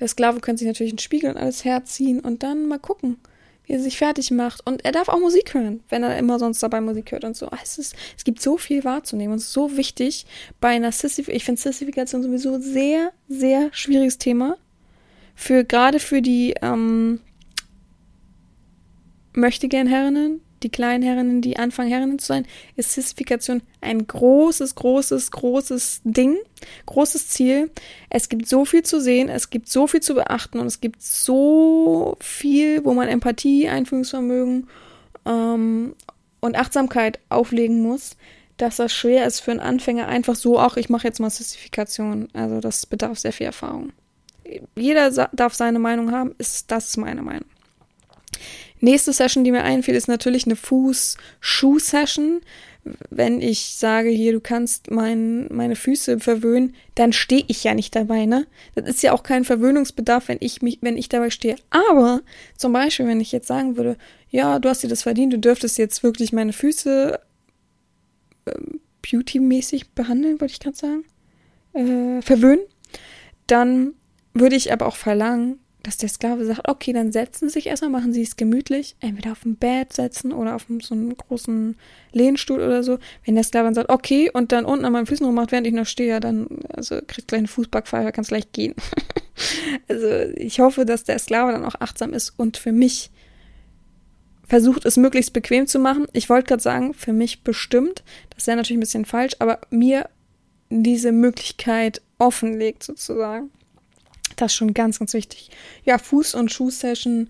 Der 0.00 0.08
Sklave 0.08 0.40
könnte 0.40 0.60
sich 0.60 0.68
natürlich 0.68 0.92
einen 0.92 0.98
Spiegel 0.98 1.30
und 1.30 1.36
alles 1.36 1.64
herziehen 1.64 2.20
und 2.20 2.42
dann 2.42 2.66
mal 2.66 2.78
gucken, 2.78 3.18
wie 3.64 3.74
er 3.74 3.80
sich 3.80 3.98
fertig 3.98 4.30
macht. 4.30 4.66
Und 4.66 4.84
er 4.84 4.92
darf 4.92 5.08
auch 5.08 5.20
Musik 5.20 5.54
hören, 5.54 5.80
wenn 5.90 6.02
er 6.02 6.18
immer 6.18 6.38
sonst 6.38 6.62
dabei 6.62 6.80
Musik 6.80 7.12
hört 7.12 7.24
und 7.24 7.36
so. 7.36 7.48
Es, 7.62 7.78
ist, 7.78 7.94
es 8.16 8.24
gibt 8.24 8.40
so 8.40 8.56
viel 8.56 8.82
wahrzunehmen 8.84 9.32
und 9.32 9.38
es 9.38 9.44
ist 9.44 9.52
so 9.52 9.76
wichtig 9.76 10.26
bei 10.60 10.68
einer 10.68 10.90
Sissifikation. 10.90 11.36
Ich 11.36 11.44
finde 11.44 11.60
Sissifikation 11.60 12.22
sowieso 12.22 12.58
sehr, 12.58 13.12
sehr 13.28 13.68
schwieriges 13.72 14.18
Thema. 14.18 14.56
Für, 15.36 15.64
gerade 15.64 16.00
für 16.00 16.22
die, 16.22 16.54
ähm, 16.60 17.20
möchte 19.32 19.68
gern 19.68 19.86
Herrinnen, 19.86 20.40
die 20.62 20.68
kleinen 20.68 21.02
Herrinnen, 21.02 21.40
die 21.40 21.56
anfangen 21.56 21.90
Herrinnen 21.90 22.18
zu 22.18 22.26
sein, 22.26 22.46
ist 22.76 22.92
Sissifikation 22.92 23.62
ein 23.80 24.06
großes, 24.06 24.74
großes, 24.74 25.30
großes 25.30 26.02
Ding, 26.04 26.36
großes 26.86 27.28
Ziel. 27.28 27.70
Es 28.10 28.28
gibt 28.28 28.46
so 28.46 28.64
viel 28.64 28.82
zu 28.82 29.00
sehen, 29.00 29.28
es 29.28 29.50
gibt 29.50 29.68
so 29.68 29.86
viel 29.86 30.00
zu 30.00 30.14
beachten 30.14 30.58
und 30.58 30.66
es 30.66 30.80
gibt 30.80 31.02
so 31.02 32.16
viel, 32.20 32.84
wo 32.84 32.94
man 32.94 33.08
Empathie, 33.08 33.68
Einfühlungsvermögen 33.68 34.68
ähm, 35.26 35.94
und 36.40 36.56
Achtsamkeit 36.56 37.18
auflegen 37.28 37.82
muss, 37.82 38.16
dass 38.56 38.76
das 38.76 38.92
schwer 38.92 39.26
ist 39.26 39.40
für 39.40 39.52
einen 39.52 39.60
Anfänger 39.60 40.08
einfach 40.08 40.34
so, 40.34 40.58
ach, 40.58 40.76
ich 40.76 40.90
mache 40.90 41.06
jetzt 41.06 41.20
mal 41.20 41.30
Sissifikation. 41.30 42.28
Also 42.34 42.60
das 42.60 42.84
bedarf 42.86 43.18
sehr 43.18 43.32
viel 43.32 43.46
Erfahrung. 43.46 43.92
Jeder 44.76 45.10
darf 45.32 45.54
seine 45.54 45.78
Meinung 45.78 46.12
haben, 46.12 46.34
ist 46.38 46.70
das 46.70 46.96
meine 46.96 47.22
Meinung. 47.22 47.48
Nächste 48.80 49.12
Session, 49.12 49.44
die 49.44 49.52
mir 49.52 49.62
einfiel, 49.62 49.94
ist 49.94 50.08
natürlich 50.08 50.46
eine 50.46 50.56
Fuß-Schuh-Session. 50.56 52.40
Wenn 53.10 53.42
ich 53.42 53.76
sage, 53.76 54.08
hier, 54.08 54.32
du 54.32 54.40
kannst 54.40 54.90
mein, 54.90 55.48
meine 55.52 55.76
Füße 55.76 56.18
verwöhnen, 56.18 56.74
dann 56.94 57.12
stehe 57.12 57.44
ich 57.46 57.62
ja 57.62 57.74
nicht 57.74 57.94
dabei, 57.94 58.24
ne? 58.24 58.46
Das 58.74 58.88
ist 58.88 59.02
ja 59.02 59.12
auch 59.12 59.22
kein 59.22 59.44
Verwöhnungsbedarf, 59.44 60.28
wenn 60.28 60.38
ich 60.40 60.62
mich, 60.62 60.78
wenn 60.80 60.96
ich 60.96 61.10
dabei 61.10 61.28
stehe. 61.28 61.56
Aber 61.68 62.22
zum 62.56 62.72
Beispiel, 62.72 63.06
wenn 63.06 63.20
ich 63.20 63.32
jetzt 63.32 63.48
sagen 63.48 63.76
würde, 63.76 63.98
ja, 64.30 64.58
du 64.58 64.70
hast 64.70 64.82
dir 64.82 64.88
das 64.88 65.02
verdient, 65.02 65.34
du 65.34 65.38
dürftest 65.38 65.76
jetzt 65.76 66.02
wirklich 66.02 66.32
meine 66.32 66.54
Füße 66.54 67.20
äh, 68.46 68.52
beauty-mäßig 69.02 69.90
behandeln, 69.94 70.40
wollte 70.40 70.54
ich 70.54 70.60
gerade 70.60 70.76
sagen, 70.76 71.04
äh, 71.74 72.22
verwöhnen, 72.22 72.64
dann 73.46 73.92
würde 74.32 74.56
ich 74.56 74.72
aber 74.72 74.86
auch 74.86 74.96
verlangen, 74.96 75.58
dass 75.82 75.96
der 75.96 76.08
Sklave 76.08 76.44
sagt, 76.44 76.68
okay, 76.68 76.92
dann 76.92 77.12
setzen 77.12 77.48
Sie 77.48 77.54
sich 77.54 77.66
erstmal, 77.66 77.90
machen 77.90 78.12
Sie 78.12 78.22
es 78.22 78.36
gemütlich, 78.36 78.96
entweder 79.00 79.32
auf 79.32 79.42
dem 79.42 79.56
Bett 79.56 79.92
setzen 79.92 80.32
oder 80.32 80.54
auf 80.54 80.66
so 80.82 80.94
einen 80.94 81.16
großen 81.16 81.76
Lehnstuhl 82.12 82.60
oder 82.60 82.82
so. 82.82 82.98
Wenn 83.24 83.34
der 83.34 83.44
Sklave 83.44 83.66
dann 83.66 83.74
sagt, 83.74 83.90
okay, 83.90 84.30
und 84.32 84.52
dann 84.52 84.64
unten 84.64 84.84
an 84.84 84.92
meinen 84.92 85.06
Füßen 85.06 85.24
rummacht, 85.24 85.52
während 85.52 85.66
ich 85.66 85.72
noch 85.72 85.86
stehe, 85.86 86.20
dann 86.20 86.48
also 86.68 87.00
kriegt 87.06 87.28
gleich 87.28 87.40
eine 87.40 87.48
Fußbackpfeife, 87.48 88.12
kann 88.12 88.22
es 88.22 88.28
gleich 88.28 88.52
gehen. 88.52 88.74
also 89.88 90.06
ich 90.36 90.60
hoffe, 90.60 90.84
dass 90.84 91.04
der 91.04 91.18
Sklave 91.18 91.52
dann 91.52 91.64
auch 91.64 91.76
achtsam 91.80 92.12
ist 92.12 92.34
und 92.36 92.56
für 92.56 92.72
mich 92.72 93.10
versucht, 94.50 94.84
es 94.84 94.96
möglichst 94.96 95.32
bequem 95.32 95.66
zu 95.66 95.78
machen. 95.78 96.06
Ich 96.12 96.28
wollte 96.28 96.48
gerade 96.48 96.62
sagen, 96.62 96.92
für 96.92 97.12
mich 97.12 97.44
bestimmt, 97.44 98.02
das 98.34 98.46
wäre 98.46 98.56
natürlich 98.56 98.78
ein 98.78 98.80
bisschen 98.80 99.04
falsch, 99.04 99.34
aber 99.38 99.60
mir 99.70 100.08
diese 100.70 101.12
Möglichkeit 101.12 102.02
offenlegt 102.18 102.82
sozusagen. 102.82 103.50
Das 104.36 104.52
ist 104.52 104.56
schon 104.56 104.74
ganz, 104.74 104.98
ganz 104.98 105.12
wichtig. 105.14 105.50
Ja, 105.84 105.96
Fuß- 105.96 106.36
und 106.36 106.52
Schuhsession. 106.52 107.28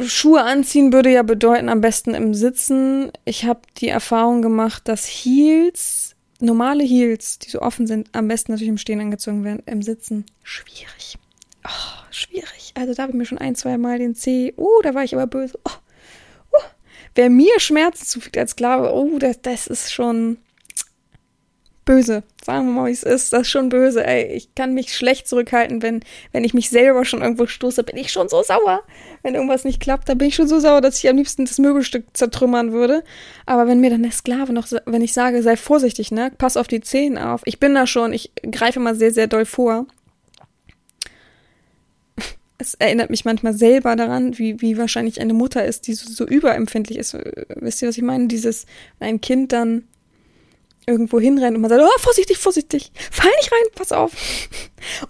Schuhe 0.00 0.42
anziehen 0.42 0.92
würde 0.92 1.10
ja 1.10 1.22
bedeuten, 1.22 1.68
am 1.68 1.80
besten 1.80 2.14
im 2.14 2.34
Sitzen. 2.34 3.12
Ich 3.24 3.44
habe 3.44 3.60
die 3.78 3.88
Erfahrung 3.88 4.42
gemacht, 4.42 4.88
dass 4.88 5.06
Heels, 5.06 6.16
normale 6.40 6.84
Heels, 6.84 7.38
die 7.38 7.50
so 7.50 7.60
offen 7.60 7.86
sind, 7.86 8.08
am 8.12 8.28
besten 8.28 8.52
natürlich 8.52 8.70
im 8.70 8.78
Stehen 8.78 9.00
angezogen 9.00 9.44
werden. 9.44 9.62
Im 9.66 9.82
Sitzen 9.82 10.24
schwierig. 10.42 11.18
Oh, 11.64 12.04
schwierig. 12.10 12.72
Also 12.74 12.94
da 12.94 13.02
habe 13.02 13.12
ich 13.12 13.18
mir 13.18 13.26
schon 13.26 13.38
ein, 13.38 13.54
zwei 13.54 13.78
Mal 13.78 13.98
den 13.98 14.14
Zeh, 14.14 14.54
oh, 14.56 14.80
da 14.82 14.94
war 14.94 15.04
ich 15.04 15.14
aber 15.14 15.26
böse. 15.26 15.58
Oh, 15.64 15.72
oh. 16.52 16.64
Wer 17.14 17.30
mir 17.30 17.58
Schmerzen 17.58 18.06
zufügt 18.06 18.38
als 18.38 18.52
Sklave, 18.52 18.92
oh, 18.92 19.18
das, 19.18 19.42
das 19.42 19.66
ist 19.66 19.92
schon, 19.92 20.38
böse. 21.88 22.22
Sagen 22.44 22.66
wir 22.66 22.72
mal, 22.72 22.86
wie 22.88 22.92
es 22.92 23.02
ist. 23.02 23.32
Das 23.32 23.42
ist 23.42 23.48
schon 23.48 23.70
böse. 23.70 24.06
Ey, 24.06 24.26
ich 24.26 24.54
kann 24.54 24.74
mich 24.74 24.94
schlecht 24.94 25.26
zurückhalten, 25.26 25.80
wenn, 25.80 26.00
wenn 26.32 26.44
ich 26.44 26.52
mich 26.52 26.68
selber 26.68 27.06
schon 27.06 27.22
irgendwo 27.22 27.46
stoße, 27.46 27.82
bin 27.82 27.96
ich 27.96 28.12
schon 28.12 28.28
so 28.28 28.42
sauer. 28.42 28.82
Wenn 29.22 29.34
irgendwas 29.34 29.64
nicht 29.64 29.80
klappt, 29.80 30.06
dann 30.08 30.18
bin 30.18 30.28
ich 30.28 30.34
schon 30.34 30.48
so 30.48 30.60
sauer, 30.60 30.82
dass 30.82 30.98
ich 30.98 31.08
am 31.08 31.16
liebsten 31.16 31.46
das 31.46 31.58
Möbelstück 31.58 32.04
zertrümmern 32.12 32.72
würde. 32.72 33.02
Aber 33.46 33.66
wenn 33.66 33.80
mir 33.80 33.88
dann 33.88 34.02
der 34.02 34.12
Sklave 34.12 34.52
noch, 34.52 34.66
wenn 34.84 35.00
ich 35.00 35.14
sage, 35.14 35.42
sei 35.42 35.56
vorsichtig, 35.56 36.10
ne, 36.10 36.30
pass 36.36 36.58
auf 36.58 36.68
die 36.68 36.82
Zehen 36.82 37.16
auf. 37.16 37.40
Ich 37.46 37.58
bin 37.58 37.74
da 37.74 37.86
schon, 37.86 38.12
ich 38.12 38.32
greife 38.52 38.80
mal 38.80 38.94
sehr, 38.94 39.10
sehr 39.10 39.26
doll 39.26 39.46
vor. 39.46 39.86
Es 42.58 42.74
erinnert 42.74 43.08
mich 43.08 43.24
manchmal 43.24 43.54
selber 43.54 43.96
daran, 43.96 44.36
wie, 44.36 44.60
wie 44.60 44.76
wahrscheinlich 44.76 45.22
eine 45.22 45.32
Mutter 45.32 45.64
ist, 45.64 45.86
die 45.86 45.94
so, 45.94 46.10
so 46.10 46.26
überempfindlich 46.26 46.98
ist. 46.98 47.16
Wisst 47.54 47.80
ihr, 47.80 47.88
was 47.88 47.96
ich 47.96 48.02
meine? 48.02 48.26
Dieses, 48.26 48.66
ein 49.00 49.22
Kind 49.22 49.52
dann 49.52 49.84
irgendwo 50.88 51.20
hinrennt 51.20 51.54
und 51.54 51.60
man 51.60 51.68
sagt, 51.68 51.82
oh, 51.82 52.00
vorsichtig, 52.00 52.38
vorsichtig, 52.38 52.90
fall 53.10 53.30
nicht 53.36 53.52
rein, 53.52 53.68
pass 53.74 53.92
auf. 53.92 54.12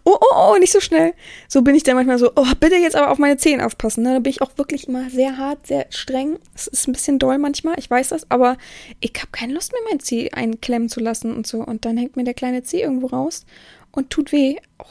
oh, 0.04 0.18
oh, 0.20 0.34
oh, 0.34 0.58
nicht 0.58 0.72
so 0.72 0.80
schnell. 0.80 1.14
So 1.46 1.62
bin 1.62 1.74
ich 1.74 1.84
dann 1.84 1.94
manchmal 1.94 2.18
so, 2.18 2.32
oh, 2.34 2.46
bitte 2.58 2.76
jetzt 2.76 2.96
aber 2.96 3.10
auf 3.10 3.18
meine 3.18 3.36
Zehen 3.36 3.60
aufpassen. 3.60 4.02
Ne? 4.02 4.14
Da 4.14 4.18
bin 4.18 4.30
ich 4.30 4.42
auch 4.42 4.50
wirklich 4.58 4.88
immer 4.88 5.08
sehr 5.08 5.38
hart, 5.38 5.66
sehr 5.66 5.86
streng. 5.90 6.38
Es 6.54 6.66
ist 6.66 6.88
ein 6.88 6.92
bisschen 6.92 7.18
doll 7.18 7.38
manchmal, 7.38 7.78
ich 7.78 7.88
weiß 7.88 8.08
das, 8.08 8.30
aber 8.30 8.58
ich 9.00 9.12
habe 9.16 9.28
keine 9.30 9.54
Lust 9.54 9.72
mehr, 9.72 9.80
mein 9.88 10.00
Zeh 10.00 10.30
einklemmen 10.32 10.88
zu 10.88 11.00
lassen 11.00 11.34
und 11.34 11.46
so. 11.46 11.58
Und 11.58 11.84
dann 11.84 11.96
hängt 11.96 12.16
mir 12.16 12.24
der 12.24 12.34
kleine 12.34 12.62
Zeh 12.64 12.82
irgendwo 12.82 13.06
raus 13.06 13.46
und 13.92 14.10
tut 14.10 14.32
weh. 14.32 14.56
Oh. 14.78 14.84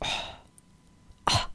Oh. 0.00 0.06
Oh. 1.30 1.46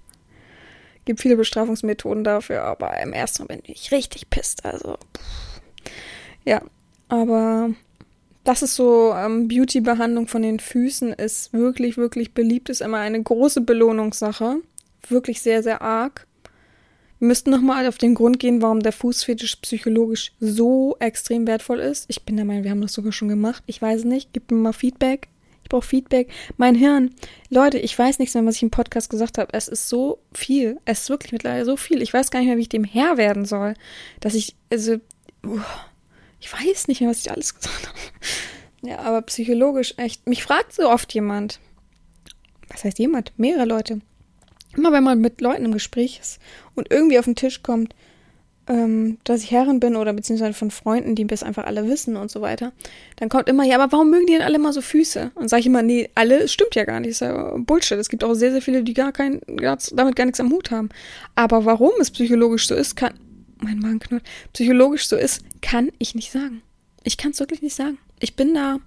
Gibt 1.06 1.22
viele 1.22 1.38
Bestrafungsmethoden 1.38 2.26
dafür, 2.26 2.64
aber 2.64 3.00
im 3.00 3.14
ersten 3.14 3.44
Moment 3.44 3.64
bin 3.64 3.76
ich 3.76 3.92
richtig 3.92 4.30
pisst. 4.30 4.66
Also, 4.66 4.98
ja, 6.44 6.62
aber 7.12 7.72
das 8.46 8.62
ist 8.62 8.76
so, 8.76 9.14
ähm, 9.14 9.50
Beauty-Behandlung 9.50 10.28
von 10.28 10.42
den 10.44 10.62
Füßen 10.62 11.12
ist 11.12 11.52
wirklich, 11.52 11.98
wirklich 11.98 12.34
beliebt, 12.34 12.70
ist 12.70 12.80
immer 12.80 13.00
eine 13.00 13.22
große 13.22 13.62
Belohnungssache. 13.62 14.62
Wirklich 15.10 15.42
sehr, 15.42 15.62
sehr 15.62 15.82
arg. 15.82 16.26
Wir 17.20 17.28
müssten 17.28 17.50
nochmal 17.52 17.86
auf 17.86 17.98
den 17.98 18.16
Grund 18.16 18.40
gehen, 18.40 18.62
warum 18.62 18.80
der 18.80 18.94
Fußfetisch 18.94 19.58
psychologisch 19.58 20.32
so 20.40 20.96
extrem 21.00 21.48
wertvoll 21.48 21.80
ist. 21.80 22.06
Ich 22.08 22.24
bin 22.24 22.38
der 22.38 22.46
Meinung, 22.46 22.64
wir 22.64 22.72
haben 22.72 22.82
das 22.82 22.94
sogar 22.94 23.12
schon 23.12 23.28
gemacht. 23.28 23.62
Ich 23.66 23.82
weiß 23.82 24.06
nicht. 24.06 24.30
Gib 24.32 24.50
mir 24.50 24.58
mal 24.58 24.72
Feedback. 24.72 25.28
Ich 25.64 25.70
brauche 25.70 25.86
Feedback. 25.86 26.30
Mein 26.56 26.76
Hirn. 26.76 27.14
Leute, 27.50 27.78
ich 27.78 28.00
weiß 28.00 28.20
nichts 28.20 28.36
mehr, 28.36 28.46
was 28.46 28.56
ich 28.56 28.64
im 28.64 28.72
Podcast 28.72 29.10
gesagt 29.10 29.38
habe. 29.38 29.54
Es 29.54 29.68
ist 29.68 29.90
so 29.90 30.20
viel. 30.34 30.78
Es 30.86 31.02
ist 31.02 31.10
wirklich 31.10 31.34
mittlerweile 31.34 31.66
so 31.66 31.76
viel. 31.76 32.02
Ich 32.02 32.14
weiß 32.14 32.32
gar 32.32 32.40
nicht 32.40 32.48
mehr, 32.48 32.58
wie 32.58 32.62
ich 32.62 32.70
dem 32.70 32.86
Herr 32.86 33.18
werden 33.18 33.44
soll. 33.44 33.74
Dass 34.22 34.34
ich, 34.34 34.56
also, 34.72 34.96
uh, 35.46 35.60
ich 36.42 36.52
weiß 36.52 36.88
nicht 36.88 37.00
mehr, 37.02 37.10
was 37.10 37.20
ich 37.20 37.32
alles 37.32 37.56
gesagt 37.56 37.88
habe. 37.88 37.98
Ja, 38.84 38.98
aber 39.00 39.22
psychologisch 39.22 39.94
echt. 39.98 40.28
Mich 40.28 40.44
fragt 40.44 40.74
so 40.74 40.90
oft 40.90 41.14
jemand. 41.14 41.60
Was 42.68 42.84
heißt 42.84 42.98
jemand? 42.98 43.32
Mehrere 43.38 43.66
Leute. 43.66 44.02
Immer 44.76 44.92
wenn 44.92 45.04
man 45.04 45.22
mit 45.22 45.40
Leuten 45.40 45.66
im 45.66 45.72
Gespräch 45.72 46.20
ist 46.20 46.40
und 46.74 46.92
irgendwie 46.92 47.20
auf 47.20 47.26
den 47.26 47.36
Tisch 47.36 47.62
kommt, 47.62 47.94
ähm, 48.68 49.18
dass 49.24 49.44
ich 49.44 49.52
Herrin 49.52 49.80
bin 49.80 49.96
oder 49.96 50.14
beziehungsweise 50.14 50.54
von 50.54 50.72
Freunden, 50.72 51.14
die 51.14 51.28
das 51.28 51.44
einfach 51.44 51.66
alle 51.66 51.88
wissen 51.88 52.16
und 52.16 52.32
so 52.32 52.42
weiter, 52.42 52.72
dann 53.18 53.30
kommt 53.30 53.50
immer, 53.50 53.66
ja, 53.66 53.78
aber 53.80 53.92
warum 53.92 54.10
mögen 54.10 54.26
die 54.26 54.34
denn 54.34 54.42
alle 54.42 54.56
immer 54.56 54.74
so 54.74 54.82
Füße? 54.82 55.32
Und 55.36 55.50
sage 55.50 55.60
ich 55.60 55.66
immer, 55.68 55.84
nee, 55.84 56.10
alle, 56.16 56.48
stimmt 56.48 56.74
ja 56.74 56.86
gar 56.86 57.02
nicht, 57.02 57.12
ist 57.12 57.22
ja 57.22 57.56
Bullshit. 57.58 58.00
Es 58.00 58.10
gibt 58.10 58.24
auch 58.24 58.34
sehr, 58.34 58.52
sehr 58.52 58.62
viele, 58.62 58.84
die 58.84 58.94
gar 58.94 59.12
kein, 59.12 59.42
damit 59.92 60.16
gar 60.16 60.26
nichts 60.26 60.40
am 60.40 60.52
Hut 60.52 60.72
haben. 60.72 60.90
Aber 61.36 61.66
warum 61.66 61.92
es 62.00 62.10
psychologisch 62.10 62.68
so 62.68 62.74
ist, 62.74 62.96
kann, 62.96 63.14
mein 63.64 63.80
Magen 63.80 64.00
knurrt, 64.00 64.24
psychologisch 64.54 65.08
so 65.08 65.16
ist, 65.16 65.44
kann 65.62 65.92
ich 66.00 66.16
nicht 66.16 66.32
sagen. 66.32 66.62
Ich 67.04 67.18
kann 67.18 67.32
es 67.32 67.40
wirklich 67.40 67.62
nicht 67.62 67.76
sagen. 67.76 67.98
Ich 68.20 68.36
bin 68.36 68.54
da 68.54 68.78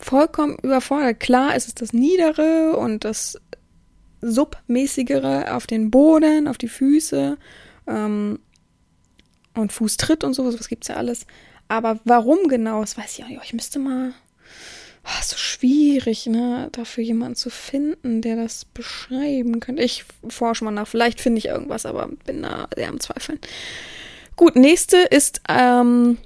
vollkommen 0.00 0.56
überfordert. 0.62 1.20
Klar 1.20 1.56
ist 1.56 1.68
es 1.68 1.74
das 1.74 1.92
Niedere 1.92 2.76
und 2.76 3.04
das 3.04 3.40
Submäßigere 4.20 5.54
auf 5.54 5.66
den 5.66 5.90
Boden, 5.90 6.48
auf 6.48 6.58
die 6.58 6.68
Füße 6.68 7.36
ähm, 7.86 8.38
und 9.54 9.72
Fußtritt 9.72 10.24
und 10.24 10.34
sowas, 10.34 10.58
was 10.58 10.68
gibt's 10.68 10.88
ja 10.88 10.96
alles. 10.96 11.26
Aber 11.68 12.00
warum 12.04 12.48
genau, 12.48 12.80
das 12.80 12.96
weiß 12.96 13.18
ich 13.18 13.24
auch 13.24 13.28
nicht. 13.28 13.40
Ich 13.44 13.52
müsste 13.52 13.78
mal 13.78 14.12
oh, 15.04 15.22
so 15.22 15.36
schwierig, 15.36 16.26
ne, 16.26 16.68
dafür 16.72 17.04
jemanden 17.04 17.36
zu 17.36 17.50
finden, 17.50 18.22
der 18.22 18.36
das 18.36 18.64
beschreiben 18.64 19.60
könnte. 19.60 19.82
Ich 19.82 20.04
forsche 20.28 20.64
mal 20.64 20.70
nach. 20.70 20.88
Vielleicht 20.88 21.20
finde 21.20 21.38
ich 21.38 21.46
irgendwas, 21.46 21.86
aber 21.86 22.08
bin 22.24 22.42
da 22.42 22.68
sehr 22.74 22.88
am 22.88 23.00
Zweifeln. 23.00 23.38
Gut, 24.36 24.56
nächste 24.56 24.96
ist 24.98 25.42
ähm, 25.48 26.18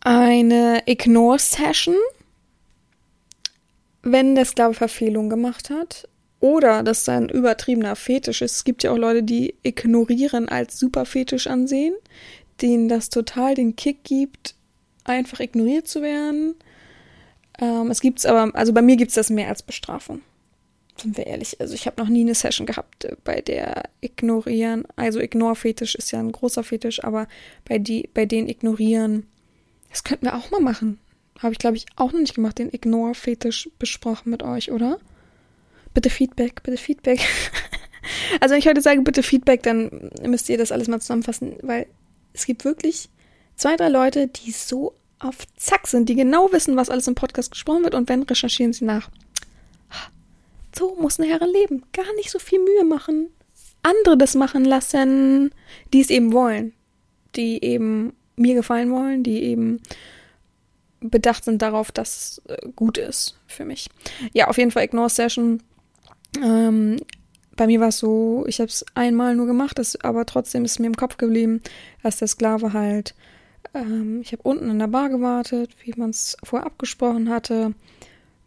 eine 0.00 0.82
Ignore-Session. 0.86 1.96
Wenn 4.02 4.34
der 4.34 4.46
Sklave 4.46 4.74
Verfehlung 4.74 5.28
gemacht 5.28 5.70
hat 5.70 6.08
oder 6.40 6.82
das 6.82 7.08
ein 7.08 7.28
übertriebener 7.28 7.96
Fetisch 7.96 8.40
ist. 8.42 8.56
Es 8.56 8.64
gibt 8.64 8.82
ja 8.82 8.92
auch 8.92 8.96
Leute, 8.96 9.22
die 9.22 9.54
ignorieren 9.62 10.48
als 10.48 10.78
super 10.78 11.04
Fetisch 11.04 11.46
ansehen, 11.46 11.94
denen 12.62 12.88
das 12.88 13.10
total 13.10 13.54
den 13.54 13.76
Kick 13.76 14.04
gibt, 14.04 14.54
einfach 15.04 15.40
ignoriert 15.40 15.86
zu 15.86 16.00
werden. 16.00 16.54
Ähm, 17.60 17.90
es 17.90 18.00
gibt's 18.00 18.26
aber, 18.26 18.54
also 18.54 18.72
bei 18.72 18.82
mir 18.82 18.96
gibt 18.96 19.10
es 19.10 19.14
das 19.14 19.30
mehr 19.30 19.48
als 19.48 19.62
Bestrafung. 19.62 20.22
Sind 20.96 21.16
wir 21.16 21.26
ehrlich. 21.26 21.60
Also 21.60 21.74
ich 21.74 21.86
habe 21.86 22.00
noch 22.00 22.08
nie 22.08 22.22
eine 22.22 22.34
Session 22.34 22.66
gehabt, 22.66 23.04
äh, 23.04 23.16
bei 23.22 23.40
der 23.40 23.84
ignorieren, 24.00 24.84
also 24.96 25.20
Ignore-Fetisch 25.20 25.94
ist 25.94 26.10
ja 26.10 26.18
ein 26.18 26.32
großer 26.32 26.64
Fetisch, 26.64 27.04
aber 27.04 27.28
bei, 27.66 27.78
die, 27.78 28.08
bei 28.12 28.26
denen 28.26 28.48
ignorieren, 28.48 29.26
das 29.90 30.04
könnten 30.04 30.26
wir 30.26 30.36
auch 30.36 30.50
mal 30.50 30.60
machen. 30.60 30.98
Habe 31.38 31.52
ich, 31.52 31.58
glaube 31.58 31.76
ich, 31.76 31.86
auch 31.96 32.12
noch 32.12 32.20
nicht 32.20 32.34
gemacht, 32.34 32.58
den 32.58 32.72
Ignore-Fetisch 32.72 33.70
besprochen 33.78 34.30
mit 34.30 34.42
euch, 34.42 34.72
oder? 34.72 34.98
Bitte 35.94 36.10
Feedback, 36.10 36.62
bitte 36.62 36.76
Feedback. 36.76 37.20
also 38.40 38.52
wenn 38.52 38.60
ich 38.60 38.68
heute 38.68 38.82
sage, 38.82 39.00
bitte 39.02 39.22
Feedback, 39.22 39.62
dann 39.62 40.10
müsst 40.22 40.48
ihr 40.48 40.58
das 40.58 40.72
alles 40.72 40.88
mal 40.88 41.00
zusammenfassen, 41.00 41.56
weil 41.62 41.86
es 42.32 42.46
gibt 42.46 42.64
wirklich 42.64 43.08
zwei, 43.56 43.76
drei 43.76 43.88
Leute, 43.88 44.28
die 44.28 44.52
so 44.52 44.94
auf 45.20 45.36
Zack 45.56 45.86
sind, 45.86 46.08
die 46.08 46.14
genau 46.16 46.50
wissen, 46.52 46.76
was 46.76 46.90
alles 46.90 47.06
im 47.06 47.14
Podcast 47.14 47.50
gesprochen 47.52 47.84
wird 47.84 47.94
und 47.94 48.08
wenn, 48.08 48.22
recherchieren 48.22 48.72
sie 48.72 48.84
nach. 48.84 49.10
So 50.76 50.96
muss 50.96 51.18
eine 51.18 51.28
Herren 51.28 51.50
leben. 51.52 51.82
Gar 51.92 52.12
nicht 52.16 52.30
so 52.30 52.38
viel 52.38 52.58
Mühe 52.58 52.84
machen. 52.84 53.28
Andere 53.82 54.16
das 54.16 54.34
machen 54.34 54.64
lassen, 54.64 55.52
die 55.92 56.00
es 56.00 56.10
eben 56.10 56.32
wollen. 56.32 56.72
Die 57.36 57.62
eben 57.62 58.14
mir 58.36 58.54
gefallen 58.54 58.90
wollen, 58.90 59.22
die 59.22 59.42
eben 59.42 59.80
bedacht 61.00 61.44
sind 61.44 61.62
darauf, 61.62 61.92
dass 61.92 62.16
es 62.16 62.42
äh, 62.46 62.68
gut 62.76 62.98
ist 62.98 63.38
für 63.46 63.64
mich. 63.64 63.88
Ja, 64.32 64.48
auf 64.48 64.58
jeden 64.58 64.70
Fall 64.70 64.84
Ignore 64.84 65.10
Session. 65.10 65.62
Ähm, 66.42 66.96
bei 67.56 67.66
mir 67.66 67.80
war 67.80 67.88
es 67.88 67.98
so, 67.98 68.44
ich 68.46 68.60
habe 68.60 68.68
es 68.68 68.84
einmal 68.94 69.34
nur 69.34 69.46
gemacht, 69.46 69.78
das, 69.78 69.96
aber 70.02 70.24
trotzdem 70.26 70.64
ist 70.64 70.78
mir 70.78 70.86
im 70.86 70.96
Kopf 70.96 71.16
geblieben, 71.16 71.62
dass 72.02 72.18
der 72.18 72.28
Sklave 72.28 72.72
halt 72.72 73.14
ähm, 73.74 74.20
ich 74.22 74.32
habe 74.32 74.42
unten 74.42 74.70
in 74.70 74.78
der 74.78 74.86
Bar 74.86 75.08
gewartet, 75.08 75.70
wie 75.82 75.94
man 75.96 76.10
es 76.10 76.36
vorher 76.42 76.66
abgesprochen 76.66 77.28
hatte. 77.28 77.74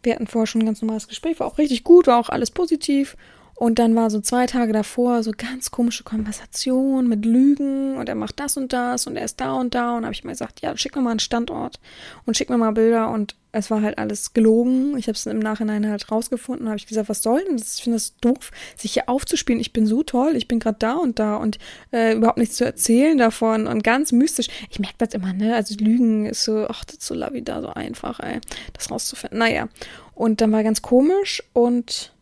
Wir 0.02 0.14
hatten 0.14 0.26
vorher 0.26 0.46
schon 0.46 0.62
ein 0.62 0.66
ganz 0.66 0.82
normales 0.82 1.08
Gespräch, 1.08 1.40
war 1.40 1.46
auch 1.46 1.58
richtig 1.58 1.84
gut, 1.84 2.06
war 2.06 2.18
auch 2.18 2.28
alles 2.28 2.50
positiv. 2.50 3.16
Und 3.64 3.78
dann 3.78 3.96
war 3.96 4.10
so 4.10 4.20
zwei 4.20 4.44
Tage 4.44 4.74
davor 4.74 5.22
so 5.22 5.32
ganz 5.34 5.70
komische 5.70 6.04
Konversation 6.04 7.08
mit 7.08 7.24
Lügen 7.24 7.96
und 7.96 8.10
er 8.10 8.14
macht 8.14 8.38
das 8.38 8.58
und 8.58 8.74
das 8.74 9.06
und 9.06 9.16
er 9.16 9.24
ist 9.24 9.40
da 9.40 9.54
und 9.54 9.74
da. 9.74 9.96
Und 9.96 10.04
habe 10.04 10.12
ich 10.12 10.22
mal 10.22 10.32
gesagt, 10.32 10.60
ja, 10.60 10.76
schick 10.76 10.94
mir 10.94 11.00
mal 11.00 11.12
einen 11.12 11.18
Standort 11.18 11.80
und 12.26 12.36
schick 12.36 12.50
mir 12.50 12.58
mal 12.58 12.72
Bilder. 12.72 13.10
Und 13.10 13.36
es 13.52 13.70
war 13.70 13.80
halt 13.80 13.96
alles 13.96 14.34
gelogen. 14.34 14.98
Ich 14.98 15.06
habe 15.06 15.16
es 15.16 15.24
im 15.24 15.38
Nachhinein 15.38 15.88
halt 15.88 16.10
rausgefunden. 16.10 16.68
habe 16.68 16.76
ich 16.76 16.86
gesagt, 16.86 17.08
was 17.08 17.22
soll 17.22 17.42
denn 17.42 17.56
das? 17.56 17.76
Ich 17.78 17.84
finde 17.84 17.96
das 17.96 18.18
doof, 18.18 18.50
sich 18.76 18.92
hier 18.92 19.08
aufzuspielen. 19.08 19.62
Ich 19.62 19.72
bin 19.72 19.86
so 19.86 20.02
toll, 20.02 20.36
ich 20.36 20.46
bin 20.46 20.58
gerade 20.58 20.76
da 20.78 20.96
und 20.96 21.18
da 21.18 21.36
und 21.36 21.58
äh, 21.90 22.16
überhaupt 22.16 22.36
nichts 22.36 22.56
zu 22.56 22.66
erzählen 22.66 23.16
davon 23.16 23.66
und 23.66 23.82
ganz 23.82 24.12
mystisch. 24.12 24.48
Ich 24.68 24.78
merke 24.78 24.96
das 24.98 25.14
immer, 25.14 25.32
ne? 25.32 25.54
Also 25.54 25.74
Lügen 25.76 26.26
ist 26.26 26.44
so, 26.44 26.66
ach, 26.68 26.84
das 26.84 26.96
ist 26.96 27.06
so 27.06 27.14
lavida, 27.14 27.62
so 27.62 27.68
einfach, 27.68 28.20
ey, 28.20 28.42
das 28.74 28.90
rauszufinden. 28.90 29.38
Naja. 29.38 29.70
Und 30.14 30.42
dann 30.42 30.52
war 30.52 30.62
ganz 30.62 30.82
komisch 30.82 31.42
und 31.54 32.13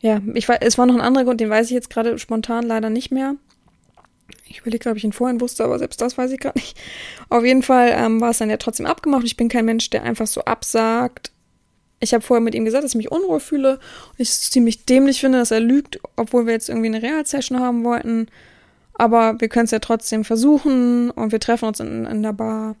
ja, 0.00 0.20
ich 0.34 0.48
weiß, 0.48 0.58
es 0.60 0.78
war 0.78 0.86
noch 0.86 0.94
ein 0.94 1.00
anderer 1.00 1.24
Grund, 1.24 1.40
den 1.40 1.50
weiß 1.50 1.66
ich 1.66 1.72
jetzt 1.72 1.90
gerade 1.90 2.18
spontan 2.18 2.64
leider 2.64 2.90
nicht 2.90 3.10
mehr. 3.10 3.34
Ich 4.48 4.60
überlege, 4.60 4.82
glaube 4.82 4.98
ich 4.98 5.04
ihn 5.04 5.12
vorhin 5.12 5.40
wusste, 5.40 5.64
aber 5.64 5.78
selbst 5.78 6.00
das 6.00 6.16
weiß 6.16 6.30
ich 6.32 6.40
gerade 6.40 6.58
nicht. 6.58 6.78
Auf 7.28 7.44
jeden 7.44 7.62
Fall 7.62 7.92
ähm, 7.94 8.20
war 8.20 8.30
es 8.30 8.38
dann 8.38 8.50
ja 8.50 8.56
trotzdem 8.56 8.86
abgemacht. 8.86 9.24
Ich 9.24 9.36
bin 9.36 9.48
kein 9.48 9.64
Mensch, 9.64 9.90
der 9.90 10.02
einfach 10.02 10.26
so 10.26 10.42
absagt. 10.42 11.32
Ich 12.00 12.12
habe 12.12 12.22
vorher 12.22 12.42
mit 12.42 12.54
ihm 12.54 12.64
gesagt, 12.64 12.84
dass 12.84 12.92
ich 12.92 12.96
mich 12.96 13.10
unruhig 13.10 13.42
fühle 13.42 13.74
und 13.74 14.18
ich 14.18 14.28
es 14.28 14.50
ziemlich 14.50 14.84
dämlich 14.84 15.20
finde, 15.20 15.38
dass 15.38 15.50
er 15.50 15.60
lügt, 15.60 15.98
obwohl 16.16 16.46
wir 16.46 16.52
jetzt 16.52 16.68
irgendwie 16.68 16.88
eine 16.88 17.02
Real-Session 17.02 17.58
haben 17.58 17.84
wollten. 17.84 18.28
Aber 18.94 19.40
wir 19.40 19.48
können 19.48 19.64
es 19.64 19.70
ja 19.70 19.78
trotzdem 19.78 20.24
versuchen 20.24 21.10
und 21.10 21.32
wir 21.32 21.40
treffen 21.40 21.66
uns 21.66 21.80
in, 21.80 22.04
in 22.06 22.22
der 22.22 22.32
Bar, 22.32 22.76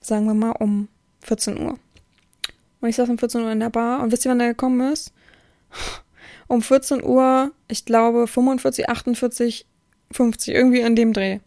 sagen 0.00 0.26
wir 0.26 0.34
mal, 0.34 0.52
um 0.52 0.88
14 1.20 1.60
Uhr. 1.60 1.78
Und 2.80 2.88
ich 2.88 2.96
saß 2.96 3.08
um 3.08 3.18
14 3.18 3.42
Uhr 3.42 3.52
in 3.52 3.60
der 3.60 3.70
Bar 3.70 4.02
und 4.02 4.12
wisst 4.12 4.24
ihr, 4.24 4.30
wann 4.30 4.38
der 4.38 4.48
gekommen 4.48 4.92
ist? 4.92 5.12
Um 6.50 6.62
14 6.62 7.04
Uhr, 7.04 7.52
ich 7.68 7.84
glaube 7.84 8.26
45, 8.26 8.88
48, 8.88 9.66
50, 10.10 10.54
irgendwie 10.54 10.80
in 10.80 10.96
dem 10.96 11.12
Dreh. 11.12 11.38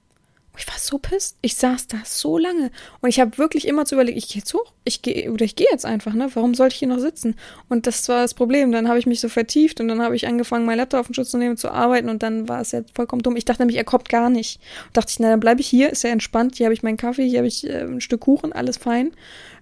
Ich 0.56 0.68
war 0.68 0.78
so 0.78 1.00
pisst. 1.00 1.36
Ich 1.42 1.56
saß 1.56 1.88
da 1.88 1.98
so 2.06 2.38
lange. 2.38 2.70
Und 3.02 3.10
ich 3.10 3.20
habe 3.20 3.40
wirklich 3.40 3.68
immer 3.68 3.86
zu 3.86 3.96
überlegen, 3.96 4.18
ich 4.18 4.28
gehe 4.28 4.38
jetzt 4.38 4.54
hoch. 4.54 4.72
Ich 4.84 5.02
gehe, 5.02 5.32
oder 5.32 5.44
ich 5.44 5.56
gehe 5.56 5.68
jetzt 5.70 5.84
einfach, 5.84 6.14
ne? 6.14 6.30
Warum 6.36 6.54
sollte 6.54 6.74
ich 6.74 6.80
hier 6.80 6.88
noch 6.88 7.00
sitzen? 7.00 7.36
Und 7.70 7.88
das 7.88 8.08
war 8.08 8.22
das 8.22 8.36
Problem. 8.36 8.72
Dann 8.72 8.88
habe 8.88 9.00
ich 9.00 9.08
mich 9.08 9.20
so 9.20 9.30
vertieft 9.30 9.82
und 9.82 9.88
dann 9.88 10.02
habe 10.02 10.16
ich 10.16 10.28
angefangen, 10.28 10.66
mein 10.66 10.78
Laptop 10.78 11.02
auf 11.02 11.08
den 11.08 11.16
Schutz 11.16 11.32
zu 11.32 11.38
nehmen, 11.38 11.58
zu 11.58 11.72
arbeiten 11.72 12.08
und 12.08 12.22
dann 12.22 12.48
war 12.48 12.62
es 12.62 12.72
ja 12.72 12.82
vollkommen 12.94 13.24
dumm. 13.24 13.36
Ich 13.36 13.46
dachte 13.46 13.64
nämlich, 13.64 13.78
er 13.78 13.84
kommt 13.84 14.10
gar 14.10 14.30
nicht. 14.30 14.62
Und 14.86 14.96
dachte 14.96 15.10
ich, 15.10 15.20
na, 15.20 15.32
dann 15.32 15.40
bleibe 15.40 15.60
ich 15.60 15.68
hier, 15.68 15.90
ist 15.90 16.04
ja 16.04 16.12
entspannt. 16.12 16.56
Hier 16.56 16.68
habe 16.68 16.76
ich 16.76 16.84
meinen 16.84 16.98
Kaffee, 16.98 17.28
hier 17.28 17.40
habe 17.40 17.48
ich 17.48 17.68
äh, 17.68 17.82
ein 17.82 18.00
Stück 18.00 18.22
Kuchen, 18.22 18.54
alles 18.54 18.78
fein. 18.78 19.12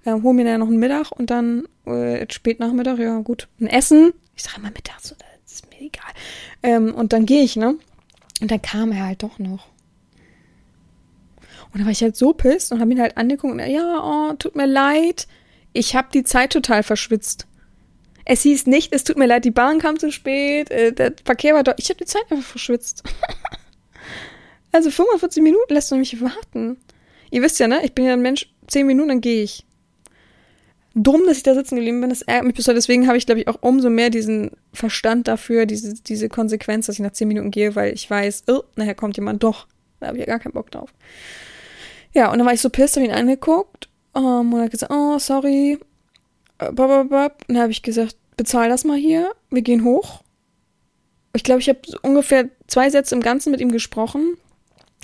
Äh, 0.04 0.12
hol 0.12 0.34
mir 0.34 0.46
dann 0.46 0.60
noch 0.60 0.68
einen 0.68 0.78
Mittag 0.78 1.12
und 1.12 1.32
dann 1.32 1.68
äh, 1.86 2.26
spät 2.30 2.60
Nachmittag, 2.60 3.00
ja 3.00 3.20
gut, 3.20 3.48
ein 3.62 3.68
Essen. 3.68 4.12
Ich 4.36 4.44
sage 4.44 4.58
immer 4.58 4.72
Mittag, 4.72 5.00
so, 5.02 5.16
das 5.18 5.31
ist 5.52 5.70
mir 5.70 5.82
egal. 5.82 6.12
Ähm, 6.64 6.94
und 6.94 7.14
dann 7.14 7.26
gehe 7.26 7.44
ich, 7.44 7.56
ne? 7.56 7.76
Und 8.42 8.52
dann 8.52 8.62
kam 8.62 8.92
er 8.92 9.06
halt 9.06 9.24
doch 9.24 9.40
noch. 9.40 9.68
Und 11.72 11.80
dann 11.80 11.86
war 11.86 11.92
ich 11.92 12.02
halt 12.02 12.18
so 12.18 12.34
pisst 12.34 12.72
und 12.72 12.82
habe 12.82 12.92
ihn 12.92 13.00
halt 13.00 13.18
angeguckt 13.18 13.54
und 13.54 13.60
ja, 13.60 14.02
oh, 14.04 14.34
tut 14.34 14.56
mir 14.56 14.66
leid. 14.66 15.28
Ich 15.74 15.96
habe 15.96 16.10
die 16.14 16.24
Zeit 16.24 16.52
total 16.52 16.84
verschwitzt. 16.84 17.48
Es 18.26 18.42
hieß 18.42 18.68
nicht, 18.68 18.94
es 18.94 19.04
tut 19.04 19.18
mir 19.18 19.26
leid, 19.26 19.46
die 19.46 19.52
Bahn 19.52 19.80
kam 19.80 19.98
zu 19.98 20.12
spät, 20.12 20.70
äh, 20.70 20.92
der 20.92 21.14
Verkehr 21.24 21.54
war 21.54 21.64
dort. 21.64 21.80
Ich 21.80 21.90
habe 21.90 21.98
die 21.98 22.06
Zeit 22.06 22.24
einfach 22.30 22.46
verschwitzt. 22.46 23.04
also 24.72 24.92
45 24.92 25.42
Minuten 25.42 25.74
lässt 25.74 25.92
du 25.92 25.96
mich 25.96 26.22
warten. 26.22 26.78
Ihr 27.32 27.42
wisst 27.42 27.60
ja, 27.60 27.68
ne? 27.68 27.84
Ich 27.84 27.94
bin 27.94 28.06
ja 28.06 28.14
ein 28.14 28.22
Mensch, 28.22 28.52
10 28.68 28.86
Minuten, 28.86 29.10
dann 29.10 29.22
gehe 29.22 29.44
ich 29.44 29.66
dumm, 30.94 31.22
dass 31.26 31.38
ich 31.38 31.44
da 31.44 31.54
sitzen 31.54 31.76
geblieben 31.76 32.02
bin. 32.02 32.10
Das 32.10 32.22
ärgert 32.22 32.46
mich 32.46 32.56
bis 32.56 32.68
heute. 32.68 32.76
Deswegen 32.76 33.08
habe 33.08 33.18
ich, 33.18 33.26
glaube 33.26 33.42
ich, 33.42 33.48
auch 33.48 33.58
umso 33.62 33.90
mehr 33.90 34.10
diesen 34.10 34.52
Verstand 34.74 35.28
dafür, 35.28 35.66
diese, 35.66 35.94
diese 35.94 36.30
Konsequenz, 36.30 36.88
dass 36.88 36.96
ich 36.96 37.02
nach 37.02 37.14
zehn 37.14 37.28
Minuten 37.28 37.52
gehe, 37.52 37.76
weil 37.76 37.94
ich 37.94 38.10
weiß, 38.10 38.44
oh, 38.48 38.64
nachher 38.76 38.96
kommt 38.96 39.18
jemand 39.18 39.44
doch. 39.44 39.68
Da 40.00 40.08
habe 40.08 40.18
ich 40.18 40.22
ja 40.22 40.28
gar 40.28 40.40
keinen 40.40 40.54
Bock 40.54 40.72
drauf. 40.72 40.94
Ja, 42.14 42.32
und 42.32 42.38
dann 42.38 42.46
war 42.46 42.54
ich 42.54 42.62
so 42.62 42.70
pisst, 42.70 42.96
habe 42.96 43.06
ihn 43.06 43.14
angeguckt 43.14 43.88
um, 44.14 44.24
ähm, 44.24 44.54
und 44.54 44.62
hat 44.62 44.72
gesagt, 44.72 44.92
oh, 44.92 45.18
sorry. 45.20 45.80
Äh, 46.58 46.70
und 46.70 46.78
dann 46.78 47.58
habe 47.58 47.72
ich 47.72 47.84
gesagt, 47.84 48.18
bezahl 48.36 48.70
das 48.70 48.84
mal 48.84 48.98
hier, 48.98 49.32
wir 49.50 49.62
gehen 49.62 49.84
hoch. 49.84 50.24
Ich 51.34 51.44
glaube, 51.44 51.62
ich 51.62 51.70
habe 51.70 51.80
ungefähr 52.02 52.50
zwei 52.68 52.90
Sätze 52.90 53.16
im 53.16 53.22
Ganzen 53.22 53.52
mit 53.52 53.62
ihm 53.62 53.72
gesprochen. 53.72 54.36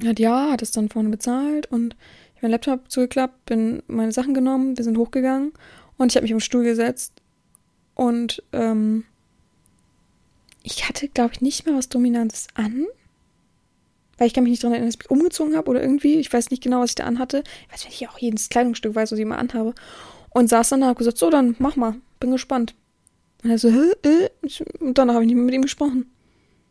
Er 0.01 0.09
hat 0.09 0.19
ja, 0.19 0.51
hat 0.51 0.61
es 0.61 0.71
dann 0.71 0.89
vorne 0.89 1.09
bezahlt 1.09 1.71
und 1.71 1.95
ich 2.37 2.43
habe 2.43 2.49
meinen 2.49 2.51
Laptop 2.51 2.91
zugeklappt, 2.91 3.47
bin 3.47 3.81
meine 3.87 4.11
Sachen 4.11 4.35
genommen, 4.35 4.77
wir 4.77 4.83
sind 4.83 4.95
hochgegangen 4.95 5.53
und 5.97 6.11
ich 6.11 6.15
habe 6.15 6.23
mich 6.23 6.31
im 6.31 6.39
Stuhl 6.39 6.63
gesetzt 6.63 7.13
und 7.95 8.43
ähm, 8.53 9.05
ich 10.61 10.87
hatte, 10.87 11.07
glaube 11.07 11.33
ich, 11.33 11.41
nicht 11.41 11.65
mehr 11.65 11.75
was 11.75 11.89
Dominantes 11.89 12.47
an. 12.53 12.85
Weil 14.19 14.27
ich 14.27 14.35
kann 14.35 14.43
mich 14.43 14.51
nicht 14.51 14.63
daran 14.63 14.73
erinnern, 14.73 14.89
dass 14.89 14.95
ich 14.95 15.09
mich 15.09 15.09
umgezogen 15.09 15.55
habe 15.55 15.69
oder 15.71 15.81
irgendwie. 15.81 16.15
Ich 16.19 16.31
weiß 16.31 16.51
nicht 16.51 16.61
genau, 16.61 16.81
was 16.81 16.91
ich 16.91 16.95
da 16.95 17.05
anhatte. 17.05 17.43
Ich 17.65 17.73
weiß, 17.73 17.85
wenn 17.85 17.91
ich 17.91 18.07
auch 18.07 18.19
jedes 18.19 18.49
Kleidungsstück 18.49 18.93
weiß, 18.93 19.11
was 19.11 19.17
ich 19.17 19.23
immer 19.23 19.39
anhabe. 19.39 19.73
Und 20.29 20.49
saß 20.49 20.69
dann 20.69 20.81
da 20.81 20.87
und 20.87 20.89
habe 20.89 20.97
gesagt, 20.99 21.17
so, 21.17 21.29
dann 21.29 21.55
mach 21.59 21.75
mal. 21.75 21.95
Bin 22.19 22.31
gespannt. 22.31 22.75
Und 23.43 23.49
er 23.49 23.57
so, 23.57 23.69
hä, 23.69 23.93
äh? 24.03 24.29
Und 24.79 24.97
danach 24.97 25.15
habe 25.15 25.23
ich 25.23 25.27
nicht 25.27 25.35
mehr 25.35 25.45
mit 25.45 25.55
ihm 25.55 25.61
gesprochen. 25.63 26.11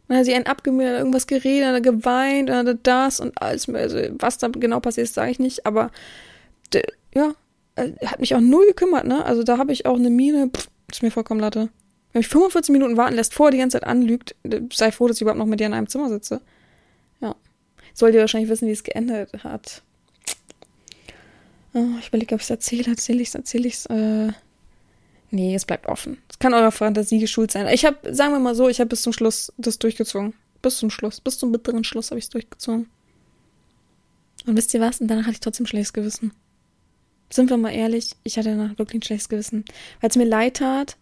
Dann 0.09 0.19
hat 0.19 0.25
sie 0.25 0.35
einen 0.35 0.47
abgemüht, 0.47 0.87
irgendwas 0.87 1.27
geredet, 1.27 1.75
hat 1.75 1.83
geweint, 1.83 2.51
hat 2.51 2.79
das 2.85 3.21
und 3.21 3.41
alles. 3.41 3.69
Also, 3.69 3.99
was 4.19 4.39
da 4.39 4.49
genau 4.49 4.81
passiert 4.81 5.07
ist, 5.07 5.15
sage 5.15 5.31
ich 5.31 5.39
nicht. 5.39 5.67
Aber, 5.67 5.91
ja, 7.15 7.35
äh, 7.77 7.93
hat 8.05 8.21
mich 8.21 8.35
auch 8.35 8.41
null 8.41 8.67
gekümmert, 8.67 9.07
ne? 9.07 9.25
Also 9.25 9.43
da 9.43 9.59
habe 9.59 9.73
ich 9.73 9.87
auch 9.87 9.97
eine 9.97 10.11
Mine, 10.11 10.51
pff, 10.55 10.69
ist 10.91 11.03
mir 11.03 11.11
vollkommen 11.11 11.41
latte. 11.41 11.69
Wenn 12.13 12.21
mich 12.21 12.29
45 12.29 12.73
Minuten 12.73 12.97
warten 12.97 13.15
lässt, 13.15 13.35
vor 13.35 13.51
die 13.51 13.59
ganze 13.59 13.79
Zeit 13.79 13.87
anlügt, 13.87 14.35
sei 14.73 14.91
froh, 14.91 15.09
dass 15.09 15.17
ich 15.17 15.23
überhaupt 15.23 15.39
noch 15.39 15.47
mit 15.47 15.61
dir 15.61 15.67
in 15.67 15.75
einem 15.75 15.89
Zimmer 15.89 16.09
sitze. 16.09 16.41
Ja. 17.21 17.35
Sollt 17.93 18.15
ihr 18.15 18.21
wahrscheinlich 18.21 18.49
wissen, 18.49 18.69
wie 18.69 18.73
es 18.73 18.85
geendet 18.85 19.45
hat. 19.45 19.83
Oh, 21.75 21.85
ich 22.01 22.09
überlege, 22.09 22.35
ob 22.35 22.41
ich 22.41 22.47
es 22.47 22.51
erzähle. 22.51 22.91
Erzähle 22.91 23.21
ich 23.21 23.29
es, 23.29 23.35
erzähle 23.35 23.69
ich 23.69 23.75
es. 23.75 23.87
Äh, 23.87 24.33
nee, 25.31 25.55
es 25.55 25.64
bleibt 25.64 25.87
offen. 25.87 26.18
Es 26.29 26.39
kann 26.39 26.55
eurer 26.55 26.72
Fantasie 26.72 27.18
geschult 27.18 27.51
sein. 27.51 27.68
Ich 27.68 27.85
habe, 27.85 28.14
sagen 28.14 28.33
wir 28.33 28.39
mal 28.39 28.55
so, 28.55 28.68
ich 28.68 28.81
habe 28.81 28.89
bis 28.89 29.03
zum 29.03 29.12
Schluss 29.12 29.53
das 29.57 29.79
durchgezogen. 29.79 30.35
Bis 30.62 30.79
zum 30.79 30.91
Schluss. 30.91 31.20
Bis 31.20 31.39
zum 31.39 31.53
bitteren 31.53 31.85
Schluss 31.85 32.11
habe 32.11 32.18
ich 32.18 32.24
es 32.27 32.31
durchgezogen. 32.31 32.89
Und 34.47 34.57
wisst 34.57 34.72
ihr 34.74 34.81
was? 34.81 35.01
Und 35.01 35.09
danach 35.09 35.24
hatte 35.24 35.35
ich 35.35 35.41
trotzdem 35.41 35.66
schlechtes 35.66 35.93
Gewissen. 35.93 36.33
Sind 37.31 37.51
wir 37.51 37.57
mal 37.57 37.74
ehrlich, 37.74 38.12
ich 38.22 38.39
hatte 38.39 38.51
danach 38.51 38.79
wirklich 38.79 39.01
ein 39.01 39.03
schlechtes 39.03 39.29
Gewissen. 39.29 39.64
Weil 40.01 40.11
es 40.11 40.16
mir 40.16 40.24
leid 40.24 40.59
tat, 40.59 40.97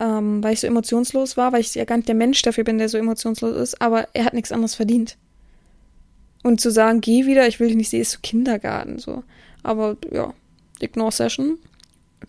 ähm, 0.00 0.42
weil 0.42 0.52
ich 0.52 0.60
so 0.60 0.66
emotionslos 0.66 1.36
war, 1.36 1.52
weil 1.52 1.60
ich 1.60 1.74
ja 1.74 1.84
gar 1.84 1.96
nicht 1.96 2.08
der 2.08 2.14
Mensch 2.14 2.40
dafür 2.42 2.64
bin, 2.64 2.78
der 2.78 2.88
so 2.88 2.98
emotionslos 2.98 3.56
ist, 3.56 3.82
aber 3.82 4.08
er 4.14 4.24
hat 4.24 4.34
nichts 4.34 4.52
anderes 4.52 4.76
verdient. 4.76 5.16
Und 6.44 6.60
zu 6.60 6.70
sagen, 6.70 7.00
geh 7.00 7.26
wieder, 7.26 7.48
ich 7.48 7.58
will 7.58 7.68
dich 7.68 7.76
nicht 7.76 7.90
sehen, 7.90 8.02
ist 8.02 8.12
so 8.12 8.18
Kindergarten, 8.22 8.98
so. 8.98 9.24
Aber 9.64 9.96
ja, 10.12 10.32
Ignore 10.78 11.10
Session, 11.10 11.58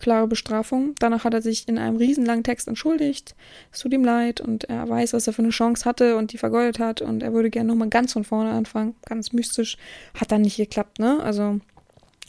klare 0.00 0.26
Bestrafung. 0.26 0.94
Danach 0.98 1.24
hat 1.24 1.34
er 1.34 1.42
sich 1.42 1.68
in 1.68 1.78
einem 1.78 1.96
riesenlangen 1.96 2.44
Text 2.44 2.68
entschuldigt. 2.68 3.34
Es 3.72 3.80
tut 3.80 3.92
ihm 3.92 4.04
leid 4.04 4.40
und 4.40 4.64
er 4.64 4.88
weiß, 4.88 5.12
was 5.12 5.26
er 5.26 5.32
für 5.32 5.42
eine 5.42 5.50
Chance 5.50 5.84
hatte 5.84 6.16
und 6.16 6.32
die 6.32 6.38
vergeudet 6.38 6.78
hat 6.78 7.02
und 7.02 7.22
er 7.22 7.32
würde 7.32 7.50
gerne 7.50 7.68
nochmal 7.68 7.88
ganz 7.88 8.12
von 8.12 8.24
vorne 8.24 8.50
anfangen. 8.50 8.94
Ganz 9.06 9.32
mystisch. 9.32 9.76
Hat 10.18 10.32
dann 10.32 10.42
nicht 10.42 10.56
geklappt, 10.56 10.98
ne? 10.98 11.20
Also 11.22 11.60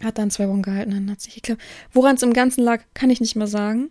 hat 0.04 0.18
dann 0.18 0.32
zwei 0.32 0.48
Wochen 0.50 0.62
gehalten, 0.62 0.92
dann 0.92 1.12
hat 1.12 1.22
sich 1.22 1.36
geklappt. 1.36 1.62
Woran 1.94 2.16
es 2.16 2.24
im 2.24 2.34
Ganzen 2.34 2.64
lag, 2.64 2.82
kann 2.94 3.10
ich 3.10 3.22
nicht 3.22 3.36
mehr 3.36 3.48
sagen. 3.48 3.90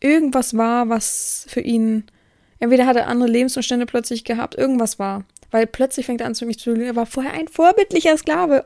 Irgendwas 0.00 0.56
war, 0.56 0.88
was 0.88 1.46
für 1.48 1.60
ihn, 1.60 2.04
entweder 2.58 2.86
hat 2.86 2.96
er 2.96 3.06
andere 3.06 3.30
Lebensumstände 3.30 3.86
plötzlich 3.86 4.24
gehabt, 4.24 4.56
irgendwas 4.56 4.98
war. 4.98 5.24
Weil 5.50 5.66
plötzlich 5.66 6.06
fängt 6.06 6.20
er 6.20 6.26
an 6.26 6.34
zu 6.34 6.46
mich 6.46 6.58
zu 6.58 6.70
lügen. 6.70 6.86
Er 6.86 6.96
war 6.96 7.06
vorher 7.06 7.34
ein 7.34 7.46
vorbildlicher 7.46 8.16
Sklave. 8.16 8.64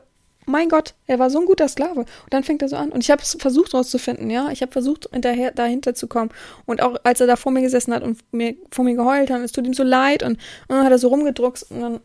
Mein 0.49 0.69
Gott, 0.69 0.93
er 1.07 1.19
war 1.19 1.29
so 1.29 1.41
ein 1.41 1.45
guter 1.45 1.67
Sklave. 1.67 1.99
Und 1.99 2.07
dann 2.29 2.41
fängt 2.41 2.61
er 2.61 2.69
so 2.69 2.77
an. 2.77 2.89
Und 2.89 3.03
ich 3.03 3.11
habe 3.11 3.21
versucht 3.21 3.73
rauszufinden, 3.73 4.29
ja. 4.29 4.49
Ich 4.49 4.61
habe 4.61 4.71
versucht, 4.71 5.09
hinterher, 5.11 5.51
dahinter 5.51 5.93
zu 5.93 6.07
kommen. 6.07 6.31
Und 6.65 6.81
auch 6.81 6.95
als 7.03 7.19
er 7.19 7.27
da 7.27 7.35
vor 7.35 7.51
mir 7.51 7.61
gesessen 7.61 7.93
hat 7.93 8.01
und 8.01 8.19
mir, 8.31 8.55
vor 8.71 8.85
mir 8.85 8.95
geheult 8.95 9.29
hat, 9.29 9.41
es 9.41 9.51
tut 9.51 9.67
ihm 9.67 9.73
so 9.73 9.83
leid. 9.83 10.23
Und, 10.23 10.31
und 10.31 10.39
dann 10.69 10.85
hat 10.85 10.91
er 10.91 10.99
so 10.99 11.09
rumgedruckst. 11.09 11.69
Und 11.69 11.81
dann 11.81 11.99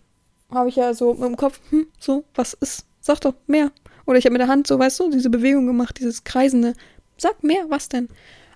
habe 0.50 0.68
ich 0.68 0.74
ja 0.74 0.92
so 0.92 1.12
im 1.12 1.36
Kopf, 1.36 1.60
hm, 1.70 1.86
so, 2.00 2.24
was 2.34 2.54
ist? 2.54 2.84
Sag 3.00 3.20
doch 3.20 3.34
mehr. 3.46 3.70
Oder 4.06 4.18
ich 4.18 4.24
habe 4.24 4.32
mit 4.32 4.40
der 4.40 4.48
Hand 4.48 4.66
so, 4.66 4.76
weißt 4.76 4.98
du, 4.98 5.10
diese 5.12 5.30
Bewegung 5.30 5.68
gemacht, 5.68 6.00
dieses 6.00 6.24
kreisende. 6.24 6.74
Sag 7.18 7.44
mehr, 7.44 7.66
was 7.68 7.88
denn? 7.88 8.08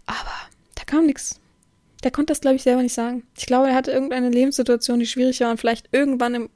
Aber 0.07 0.33
da 0.75 0.83
kam 0.85 1.07
nichts. 1.07 1.39
Der 2.03 2.11
konnte 2.11 2.33
das, 2.33 2.41
glaube 2.41 2.57
ich, 2.57 2.65
selber 2.65 2.83
nicht 2.83 2.95
sagen. 2.95 3.25
Ich 3.37 3.47
glaube, 3.47 3.69
er 3.69 3.75
hatte 3.77 3.93
irgendeine 3.93 4.31
Lebenssituation, 4.31 4.99
die 4.99 5.07
schwierig 5.07 5.41
war 5.41 5.53
und 5.53 5.61
vielleicht 5.61 5.89
irgendwann 5.93 6.35
im 6.35 6.51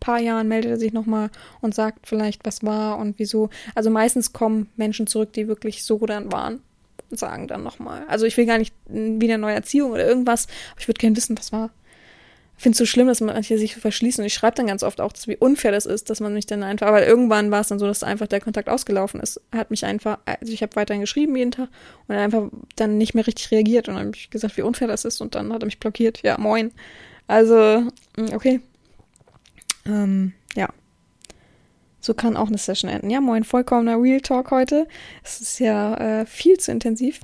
paar 0.00 0.20
Jahren 0.20 0.48
meldet 0.48 0.70
er 0.70 0.78
sich 0.78 0.92
nochmal 0.92 1.30
und 1.60 1.74
sagt 1.74 2.06
vielleicht, 2.06 2.44
was 2.44 2.62
war 2.62 2.98
und 2.98 3.18
wieso. 3.18 3.50
Also 3.74 3.90
meistens 3.90 4.32
kommen 4.32 4.68
Menschen 4.76 5.06
zurück, 5.06 5.32
die 5.32 5.48
wirklich 5.48 5.84
so 5.84 5.98
dann 6.06 6.32
waren 6.32 6.60
und 7.10 7.18
sagen 7.18 7.48
dann 7.48 7.62
nochmal. 7.62 8.04
Also 8.08 8.26
ich 8.26 8.36
will 8.36 8.46
gar 8.46 8.58
nicht 8.58 8.74
wieder 8.88 9.38
neue 9.38 9.54
Erziehung 9.54 9.92
oder 9.92 10.06
irgendwas, 10.06 10.46
aber 10.72 10.80
ich 10.80 10.88
würde 10.88 10.98
gerne 10.98 11.16
wissen, 11.16 11.38
was 11.38 11.52
war. 11.52 11.70
finde 12.56 12.74
es 12.74 12.78
so 12.78 12.86
schlimm, 12.86 13.06
dass 13.06 13.20
manche 13.20 13.56
sich 13.58 13.76
verschließen. 13.76 14.22
Und 14.22 14.26
ich 14.26 14.34
schreibe 14.34 14.56
dann 14.56 14.66
ganz 14.66 14.82
oft 14.82 15.00
auch, 15.00 15.12
wie 15.26 15.36
unfair 15.36 15.72
das 15.72 15.86
ist, 15.86 16.10
dass 16.10 16.20
man 16.20 16.34
mich 16.34 16.46
dann 16.46 16.62
einfach, 16.62 16.88
aber 16.88 17.06
irgendwann 17.06 17.50
war 17.50 17.60
es 17.60 17.68
dann 17.68 17.78
so, 17.78 17.86
dass 17.86 18.02
einfach 18.02 18.26
der 18.26 18.40
Kontakt 18.40 18.68
ausgelaufen 18.68 19.20
ist. 19.20 19.40
Hat 19.52 19.70
mich 19.70 19.84
einfach, 19.84 20.18
also 20.26 20.52
ich 20.52 20.62
habe 20.62 20.76
weiterhin 20.76 21.00
geschrieben 21.00 21.36
jeden 21.36 21.52
Tag 21.52 21.68
und 22.06 22.14
er 22.14 22.22
einfach 22.22 22.48
dann 22.76 22.98
nicht 22.98 23.14
mehr 23.14 23.26
richtig 23.26 23.50
reagiert 23.50 23.88
und 23.88 23.94
dann 23.94 24.06
habe 24.06 24.16
ich 24.16 24.30
gesagt, 24.30 24.56
wie 24.56 24.62
unfair 24.62 24.88
das 24.88 25.04
ist 25.04 25.20
und 25.20 25.34
dann 25.34 25.52
hat 25.52 25.62
er 25.62 25.66
mich 25.66 25.80
blockiert. 25.80 26.22
Ja, 26.22 26.36
moin. 26.38 26.72
Also, 27.26 27.84
mm, 28.16 28.32
okay. 28.34 28.60
Ähm, 29.88 30.34
ja. 30.54 30.68
So 32.00 32.14
kann 32.14 32.36
auch 32.36 32.48
eine 32.48 32.58
Session 32.58 32.90
enden. 32.90 33.10
Ja, 33.10 33.20
moin, 33.20 33.44
vollkommener 33.44 34.00
Real 34.00 34.20
Talk 34.20 34.50
heute. 34.50 34.86
Es 35.24 35.40
ist 35.40 35.58
ja 35.58 36.20
äh, 36.20 36.26
viel 36.26 36.58
zu 36.58 36.70
intensiv. 36.70 37.20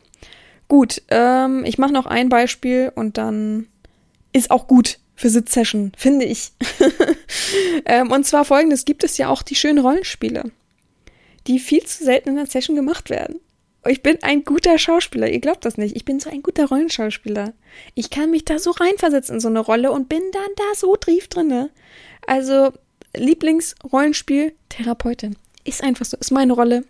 Gut, 0.68 1.02
ähm, 1.08 1.64
ich 1.64 1.78
mache 1.78 1.92
noch 1.92 2.06
ein 2.06 2.28
Beispiel 2.28 2.90
und 2.94 3.18
dann 3.18 3.68
ist 4.32 4.50
auch 4.50 4.66
gut 4.66 4.98
für 5.14 5.30
Sitzsession, 5.30 5.92
finde 5.96 6.24
ich. 6.24 6.52
ähm, 7.84 8.10
und 8.10 8.26
zwar 8.26 8.44
folgendes: 8.44 8.84
gibt 8.84 9.04
es 9.04 9.16
ja 9.16 9.28
auch 9.28 9.42
die 9.42 9.54
schönen 9.54 9.78
Rollenspiele, 9.78 10.50
die 11.46 11.58
viel 11.58 11.84
zu 11.84 12.04
selten 12.04 12.30
in 12.30 12.36
der 12.36 12.46
Session 12.46 12.74
gemacht 12.74 13.10
werden. 13.10 13.40
Ich 13.86 14.02
bin 14.02 14.22
ein 14.22 14.44
guter 14.44 14.78
Schauspieler, 14.78 15.28
ihr 15.28 15.40
glaubt 15.40 15.66
das 15.66 15.76
nicht. 15.76 15.94
Ich 15.94 16.06
bin 16.06 16.18
so 16.18 16.30
ein 16.30 16.42
guter 16.42 16.66
Rollenschauspieler. 16.66 17.52
Ich 17.94 18.08
kann 18.08 18.30
mich 18.30 18.46
da 18.46 18.58
so 18.58 18.70
reinversetzen 18.70 19.34
in 19.34 19.40
so 19.40 19.48
eine 19.48 19.60
Rolle 19.60 19.92
und 19.92 20.08
bin 20.08 20.22
dann 20.32 20.50
da 20.56 20.74
so 20.74 20.96
tief 20.96 21.28
drinne. 21.28 21.70
Also, 22.26 22.72
Lieblingsrollenspiel, 23.16 24.52
Therapeutin. 24.68 25.36
Ist 25.64 25.82
einfach 25.82 26.04
so, 26.04 26.16
ist 26.16 26.30
meine 26.30 26.52
Rolle. 26.52 26.84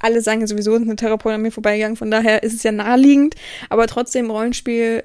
Alle 0.00 0.20
sagen 0.20 0.40
ja 0.40 0.46
sowieso, 0.46 0.74
eine 0.74 0.96
Therapeutin 0.96 1.36
an 1.36 1.42
mir 1.42 1.52
vorbeigegangen, 1.52 1.96
von 1.96 2.10
daher 2.10 2.42
ist 2.42 2.54
es 2.54 2.62
ja 2.62 2.72
naheliegend. 2.72 3.34
Aber 3.68 3.86
trotzdem, 3.86 4.30
Rollenspiel 4.30 5.02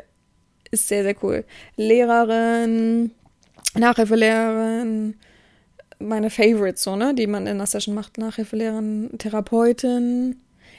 ist 0.71 0.87
sehr, 0.87 1.03
sehr 1.03 1.15
cool. 1.23 1.43
Lehrerin, 1.75 3.11
Nachhilfelehrerin, 3.75 5.15
meine 5.99 6.29
Favorites, 6.29 6.83
so, 6.83 6.95
ne, 6.95 7.13
die 7.13 7.27
man 7.27 7.47
in 7.47 7.57
der 7.57 7.67
Session 7.67 7.95
macht. 7.95 8.17
Nachhilfelehrerin, 8.17 9.11
Therapeutin, 9.17 10.37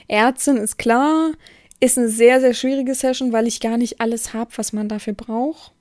Ärztin 0.09 0.57
ist 0.57 0.79
klar. 0.79 1.33
Ist 1.81 1.99
eine 1.99 2.09
sehr, 2.09 2.41
sehr 2.41 2.55
schwierige 2.55 2.95
Session, 2.95 3.33
weil 3.33 3.47
ich 3.47 3.61
gar 3.61 3.77
nicht 3.77 4.01
alles 4.01 4.33
habe, 4.33 4.51
was 4.57 4.73
man 4.73 4.89
dafür 4.89 5.13
braucht. 5.13 5.73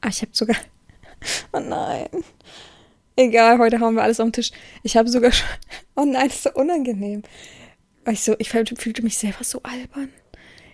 Ah, 0.00 0.08
ich 0.08 0.22
habe 0.22 0.30
sogar. 0.32 0.56
Oh 1.52 1.60
nein. 1.60 2.08
Egal, 3.16 3.58
heute 3.58 3.80
hauen 3.80 3.94
wir 3.94 4.02
alles 4.02 4.20
auf 4.20 4.26
den 4.26 4.32
Tisch. 4.32 4.50
Ich 4.82 4.96
habe 4.96 5.08
sogar 5.08 5.32
schon. 5.32 5.48
Oh 5.96 6.04
nein, 6.04 6.28
das 6.28 6.36
ist 6.36 6.42
so 6.44 6.52
unangenehm. 6.54 7.22
Ich, 8.08 8.22
so, 8.22 8.34
ich 8.38 8.48
fühlte 8.48 9.02
mich 9.02 9.18
selber 9.18 9.44
so 9.44 9.62
albern. 9.62 10.10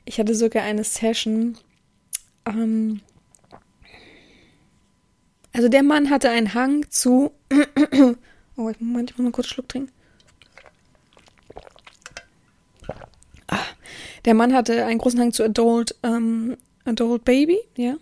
Ich 0.04 0.20
hatte 0.20 0.34
sogar 0.34 0.62
eine 0.62 0.84
Session, 0.84 1.58
ähm, 2.46 3.00
also 5.52 5.68
der 5.68 5.82
Mann 5.82 6.10
hatte 6.10 6.30
einen 6.30 6.54
Hang 6.54 6.88
zu. 6.90 7.32
oh, 8.56 8.68
ich, 8.68 8.78
muss 8.78 9.18
noch 9.18 9.32
kurz 9.32 9.46
einen 9.46 9.54
Schluck 9.54 9.68
trinken. 9.68 9.92
Ah, 13.48 13.64
der 14.24 14.34
Mann 14.34 14.52
hatte 14.52 14.84
einen 14.84 14.98
großen 14.98 15.18
Hang 15.18 15.32
zu 15.32 15.42
Adult, 15.42 15.96
ähm, 16.02 16.56
Adult 16.84 17.24
Baby, 17.24 17.58
ja. 17.76 17.96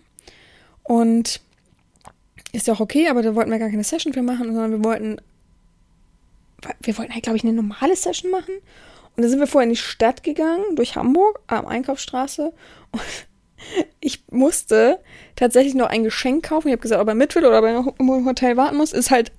Und 0.83 1.41
ist 2.55 2.67
ja 2.67 2.73
auch 2.73 2.79
okay, 2.79 3.07
aber 3.09 3.21
da 3.21 3.35
wollten 3.35 3.51
wir 3.51 3.59
gar 3.59 3.69
keine 3.69 3.83
Session 3.83 4.13
für 4.13 4.21
machen, 4.21 4.45
sondern 4.45 4.71
wir 4.71 4.83
wollten. 4.83 5.17
Wir 6.81 6.97
wollten 6.97 7.13
halt, 7.13 7.23
glaube 7.23 7.37
ich, 7.37 7.43
eine 7.43 7.53
normale 7.53 7.95
Session 7.95 8.31
machen. 8.31 8.55
Und 9.15 9.23
da 9.23 9.29
sind 9.29 9.39
wir 9.39 9.47
vorher 9.47 9.65
in 9.65 9.73
die 9.73 9.79
Stadt 9.79 10.23
gegangen, 10.23 10.75
durch 10.75 10.95
Hamburg, 10.95 11.39
am 11.47 11.65
Einkaufsstraße. 11.65 12.53
Und 12.91 13.01
ich 13.99 14.23
musste 14.31 14.99
tatsächlich 15.35 15.75
noch 15.75 15.87
ein 15.87 16.03
Geschenk 16.03 16.45
kaufen. 16.45 16.67
Ich 16.67 16.73
habe 16.73 16.81
gesagt, 16.81 17.01
ob 17.01 17.07
er 17.07 17.15
mit 17.15 17.35
will 17.35 17.45
oder 17.45 17.59
ob 17.59 17.65
er 17.65 17.73
noch 17.73 17.99
im 17.99 18.25
Hotel 18.25 18.57
warten 18.57 18.77
muss, 18.77 18.93
ist 18.93 19.11
halt 19.11 19.31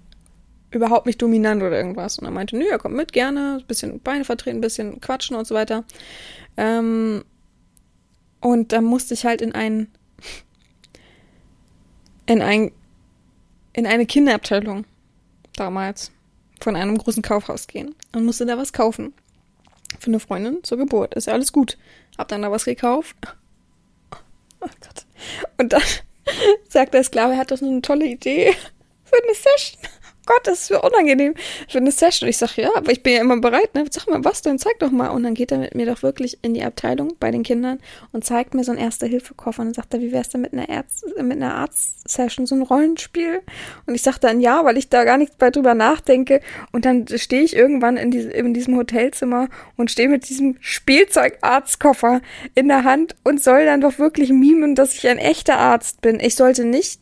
überhaupt 0.70 1.06
nicht 1.06 1.20
dominant 1.20 1.62
oder 1.62 1.76
irgendwas. 1.76 2.18
Und 2.18 2.26
er 2.26 2.30
meinte, 2.30 2.56
nö, 2.56 2.66
er 2.70 2.78
kommt 2.78 2.94
mit, 2.94 3.12
gerne, 3.12 3.58
ein 3.60 3.66
bisschen 3.66 4.00
Beine 4.00 4.24
vertreten, 4.24 4.58
ein 4.58 4.62
bisschen 4.62 5.00
quatschen 5.00 5.36
und 5.36 5.46
so 5.46 5.54
weiter. 5.54 5.84
Ähm, 6.56 7.24
und 8.40 8.72
dann 8.72 8.84
musste 8.84 9.14
ich 9.14 9.24
halt 9.24 9.40
in 9.40 9.52
ein 9.52 9.88
in 12.26 12.42
ein 12.42 12.72
in 13.76 13.86
eine 13.86 14.06
Kinderabteilung 14.06 14.84
damals 15.54 16.10
von 16.60 16.74
einem 16.74 16.98
großen 16.98 17.22
Kaufhaus 17.22 17.66
gehen 17.66 17.94
und 18.12 18.24
musste 18.24 18.46
da 18.46 18.58
was 18.58 18.72
kaufen 18.72 19.14
für 20.00 20.08
eine 20.08 20.20
Freundin 20.20 20.64
zur 20.64 20.78
Geburt. 20.78 21.14
Ist 21.14 21.26
ja 21.26 21.34
alles 21.34 21.52
gut. 21.52 21.78
Hab 22.18 22.28
dann 22.28 22.42
da 22.42 22.50
was 22.50 22.64
gekauft 22.64 23.16
Oh 24.60 24.68
Gott. 24.80 25.06
Und 25.58 25.72
dann 25.72 25.82
sagt 26.68 26.94
der 26.94 27.04
Sklave, 27.04 27.34
er 27.34 27.38
hat 27.38 27.50
doch 27.50 27.58
so 27.58 27.66
eine 27.66 27.82
tolle 27.82 28.06
Idee 28.06 28.54
für 29.04 29.16
eine 29.22 29.34
Session. 29.34 29.80
Gott, 30.26 30.40
das 30.44 30.60
ist 30.60 30.66
so 30.66 30.82
unangenehm 30.82 31.34
für 31.68 31.78
eine 31.78 31.92
Session. 31.92 32.28
Ich 32.28 32.36
sage, 32.36 32.62
ja, 32.62 32.70
aber 32.74 32.90
ich 32.90 33.02
bin 33.02 33.14
ja 33.14 33.20
immer 33.20 33.36
bereit, 33.36 33.74
ne? 33.74 33.84
Sag 33.90 34.08
mal, 34.08 34.24
was 34.24 34.42
denn? 34.42 34.58
Zeig 34.58 34.78
doch 34.80 34.90
mal. 34.90 35.08
Und 35.08 35.22
dann 35.22 35.34
geht 35.34 35.52
er 35.52 35.58
mit 35.58 35.76
mir 35.76 35.86
doch 35.86 36.02
wirklich 36.02 36.38
in 36.42 36.52
die 36.52 36.64
Abteilung 36.64 37.14
bei 37.20 37.30
den 37.30 37.44
Kindern 37.44 37.78
und 38.12 38.24
zeigt 38.24 38.52
mir 38.52 38.64
so 38.64 38.72
einen 38.72 38.80
Erste-Hilfe-Koffer. 38.80 39.62
Und 39.62 39.68
dann 39.68 39.74
sagt 39.74 39.94
er, 39.94 40.00
wie 40.00 40.10
wär's 40.10 40.28
denn 40.28 40.40
mit 40.40 40.52
einer, 40.52 40.68
Arzt, 40.68 41.06
mit 41.16 41.36
einer 41.36 41.54
Arzt-Session, 41.54 42.46
so 42.46 42.56
ein 42.56 42.62
Rollenspiel? 42.62 43.40
Und 43.86 43.94
ich 43.94 44.02
sage 44.02 44.18
dann 44.20 44.40
ja, 44.40 44.64
weil 44.64 44.76
ich 44.76 44.88
da 44.88 45.04
gar 45.04 45.16
nicht 45.16 45.38
bei 45.38 45.50
drüber 45.50 45.74
nachdenke. 45.74 46.40
Und 46.72 46.84
dann 46.84 47.06
stehe 47.06 47.42
ich 47.42 47.54
irgendwann 47.54 47.96
in, 47.96 48.10
diese, 48.10 48.30
in 48.30 48.52
diesem 48.52 48.76
Hotelzimmer 48.76 49.48
und 49.76 49.92
stehe 49.92 50.08
mit 50.08 50.28
diesem 50.28 50.56
Spielzeug-Arztkoffer 50.60 52.20
in 52.56 52.66
der 52.66 52.82
Hand 52.82 53.14
und 53.22 53.40
soll 53.40 53.64
dann 53.64 53.80
doch 53.80 54.00
wirklich 54.00 54.30
mimen, 54.30 54.74
dass 54.74 54.94
ich 54.94 55.06
ein 55.06 55.18
echter 55.18 55.58
Arzt 55.58 56.00
bin. 56.00 56.18
Ich 56.18 56.34
sollte 56.34 56.64
nicht 56.64 57.00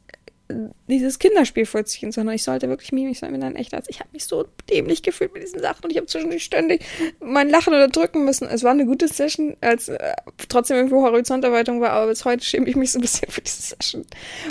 dieses 0.88 1.18
Kinderspiel 1.18 1.64
vollziehen, 1.64 2.12
sondern 2.12 2.34
ich 2.34 2.42
sollte 2.42 2.68
wirklich 2.68 2.92
mimisch 2.92 3.20
sein, 3.20 3.32
wenn 3.32 3.40
dann 3.40 3.56
echt 3.56 3.72
als 3.72 3.88
ich 3.88 4.00
habe 4.00 4.10
mich 4.12 4.26
so 4.26 4.44
dämlich 4.68 5.02
gefühlt 5.02 5.32
mit 5.32 5.42
diesen 5.42 5.60
Sachen 5.60 5.84
und 5.84 5.90
ich 5.90 5.96
habe 5.96 6.06
zwischendurch 6.06 6.44
ständig 6.44 6.84
mein 7.20 7.48
Lachen 7.48 7.72
unterdrücken 7.72 8.24
müssen. 8.24 8.46
Es 8.48 8.62
war 8.62 8.72
eine 8.72 8.84
gute 8.84 9.08
Session, 9.08 9.56
als 9.62 9.88
äh, 9.88 10.14
trotzdem 10.48 10.76
irgendwo 10.76 11.02
Horizonterweiterung 11.02 11.80
war, 11.80 11.90
aber 11.90 12.08
bis 12.08 12.26
heute 12.26 12.44
schäme 12.44 12.68
ich 12.68 12.76
mich 12.76 12.92
so 12.92 12.98
ein 12.98 13.02
bisschen 13.02 13.30
für 13.30 13.40
diese 13.40 13.62
Session, 13.62 14.04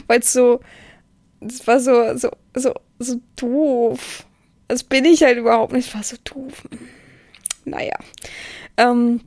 weil 0.08 0.20
es 0.20 0.34
so, 0.34 0.62
es 1.42 1.66
war 1.68 1.80
so, 1.80 2.18
so, 2.18 2.32
so, 2.56 2.74
so 2.98 3.22
doof. 3.36 4.26
Das 4.68 4.84
bin 4.84 5.06
ich 5.06 5.22
halt 5.22 5.38
überhaupt 5.38 5.74
nicht, 5.74 5.90
es 5.90 5.94
war 5.94 6.04
so 6.04 6.16
doof. 6.24 6.64
Naja, 7.66 7.98
ähm, 8.78 9.22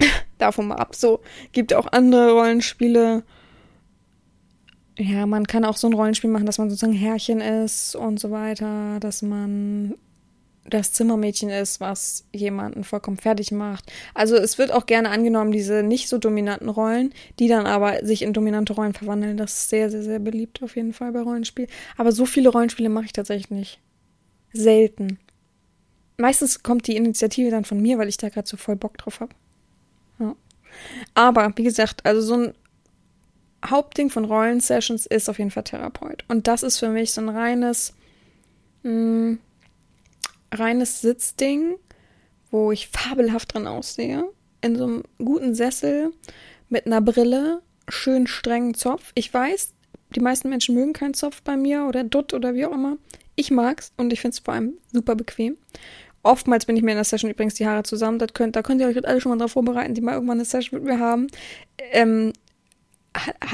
davon 0.38 0.68
mal 0.68 0.76
ab. 0.76 0.96
So, 0.96 1.20
gibt 1.52 1.72
auch 1.72 1.86
andere 1.92 2.32
Rollenspiele, 2.32 3.22
ja, 5.00 5.26
man 5.26 5.46
kann 5.46 5.64
auch 5.64 5.78
so 5.78 5.86
ein 5.86 5.94
Rollenspiel 5.94 6.30
machen, 6.30 6.44
dass 6.44 6.58
man 6.58 6.68
sozusagen 6.68 6.92
Herrchen 6.92 7.40
ist 7.40 7.96
und 7.96 8.20
so 8.20 8.30
weiter, 8.30 9.00
dass 9.00 9.22
man 9.22 9.94
das 10.66 10.92
Zimmermädchen 10.92 11.48
ist, 11.48 11.80
was 11.80 12.26
jemanden 12.34 12.84
vollkommen 12.84 13.16
fertig 13.16 13.50
macht. 13.50 13.90
Also 14.12 14.36
es 14.36 14.58
wird 14.58 14.72
auch 14.72 14.84
gerne 14.84 15.08
angenommen, 15.08 15.52
diese 15.52 15.82
nicht 15.82 16.08
so 16.08 16.18
dominanten 16.18 16.68
Rollen, 16.68 17.14
die 17.38 17.48
dann 17.48 17.66
aber 17.66 18.04
sich 18.04 18.20
in 18.20 18.34
dominante 18.34 18.74
Rollen 18.74 18.92
verwandeln. 18.92 19.38
Das 19.38 19.54
ist 19.54 19.70
sehr, 19.70 19.90
sehr, 19.90 20.02
sehr 20.02 20.18
beliebt 20.18 20.62
auf 20.62 20.76
jeden 20.76 20.92
Fall 20.92 21.12
bei 21.12 21.22
Rollenspielen. 21.22 21.70
Aber 21.96 22.12
so 22.12 22.26
viele 22.26 22.50
Rollenspiele 22.50 22.90
mache 22.90 23.06
ich 23.06 23.12
tatsächlich 23.14 23.50
nicht. 23.50 23.80
Selten. 24.52 25.18
Meistens 26.18 26.62
kommt 26.62 26.86
die 26.86 26.96
Initiative 26.96 27.50
dann 27.50 27.64
von 27.64 27.80
mir, 27.80 27.96
weil 27.96 28.08
ich 28.08 28.18
da 28.18 28.28
gerade 28.28 28.46
so 28.46 28.58
voll 28.58 28.76
Bock 28.76 28.98
drauf 28.98 29.20
habe. 29.20 29.34
Ja. 30.18 30.36
Aber, 31.14 31.52
wie 31.56 31.64
gesagt, 31.64 32.04
also 32.04 32.20
so 32.20 32.34
ein 32.34 32.54
Hauptding 33.64 34.10
von 34.10 34.24
Rollensessions 34.24 35.06
ist 35.06 35.28
auf 35.28 35.38
jeden 35.38 35.50
Fall 35.50 35.64
Therapeut. 35.64 36.24
Und 36.28 36.46
das 36.46 36.62
ist 36.62 36.78
für 36.78 36.88
mich 36.88 37.12
so 37.12 37.20
ein 37.20 37.28
reines, 37.28 37.94
mh, 38.82 38.90
hm, 38.90 39.38
reines 40.52 41.00
Sitzding, 41.00 41.76
wo 42.50 42.72
ich 42.72 42.88
fabelhaft 42.88 43.54
drin 43.54 43.66
aussehe. 43.66 44.24
In 44.62 44.76
so 44.76 44.84
einem 44.84 45.02
guten 45.18 45.54
Sessel 45.54 46.12
mit 46.68 46.86
einer 46.86 47.00
Brille, 47.00 47.62
schön 47.88 48.26
strengen 48.26 48.74
Zopf. 48.74 49.12
Ich 49.14 49.32
weiß, 49.32 49.72
die 50.14 50.20
meisten 50.20 50.48
Menschen 50.48 50.74
mögen 50.74 50.92
keinen 50.92 51.14
Zopf 51.14 51.42
bei 51.42 51.56
mir 51.56 51.84
oder 51.84 52.04
Dutt 52.04 52.34
oder 52.34 52.54
wie 52.54 52.66
auch 52.66 52.72
immer. 52.72 52.96
Ich 53.36 53.50
mag's 53.50 53.92
und 53.96 54.12
ich 54.12 54.20
finde 54.20 54.34
es 54.34 54.40
vor 54.40 54.54
allem 54.54 54.74
super 54.92 55.14
bequem. 55.14 55.56
Oftmals 56.22 56.66
bin 56.66 56.76
ich 56.76 56.82
mir 56.82 56.90
in 56.90 56.98
der 56.98 57.04
Session 57.04 57.30
übrigens 57.30 57.54
die 57.54 57.66
Haare 57.66 57.82
zusammen. 57.82 58.18
Das 58.18 58.34
könnt, 58.34 58.54
da 58.54 58.62
könnt 58.62 58.80
ihr 58.80 58.86
euch 58.86 59.06
alle 59.06 59.20
schon 59.20 59.30
mal 59.30 59.38
drauf 59.38 59.52
vorbereiten, 59.52 59.94
die 59.94 60.02
mal 60.02 60.14
irgendwann 60.14 60.36
eine 60.36 60.44
Session 60.44 60.80
mit 60.80 60.88
mir 60.90 60.98
haben. 60.98 61.28
Ähm, 61.92 62.32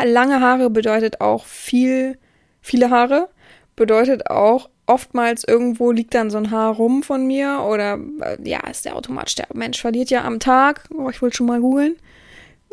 lange 0.04 0.40
Haare 0.40 0.70
bedeutet 0.70 1.20
auch 1.20 1.44
viel, 1.46 2.18
viele 2.60 2.90
Haare, 2.90 3.28
bedeutet 3.74 4.30
auch 4.30 4.68
oftmals 4.86 5.44
irgendwo 5.44 5.90
liegt 5.90 6.14
dann 6.14 6.30
so 6.30 6.38
ein 6.38 6.50
Haar 6.50 6.74
rum 6.74 7.02
von 7.02 7.26
mir 7.26 7.64
oder 7.68 7.98
äh, 8.20 8.36
ja, 8.48 8.60
ist 8.68 8.84
der 8.84 8.96
automatisch 8.96 9.34
der 9.34 9.48
Mensch 9.52 9.80
verliert 9.80 10.10
ja 10.10 10.24
am 10.24 10.38
Tag, 10.38 10.84
oh, 10.94 11.10
ich 11.10 11.20
wollte 11.20 11.36
schon 11.36 11.46
mal 11.46 11.60
googeln, 11.60 11.96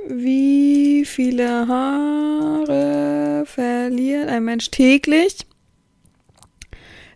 wie 0.07 1.05
viele 1.05 1.67
Haare 1.67 3.43
verliert 3.45 4.29
ein 4.29 4.43
Mensch 4.43 4.69
täglich? 4.69 5.45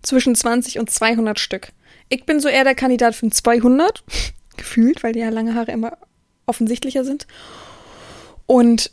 Zwischen 0.02 0.36
20 0.36 0.80
und 0.80 0.90
200 0.90 1.38
Stück. 1.38 1.70
Ich 2.08 2.26
bin 2.26 2.40
so 2.40 2.48
eher 2.48 2.64
der 2.64 2.76
Kandidat 2.76 3.14
für 3.14 3.30
200, 3.30 4.04
gefühlt, 4.58 5.04
weil 5.04 5.14
die 5.14 5.20
ja 5.20 5.30
lange 5.30 5.54
Haare 5.54 5.72
immer 5.72 5.98
offensichtlicher 6.46 7.04
sind. 7.04 7.28
Und 8.46 8.92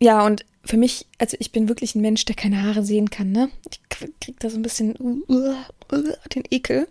ja, 0.00 0.24
und 0.24 0.44
für 0.64 0.76
mich, 0.76 1.06
also 1.18 1.36
ich 1.40 1.52
bin 1.52 1.68
wirklich 1.68 1.94
ein 1.94 2.00
Mensch, 2.00 2.24
der 2.24 2.36
keine 2.36 2.62
Haare 2.62 2.82
sehen 2.82 3.10
kann, 3.10 3.32
ne? 3.32 3.50
Ich 3.70 3.80
krieg 3.88 4.40
da 4.40 4.48
so 4.50 4.56
ein 4.56 4.62
bisschen 4.62 4.96
uh, 4.98 5.22
uh, 5.28 5.54
uh, 5.92 6.12
den 6.34 6.44
Ekel. 6.50 6.88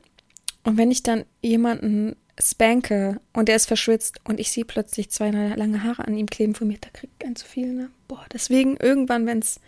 Und 0.63 0.77
wenn 0.77 0.91
ich 0.91 1.03
dann 1.03 1.25
jemanden 1.41 2.15
spanke 2.41 3.19
und 3.33 3.47
der 3.47 3.55
ist 3.55 3.65
verschwitzt 3.65 4.19
und 4.23 4.39
ich 4.39 4.51
sehe 4.51 4.65
plötzlich 4.65 5.09
zwei 5.09 5.29
lange 5.29 5.83
Haare 5.83 6.07
an 6.07 6.17
ihm 6.17 6.27
kleben 6.27 6.55
von 6.55 6.67
mir, 6.67 6.77
da 6.79 6.89
kriegt 6.89 7.23
ein 7.23 7.35
zu 7.35 7.45
viel, 7.45 7.73
ne? 7.73 7.89
Boah, 8.07 8.25
deswegen 8.31 8.77
irgendwann, 8.77 9.25
wenn 9.25 9.39
es 9.39 9.59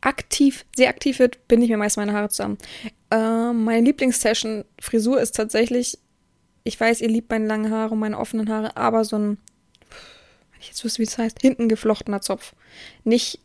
aktiv, 0.00 0.64
sehr 0.76 0.90
aktiv 0.90 1.18
wird, 1.18 1.48
bin 1.48 1.62
ich 1.62 1.70
mir 1.70 1.78
meist 1.78 1.96
meine 1.96 2.12
Haare 2.12 2.28
zusammen. 2.28 2.58
Äh, 3.10 3.52
meine 3.52 3.86
Lieblingssession-Frisur 3.86 5.20
ist 5.20 5.34
tatsächlich, 5.34 5.98
ich 6.62 6.78
weiß, 6.78 7.00
ihr 7.00 7.08
liebt 7.08 7.30
meine 7.30 7.46
langen 7.46 7.70
Haare 7.70 7.94
und 7.94 8.00
meine 8.00 8.18
offenen 8.18 8.48
Haare, 8.48 8.76
aber 8.76 9.04
so 9.04 9.16
ein, 9.16 9.38
ich 10.60 10.68
jetzt 10.68 10.84
wüsste, 10.84 10.98
wie 11.00 11.04
es 11.04 11.18
heißt, 11.18 11.40
hinten 11.40 11.68
geflochtener 11.68 12.20
Zopf. 12.20 12.54
Nicht 13.04 13.40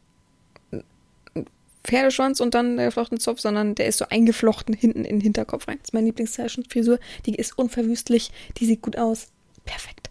Pferdeschwanz 1.84 2.40
und 2.40 2.54
dann 2.54 2.78
der 2.78 2.88
geflochtene 2.88 3.20
Zopf, 3.20 3.40
sondern 3.40 3.76
der 3.76 3.88
ist 3.88 3.98
so 3.98 4.06
eingeflochten 4.10 4.76
hinten 4.76 5.06
in 5.06 5.18
den 5.18 5.22
Hinterkopf 5.22 5.68
rein. 5.68 5.78
Das 5.80 5.90
ist 5.90 5.94
meine 5.94 6.08
Lieblingssession-Frisur. 6.08 7.00
Die 7.26 7.36
ist 7.36 7.58
unverwüstlich, 7.58 8.32
die 8.58 8.66
sieht 8.66 8.82
gut 8.82 8.98
aus. 8.98 9.28
Perfekt. 9.66 10.10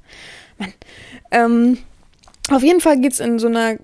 Mann. 0.58 0.72
Ähm, 1.30 1.78
auf 2.50 2.62
jeden 2.62 2.80
Fall 2.80 3.00
geht 3.00 3.12
es 3.12 3.20
in 3.20 3.38
so 3.38 3.48
einer 3.48 3.78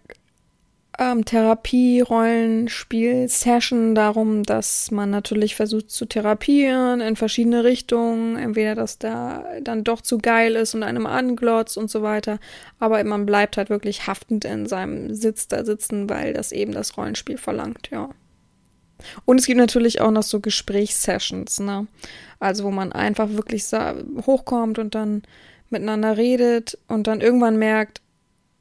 ähm, 0.98 1.24
Therapie, 1.24 2.00
Rollenspiel, 2.00 3.28
Session 3.28 3.94
darum, 3.94 4.42
dass 4.42 4.90
man 4.90 5.10
natürlich 5.10 5.54
versucht 5.54 5.90
zu 5.90 6.06
therapieren 6.06 7.00
in 7.00 7.16
verschiedene 7.16 7.64
Richtungen. 7.64 8.36
Entweder, 8.36 8.74
dass 8.74 8.98
da 8.98 9.44
dann 9.62 9.84
doch 9.84 10.00
zu 10.00 10.18
geil 10.18 10.54
ist 10.54 10.74
und 10.74 10.82
einem 10.82 11.06
anglotzt 11.06 11.76
und 11.76 11.90
so 11.90 12.02
weiter. 12.02 12.38
Aber 12.78 13.02
man 13.04 13.26
bleibt 13.26 13.56
halt 13.56 13.70
wirklich 13.70 14.06
haftend 14.06 14.44
in 14.44 14.66
seinem 14.66 15.14
Sitz 15.14 15.48
da 15.48 15.64
sitzen, 15.64 16.08
weil 16.08 16.32
das 16.32 16.52
eben 16.52 16.72
das 16.72 16.96
Rollenspiel 16.96 17.38
verlangt, 17.38 17.90
ja. 17.90 18.10
Und 19.24 19.40
es 19.40 19.46
gibt 19.46 19.58
natürlich 19.58 20.00
auch 20.00 20.10
noch 20.10 20.22
so 20.22 20.40
Gesprächssessions, 20.40 21.60
ne? 21.60 21.86
Also, 22.38 22.64
wo 22.64 22.70
man 22.70 22.92
einfach 22.92 23.30
wirklich 23.30 23.64
hochkommt 24.26 24.78
und 24.78 24.94
dann 24.94 25.22
miteinander 25.70 26.16
redet 26.16 26.78
und 26.88 27.06
dann 27.06 27.20
irgendwann 27.20 27.58
merkt, 27.58 28.00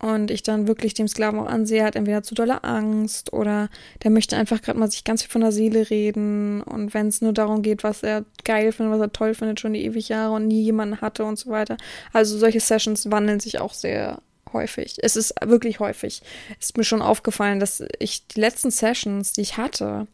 und 0.03 0.31
ich 0.31 0.43
dann 0.43 0.67
wirklich 0.67 0.93
dem 0.93 1.07
Sklaven 1.07 1.39
auch 1.39 1.47
ansehe, 1.47 1.85
hat 1.85 1.95
entweder 1.95 2.23
zu 2.23 2.35
dolle 2.35 2.65
Angst 2.65 3.31
oder 3.31 3.69
der 4.03 4.11
möchte 4.11 4.35
einfach 4.35 4.61
gerade 4.61 4.77
mal 4.77 4.91
sich 4.91 5.05
ganz 5.05 5.21
viel 5.21 5.31
von 5.31 5.39
der 5.39 5.53
Seele 5.53 5.89
reden 5.89 6.61
und 6.61 6.93
wenn 6.93 7.07
es 7.07 7.21
nur 7.21 7.31
darum 7.31 7.61
geht, 7.61 7.85
was 7.85 8.03
er 8.03 8.25
geil 8.43 8.73
findet, 8.73 8.95
was 8.95 9.01
er 9.01 9.13
toll 9.13 9.33
findet, 9.33 9.61
schon 9.61 9.71
die 9.71 9.85
ewig 9.85 10.09
Jahre 10.09 10.33
und 10.33 10.47
nie 10.49 10.61
jemanden 10.61 10.99
hatte 10.99 11.23
und 11.23 11.39
so 11.39 11.51
weiter. 11.51 11.77
Also 12.11 12.37
solche 12.37 12.59
Sessions 12.59 13.11
wandeln 13.11 13.39
sich 13.39 13.61
auch 13.61 13.73
sehr 13.73 14.21
häufig. 14.51 14.97
Es 15.01 15.15
ist 15.15 15.35
wirklich 15.41 15.79
häufig. 15.79 16.21
Es 16.59 16.65
ist 16.65 16.77
mir 16.77 16.83
schon 16.83 17.01
aufgefallen, 17.01 17.61
dass 17.61 17.81
ich 17.99 18.27
die 18.27 18.41
letzten 18.41 18.71
Sessions, 18.71 19.31
die 19.31 19.41
ich 19.41 19.55
hatte, 19.55 20.07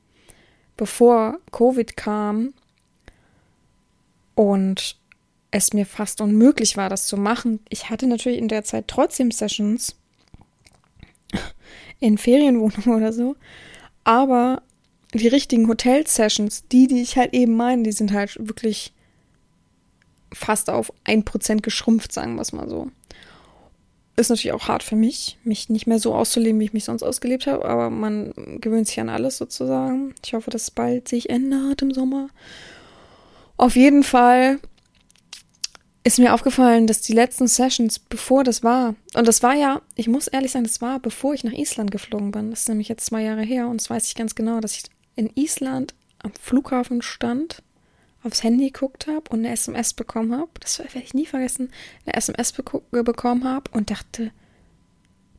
bevor 0.77 1.39
Covid 1.51 1.97
kam 1.97 2.53
und 4.35 4.98
es 5.51 5.73
mir 5.73 5.85
fast 5.85 6.21
unmöglich 6.21 6.77
war, 6.77 6.89
das 6.89 7.07
zu 7.07 7.17
machen. 7.17 7.59
Ich 7.69 7.89
hatte 7.89 8.07
natürlich 8.07 8.37
in 8.37 8.47
der 8.47 8.63
Zeit 8.63 8.87
trotzdem 8.87 9.31
Sessions 9.31 9.95
in 11.99 12.17
Ferienwohnungen 12.17 12.95
oder 12.95 13.13
so, 13.13 13.35
aber 14.03 14.61
die 15.13 15.27
richtigen 15.27 15.67
Hotel-Sessions, 15.67 16.67
die, 16.71 16.87
die 16.87 17.01
ich 17.01 17.17
halt 17.17 17.33
eben 17.33 17.55
meine, 17.55 17.83
die 17.83 17.91
sind 17.91 18.13
halt 18.13 18.37
wirklich 18.39 18.93
fast 20.31 20.69
auf 20.69 20.93
ein 21.03 21.25
Prozent 21.25 21.63
geschrumpft, 21.63 22.13
sagen 22.13 22.35
wir 22.35 22.41
es 22.41 22.53
mal 22.53 22.69
so. 22.69 22.91
Ist 24.15 24.29
natürlich 24.29 24.51
auch 24.51 24.67
hart 24.67 24.83
für 24.83 24.95
mich, 24.95 25.37
mich 25.43 25.69
nicht 25.69 25.87
mehr 25.87 25.97
so 25.97 26.13
auszuleben, 26.13 26.59
wie 26.59 26.65
ich 26.65 26.73
mich 26.73 26.83
sonst 26.83 27.03
ausgelebt 27.03 27.47
habe, 27.47 27.65
aber 27.65 27.89
man 27.89 28.33
gewöhnt 28.59 28.87
sich 28.87 28.99
an 28.99 29.09
alles 29.09 29.37
sozusagen. 29.37 30.13
Ich 30.23 30.33
hoffe, 30.33 30.51
dass 30.51 30.63
es 30.63 30.71
bald 30.71 31.07
sich 31.07 31.29
ändert 31.29 31.81
im 31.81 31.91
Sommer. 31.91 32.29
Auf 33.57 33.75
jeden 33.75 34.03
Fall 34.03 34.59
ist 36.03 36.19
mir 36.19 36.33
aufgefallen, 36.33 36.87
dass 36.87 37.01
die 37.01 37.13
letzten 37.13 37.47
Sessions, 37.47 37.99
bevor 37.99 38.43
das 38.43 38.63
war, 38.63 38.95
und 39.15 39.27
das 39.27 39.43
war 39.43 39.53
ja, 39.53 39.81
ich 39.95 40.07
muss 40.07 40.27
ehrlich 40.27 40.51
sagen, 40.51 40.65
das 40.65 40.81
war, 40.81 40.99
bevor 40.99 41.33
ich 41.33 41.43
nach 41.43 41.51
Island 41.51 41.91
geflogen 41.91 42.31
bin. 42.31 42.51
Das 42.51 42.61
ist 42.61 42.69
nämlich 42.69 42.87
jetzt 42.87 43.05
zwei 43.05 43.23
Jahre 43.23 43.43
her 43.43 43.67
und 43.67 43.81
das 43.81 43.89
weiß 43.89 44.07
ich 44.07 44.15
ganz 44.15 44.35
genau, 44.35 44.59
dass 44.59 44.75
ich 44.75 44.83
in 45.15 45.29
Island 45.35 45.93
am 46.19 46.31
Flughafen 46.41 47.01
stand, 47.01 47.61
aufs 48.23 48.43
Handy 48.43 48.71
geguckt 48.71 49.07
habe 49.07 49.29
und 49.29 49.39
eine 49.39 49.51
SMS 49.51 49.93
bekommen 49.93 50.33
habe. 50.33 50.49
Das 50.59 50.79
werde 50.79 50.99
ich 50.99 51.13
nie 51.13 51.25
vergessen. 51.25 51.71
Eine 52.05 52.15
SMS 52.15 52.53
bekommen 52.53 53.43
habe 53.43 53.71
und 53.71 53.91
dachte, 53.91 54.31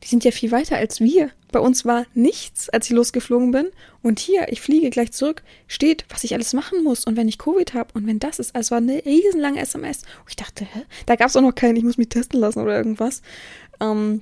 die 0.03 0.07
sind 0.07 0.23
ja 0.23 0.31
viel 0.31 0.51
weiter 0.51 0.77
als 0.77 0.99
wir. 0.99 1.29
Bei 1.51 1.59
uns 1.59 1.85
war 1.85 2.05
nichts, 2.13 2.69
als 2.69 2.87
ich 2.87 2.95
losgeflogen 2.95 3.51
bin. 3.51 3.67
Und 4.01 4.19
hier, 4.19 4.47
ich 4.49 4.61
fliege 4.61 4.89
gleich 4.89 5.11
zurück, 5.11 5.43
steht, 5.67 6.05
was 6.09 6.23
ich 6.23 6.33
alles 6.33 6.53
machen 6.53 6.83
muss. 6.83 7.05
Und 7.05 7.17
wenn 7.17 7.27
ich 7.27 7.37
Covid 7.37 7.73
habe 7.73 7.89
und 7.93 8.07
wenn 8.07 8.19
das 8.19 8.39
ist, 8.39 8.55
also 8.55 8.71
war 8.71 8.77
eine 8.79 9.05
riesenlange 9.05 9.59
SMS. 9.59 9.99
Und 10.21 10.29
ich 10.29 10.35
dachte, 10.35 10.65
hä? 10.65 10.83
Da 11.05 11.15
gab 11.15 11.27
es 11.27 11.35
auch 11.35 11.41
noch 11.41 11.53
keinen, 11.53 11.75
ich 11.75 11.83
muss 11.83 11.97
mich 11.97 12.09
testen 12.09 12.39
lassen 12.39 12.61
oder 12.61 12.75
irgendwas. 12.75 13.21
Ähm, 13.79 14.21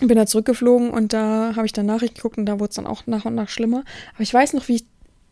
bin 0.00 0.16
da 0.16 0.26
zurückgeflogen 0.26 0.90
und 0.90 1.12
da 1.12 1.54
habe 1.56 1.66
ich 1.66 1.72
dann 1.72 1.86
Nachrichten 1.86 2.16
geguckt 2.16 2.38
und 2.38 2.46
da 2.46 2.60
wurde 2.60 2.70
es 2.70 2.76
dann 2.76 2.86
auch 2.86 3.06
nach 3.06 3.24
und 3.24 3.34
nach 3.34 3.48
schlimmer. 3.48 3.84
Aber 4.14 4.22
ich 4.22 4.32
weiß 4.32 4.52
noch, 4.52 4.68
wie 4.68 4.76
ich 4.76 4.84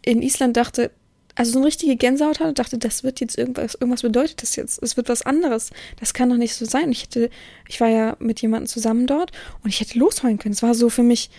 in 0.05 0.23
Island 0.23 0.57
dachte, 0.57 0.91
also 1.37 1.53
so 1.53 1.59
eine 1.59 1.67
richtige 1.67 1.97
Gänsehaut 1.97 2.41
hatte 2.41 2.49
und 2.49 2.59
dachte, 2.59 2.79
das 2.79 3.05
wird 3.05 3.21
jetzt 3.21 3.39
irgendwas, 3.39 3.75
irgendwas 3.75 4.03
bedeutet 4.03 4.43
das 4.43 4.57
jetzt. 4.57 4.83
Es 4.83 4.97
wird 4.97 5.09
was 5.09 5.23
anderes. 5.23 5.71
Das 6.01 6.15
kann 6.15 6.31
doch 6.31 6.37
nicht 6.37 6.55
so 6.55 6.65
sein. 6.65 6.91
Ich 6.91 7.05
hätte, 7.05 7.31
ich 7.69 7.81
war 7.81 7.89
ja 7.89 8.17
mit 8.19 8.41
jemandem 8.41 8.67
zusammen 8.67 9.07
dort 9.07 9.33
und 9.63 9.69
ich 9.69 9.81
hätte 9.81 9.99
losheulen 9.99 10.39
können. 10.39 10.55
Es 10.55 10.63
war 10.63 10.75
so 10.75 10.89
für 10.89 11.03
mich 11.03 11.31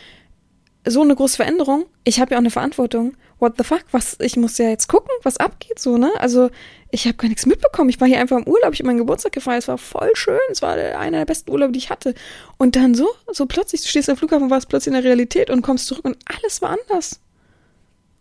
so 0.85 1.01
eine 1.01 1.15
große 1.15 1.35
Veränderung. 1.35 1.85
Ich 2.03 2.19
habe 2.19 2.31
ja 2.31 2.37
auch 2.37 2.41
eine 2.41 2.51
Verantwortung. 2.51 3.17
What 3.39 3.55
the 3.57 3.63
fuck? 3.63 3.83
Was, 3.91 4.17
ich 4.19 4.37
muss 4.37 4.57
ja 4.57 4.69
jetzt 4.69 4.87
gucken, 4.87 5.11
was 5.23 5.37
abgeht, 5.37 5.79
so, 5.79 5.97
ne? 5.97 6.11
Also, 6.19 6.49
ich 6.89 7.05
habe 7.05 7.17
gar 7.17 7.27
nichts 7.27 7.45
mitbekommen. 7.45 7.89
Ich 7.89 7.99
war 7.99 8.07
hier 8.07 8.19
einfach 8.19 8.37
im 8.37 8.47
Urlaub, 8.47 8.73
ich 8.73 8.79
habe 8.79 8.87
meinen 8.87 8.97
Geburtstag 8.97 9.33
gefeiert. 9.33 9.63
Es 9.63 9.67
war 9.67 9.77
voll 9.77 10.11
schön. 10.13 10.39
Es 10.49 10.61
war 10.61 10.73
einer 10.73 11.19
der 11.19 11.25
besten 11.25 11.51
Urlaube, 11.51 11.73
die 11.73 11.79
ich 11.79 11.89
hatte. 11.89 12.15
Und 12.57 12.75
dann 12.75 12.95
so, 12.95 13.07
so 13.31 13.45
plötzlich, 13.45 13.81
du 13.81 13.87
stehst 13.87 14.09
am 14.09 14.17
Flughafen, 14.17 14.49
warst 14.49 14.69
plötzlich 14.69 14.95
in 14.95 15.01
der 15.01 15.03
Realität 15.03 15.49
und 15.49 15.61
kommst 15.61 15.87
zurück 15.87 16.05
und 16.05 16.17
alles 16.25 16.61
war 16.61 16.69
anders. 16.69 17.19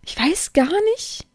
Ich 0.05 0.19
weiß 0.19 0.53
gar 0.53 0.73
nicht, 0.95 1.27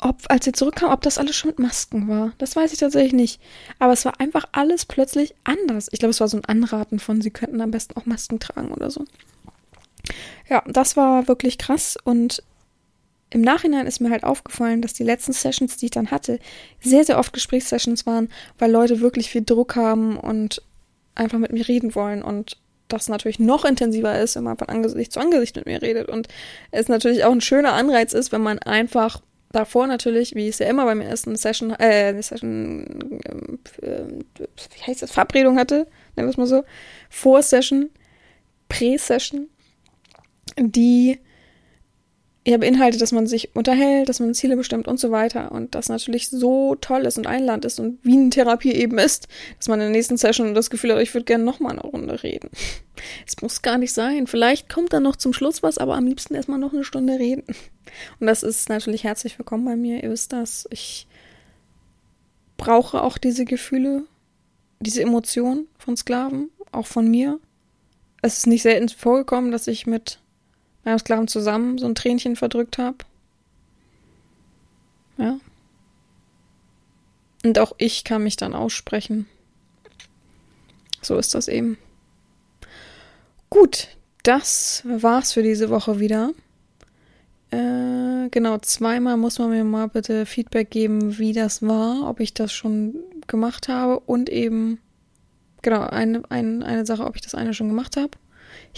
ob, 0.00 0.22
als 0.28 0.44
sie 0.44 0.52
zurückkam, 0.52 0.92
ob 0.92 1.02
das 1.02 1.18
alles 1.18 1.36
schon 1.36 1.50
mit 1.50 1.58
Masken 1.58 2.08
war. 2.08 2.32
Das 2.38 2.54
weiß 2.54 2.72
ich 2.72 2.78
tatsächlich 2.78 3.12
nicht. 3.12 3.40
Aber 3.78 3.92
es 3.92 4.04
war 4.04 4.20
einfach 4.20 4.46
alles 4.52 4.86
plötzlich 4.86 5.34
anders. 5.44 5.88
Ich 5.92 5.98
glaube, 5.98 6.10
es 6.10 6.20
war 6.20 6.28
so 6.28 6.36
ein 6.36 6.44
Anraten 6.44 6.98
von, 6.98 7.20
sie 7.20 7.30
könnten 7.30 7.60
am 7.60 7.70
besten 7.70 7.96
auch 7.96 8.06
Masken 8.06 8.38
tragen 8.38 8.72
oder 8.72 8.90
so. 8.90 9.04
Ja, 10.48 10.62
das 10.66 10.96
war 10.96 11.28
wirklich 11.28 11.58
krass 11.58 11.96
und 12.02 12.42
im 13.30 13.42
Nachhinein 13.42 13.86
ist 13.86 14.00
mir 14.00 14.10
halt 14.10 14.24
aufgefallen, 14.24 14.80
dass 14.80 14.94
die 14.94 15.02
letzten 15.02 15.32
Sessions, 15.32 15.76
die 15.76 15.86
ich 15.86 15.90
dann 15.90 16.10
hatte, 16.10 16.38
sehr, 16.80 17.04
sehr 17.04 17.18
oft 17.18 17.32
Gesprächssessions 17.34 18.06
waren, 18.06 18.30
weil 18.58 18.70
Leute 18.70 19.00
wirklich 19.00 19.30
viel 19.30 19.44
Druck 19.44 19.76
haben 19.76 20.16
und 20.16 20.62
einfach 21.14 21.38
mit 21.38 21.52
mir 21.52 21.68
reden 21.68 21.94
wollen 21.94 22.22
und 22.22 22.56
das 22.86 23.08
natürlich 23.08 23.38
noch 23.38 23.66
intensiver 23.66 24.18
ist, 24.18 24.36
wenn 24.36 24.44
man 24.44 24.56
von 24.56 24.70
Angesicht 24.70 25.12
zu 25.12 25.20
Angesicht 25.20 25.56
mit 25.56 25.66
mir 25.66 25.82
redet 25.82 26.08
und 26.08 26.28
es 26.70 26.88
natürlich 26.88 27.24
auch 27.24 27.32
ein 27.32 27.42
schöner 27.42 27.74
Anreiz 27.74 28.14
ist, 28.14 28.32
wenn 28.32 28.40
man 28.40 28.58
einfach 28.60 29.20
davor 29.52 29.86
natürlich, 29.86 30.34
wie 30.34 30.48
es 30.48 30.58
ja 30.58 30.66
immer 30.66 30.84
beim 30.84 31.00
ersten 31.00 31.36
Session, 31.36 31.70
äh, 31.72 32.20
Session, 32.22 33.20
äh, 33.82 34.04
wie 34.40 34.82
heißt 34.86 35.02
das, 35.02 35.10
Verabredung 35.10 35.58
hatte, 35.58 35.86
nennen 36.16 36.28
wir 36.28 36.30
es 36.30 36.36
mal 36.36 36.46
so, 36.46 36.64
Vor-Session, 37.10 37.90
Prä-Session, 38.68 39.48
die 40.58 41.18
ja 42.50 42.58
beinhaltet, 42.58 43.00
dass 43.00 43.12
man 43.12 43.26
sich 43.26 43.54
unterhält, 43.54 44.08
dass 44.08 44.20
man 44.20 44.34
Ziele 44.34 44.56
bestimmt 44.56 44.88
und 44.88 44.98
so 44.98 45.10
weiter 45.10 45.52
und 45.52 45.74
das 45.74 45.88
natürlich 45.88 46.28
so 46.28 46.74
toll 46.76 47.04
ist 47.04 47.18
und 47.18 47.26
einland 47.26 47.64
ist 47.64 47.78
und 47.78 47.98
wie 48.02 48.16
eine 48.16 48.30
Therapie 48.30 48.72
eben 48.72 48.98
ist, 48.98 49.28
dass 49.58 49.68
man 49.68 49.80
in 49.80 49.86
der 49.86 49.92
nächsten 49.92 50.16
Session 50.16 50.54
das 50.54 50.70
Gefühl 50.70 50.94
hat, 50.94 51.02
ich 51.02 51.12
würde 51.14 51.24
gerne 51.24 51.44
nochmal 51.44 51.72
eine 51.72 51.82
Runde 51.82 52.22
reden. 52.22 52.50
Es 53.24 53.40
muss 53.40 53.62
gar 53.62 53.78
nicht 53.78 53.92
sein. 53.92 54.26
Vielleicht 54.26 54.68
kommt 54.68 54.92
dann 54.92 55.04
noch 55.04 55.14
zum 55.14 55.32
Schluss 55.32 55.62
was, 55.62 55.78
aber 55.78 55.94
am 55.94 56.08
liebsten 56.08 56.34
erstmal 56.34 56.58
noch 56.58 56.72
eine 56.72 56.82
Stunde 56.82 57.16
reden. 57.16 57.44
Und 58.18 58.26
das 58.26 58.42
ist 58.42 58.68
natürlich 58.68 59.04
herzlich 59.04 59.38
willkommen 59.38 59.64
bei 59.64 59.76
mir. 59.76 60.02
Ihr 60.02 60.10
wisst 60.10 60.32
das. 60.32 60.66
Ich 60.72 61.06
brauche 62.56 63.00
auch 63.00 63.16
diese 63.16 63.44
Gefühle, 63.44 64.02
diese 64.80 65.00
Emotionen 65.00 65.68
von 65.78 65.96
Sklaven, 65.96 66.50
auch 66.72 66.88
von 66.88 67.08
mir. 67.08 67.38
Es 68.20 68.38
ist 68.38 68.48
nicht 68.48 68.62
selten 68.62 68.88
vorgekommen, 68.88 69.52
dass 69.52 69.68
ich 69.68 69.86
mit 69.86 70.18
meinem 70.84 70.98
Sklaven 70.98 71.28
zusammen 71.28 71.78
so 71.78 71.86
ein 71.86 71.94
Tränchen 71.94 72.36
verdrückt 72.36 72.78
habe. 72.78 72.98
Ja. 75.16 75.38
Und 77.44 77.58
auch 77.58 77.72
ich 77.78 78.04
kann 78.04 78.22
mich 78.22 78.36
dann 78.36 78.54
aussprechen. 78.54 79.26
So 81.02 81.16
ist 81.16 81.34
das 81.34 81.48
eben. 81.48 81.78
Gut, 83.50 83.88
das 84.22 84.82
war's 84.84 85.32
für 85.32 85.42
diese 85.42 85.70
Woche 85.70 86.00
wieder. 86.00 86.32
Äh, 87.50 88.28
genau, 88.30 88.58
zweimal 88.58 89.16
muss 89.16 89.38
man 89.38 89.50
mir 89.50 89.64
mal 89.64 89.88
bitte 89.88 90.26
Feedback 90.26 90.70
geben, 90.70 91.18
wie 91.18 91.32
das 91.32 91.62
war, 91.62 92.08
ob 92.08 92.20
ich 92.20 92.34
das 92.34 92.52
schon 92.52 92.94
gemacht 93.26 93.68
habe 93.68 94.00
und 94.00 94.28
eben, 94.28 94.80
genau, 95.62 95.80
eine, 95.80 96.22
ein, 96.28 96.62
eine 96.62 96.84
Sache, 96.84 97.04
ob 97.04 97.16
ich 97.16 97.22
das 97.22 97.34
eine 97.34 97.54
schon 97.54 97.68
gemacht 97.68 97.96
habe. 97.96 98.10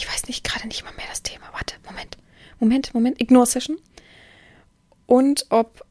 Ich 0.00 0.08
weiß 0.08 0.28
nicht, 0.28 0.44
gerade 0.44 0.66
nicht 0.66 0.82
mal 0.82 0.94
mehr 0.94 1.06
das 1.10 1.22
Thema. 1.22 1.44
Warte, 1.52 1.74
Moment, 1.86 2.16
Moment, 2.58 2.94
Moment, 2.94 3.20
Ignore-Session. 3.20 3.76
Und 5.04 5.44
ob, 5.50 5.84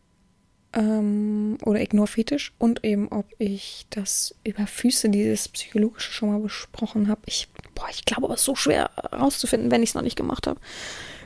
ähm, 0.73 1.59
oder 1.63 1.79
Ignore-Fetisch 1.79 2.53
und 2.57 2.83
eben, 2.83 3.09
ob 3.09 3.27
ich 3.37 3.85
das 3.91 4.33
über 4.43 4.65
Füße, 4.65 5.09
dieses 5.09 5.47
Psychologische 5.49 6.11
schon 6.11 6.31
mal 6.31 6.39
besprochen 6.39 7.07
habe. 7.07 7.21
Ich, 7.25 7.49
boah, 7.75 7.87
ich 7.91 8.03
glaube, 8.05 8.23
aber 8.25 8.33
es 8.33 8.41
ist 8.41 8.45
so 8.45 8.55
schwer 8.55 8.89
rauszufinden, 9.13 9.69
wenn 9.69 9.83
ich 9.83 9.89
es 9.89 9.95
noch 9.95 10.01
nicht 10.01 10.15
gemacht 10.15 10.47
habe. 10.47 10.59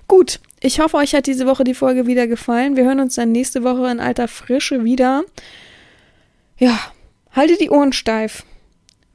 Gut, 0.10 0.42
ich 0.60 0.82
hoffe, 0.82 0.98
euch 0.98 1.16
hat 1.16 1.26
diese 1.26 1.48
Woche 1.48 1.64
die 1.64 1.74
Folge 1.74 2.06
wieder 2.06 2.28
gefallen. 2.28 2.76
Wir 2.76 2.84
hören 2.84 3.00
uns 3.00 3.16
dann 3.16 3.32
nächste 3.32 3.64
Woche 3.64 3.90
in 3.90 4.02
alter 4.02 4.28
Frische 4.28 4.84
wieder. 4.84 5.24
Ja, 6.58 6.78
haltet 7.32 7.62
die 7.62 7.70
Ohren 7.70 7.94
steif. 7.94 8.44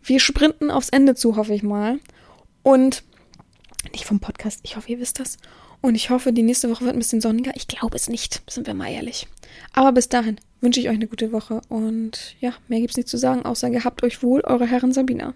Wir 0.03 0.21
sprinten 0.21 0.71
aufs 0.71 0.89
Ende 0.89 1.15
zu, 1.15 1.37
hoffe 1.37 1.53
ich 1.53 1.63
mal. 1.63 1.99
Und 2.63 3.03
nicht 3.93 4.05
vom 4.05 4.21
Podcast, 4.21 4.61
ich 4.63 4.77
hoffe, 4.77 4.91
ihr 4.91 5.01
wisst 5.01 5.21
das. 5.21 5.39
Und 5.81 5.95
ich 5.95 6.11
hoffe, 6.11 6.33
die 6.33 6.43
nächste 6.43 6.71
Woche 6.71 6.85
wird 6.85 6.97
ein 6.97 6.99
bisschen 6.99 7.21
sonniger. 7.21 7.53
Ich 7.55 7.69
glaube 7.69 7.97
es 7.97 8.09
nicht, 8.09 8.43
sind 8.51 8.67
wir 8.67 8.75
mal 8.75 8.91
ehrlich. 8.91 9.29
Aber 9.73 9.93
bis 9.93 10.09
dahin 10.09 10.41
wünsche 10.61 10.81
ich 10.81 10.89
euch 10.89 10.97
eine 10.97 11.07
gute 11.07 11.31
Woche. 11.31 11.61
Und 11.69 12.35
ja, 12.41 12.55
mehr 12.67 12.81
gibt 12.81 12.91
es 12.91 12.97
nicht 12.97 13.09
zu 13.09 13.17
sagen, 13.17 13.45
außer 13.45 13.71
gehabt 13.71 14.03
euch 14.03 14.23
wohl, 14.23 14.41
eure 14.41 14.67
Herren 14.67 14.93
Sabina. 14.93 15.35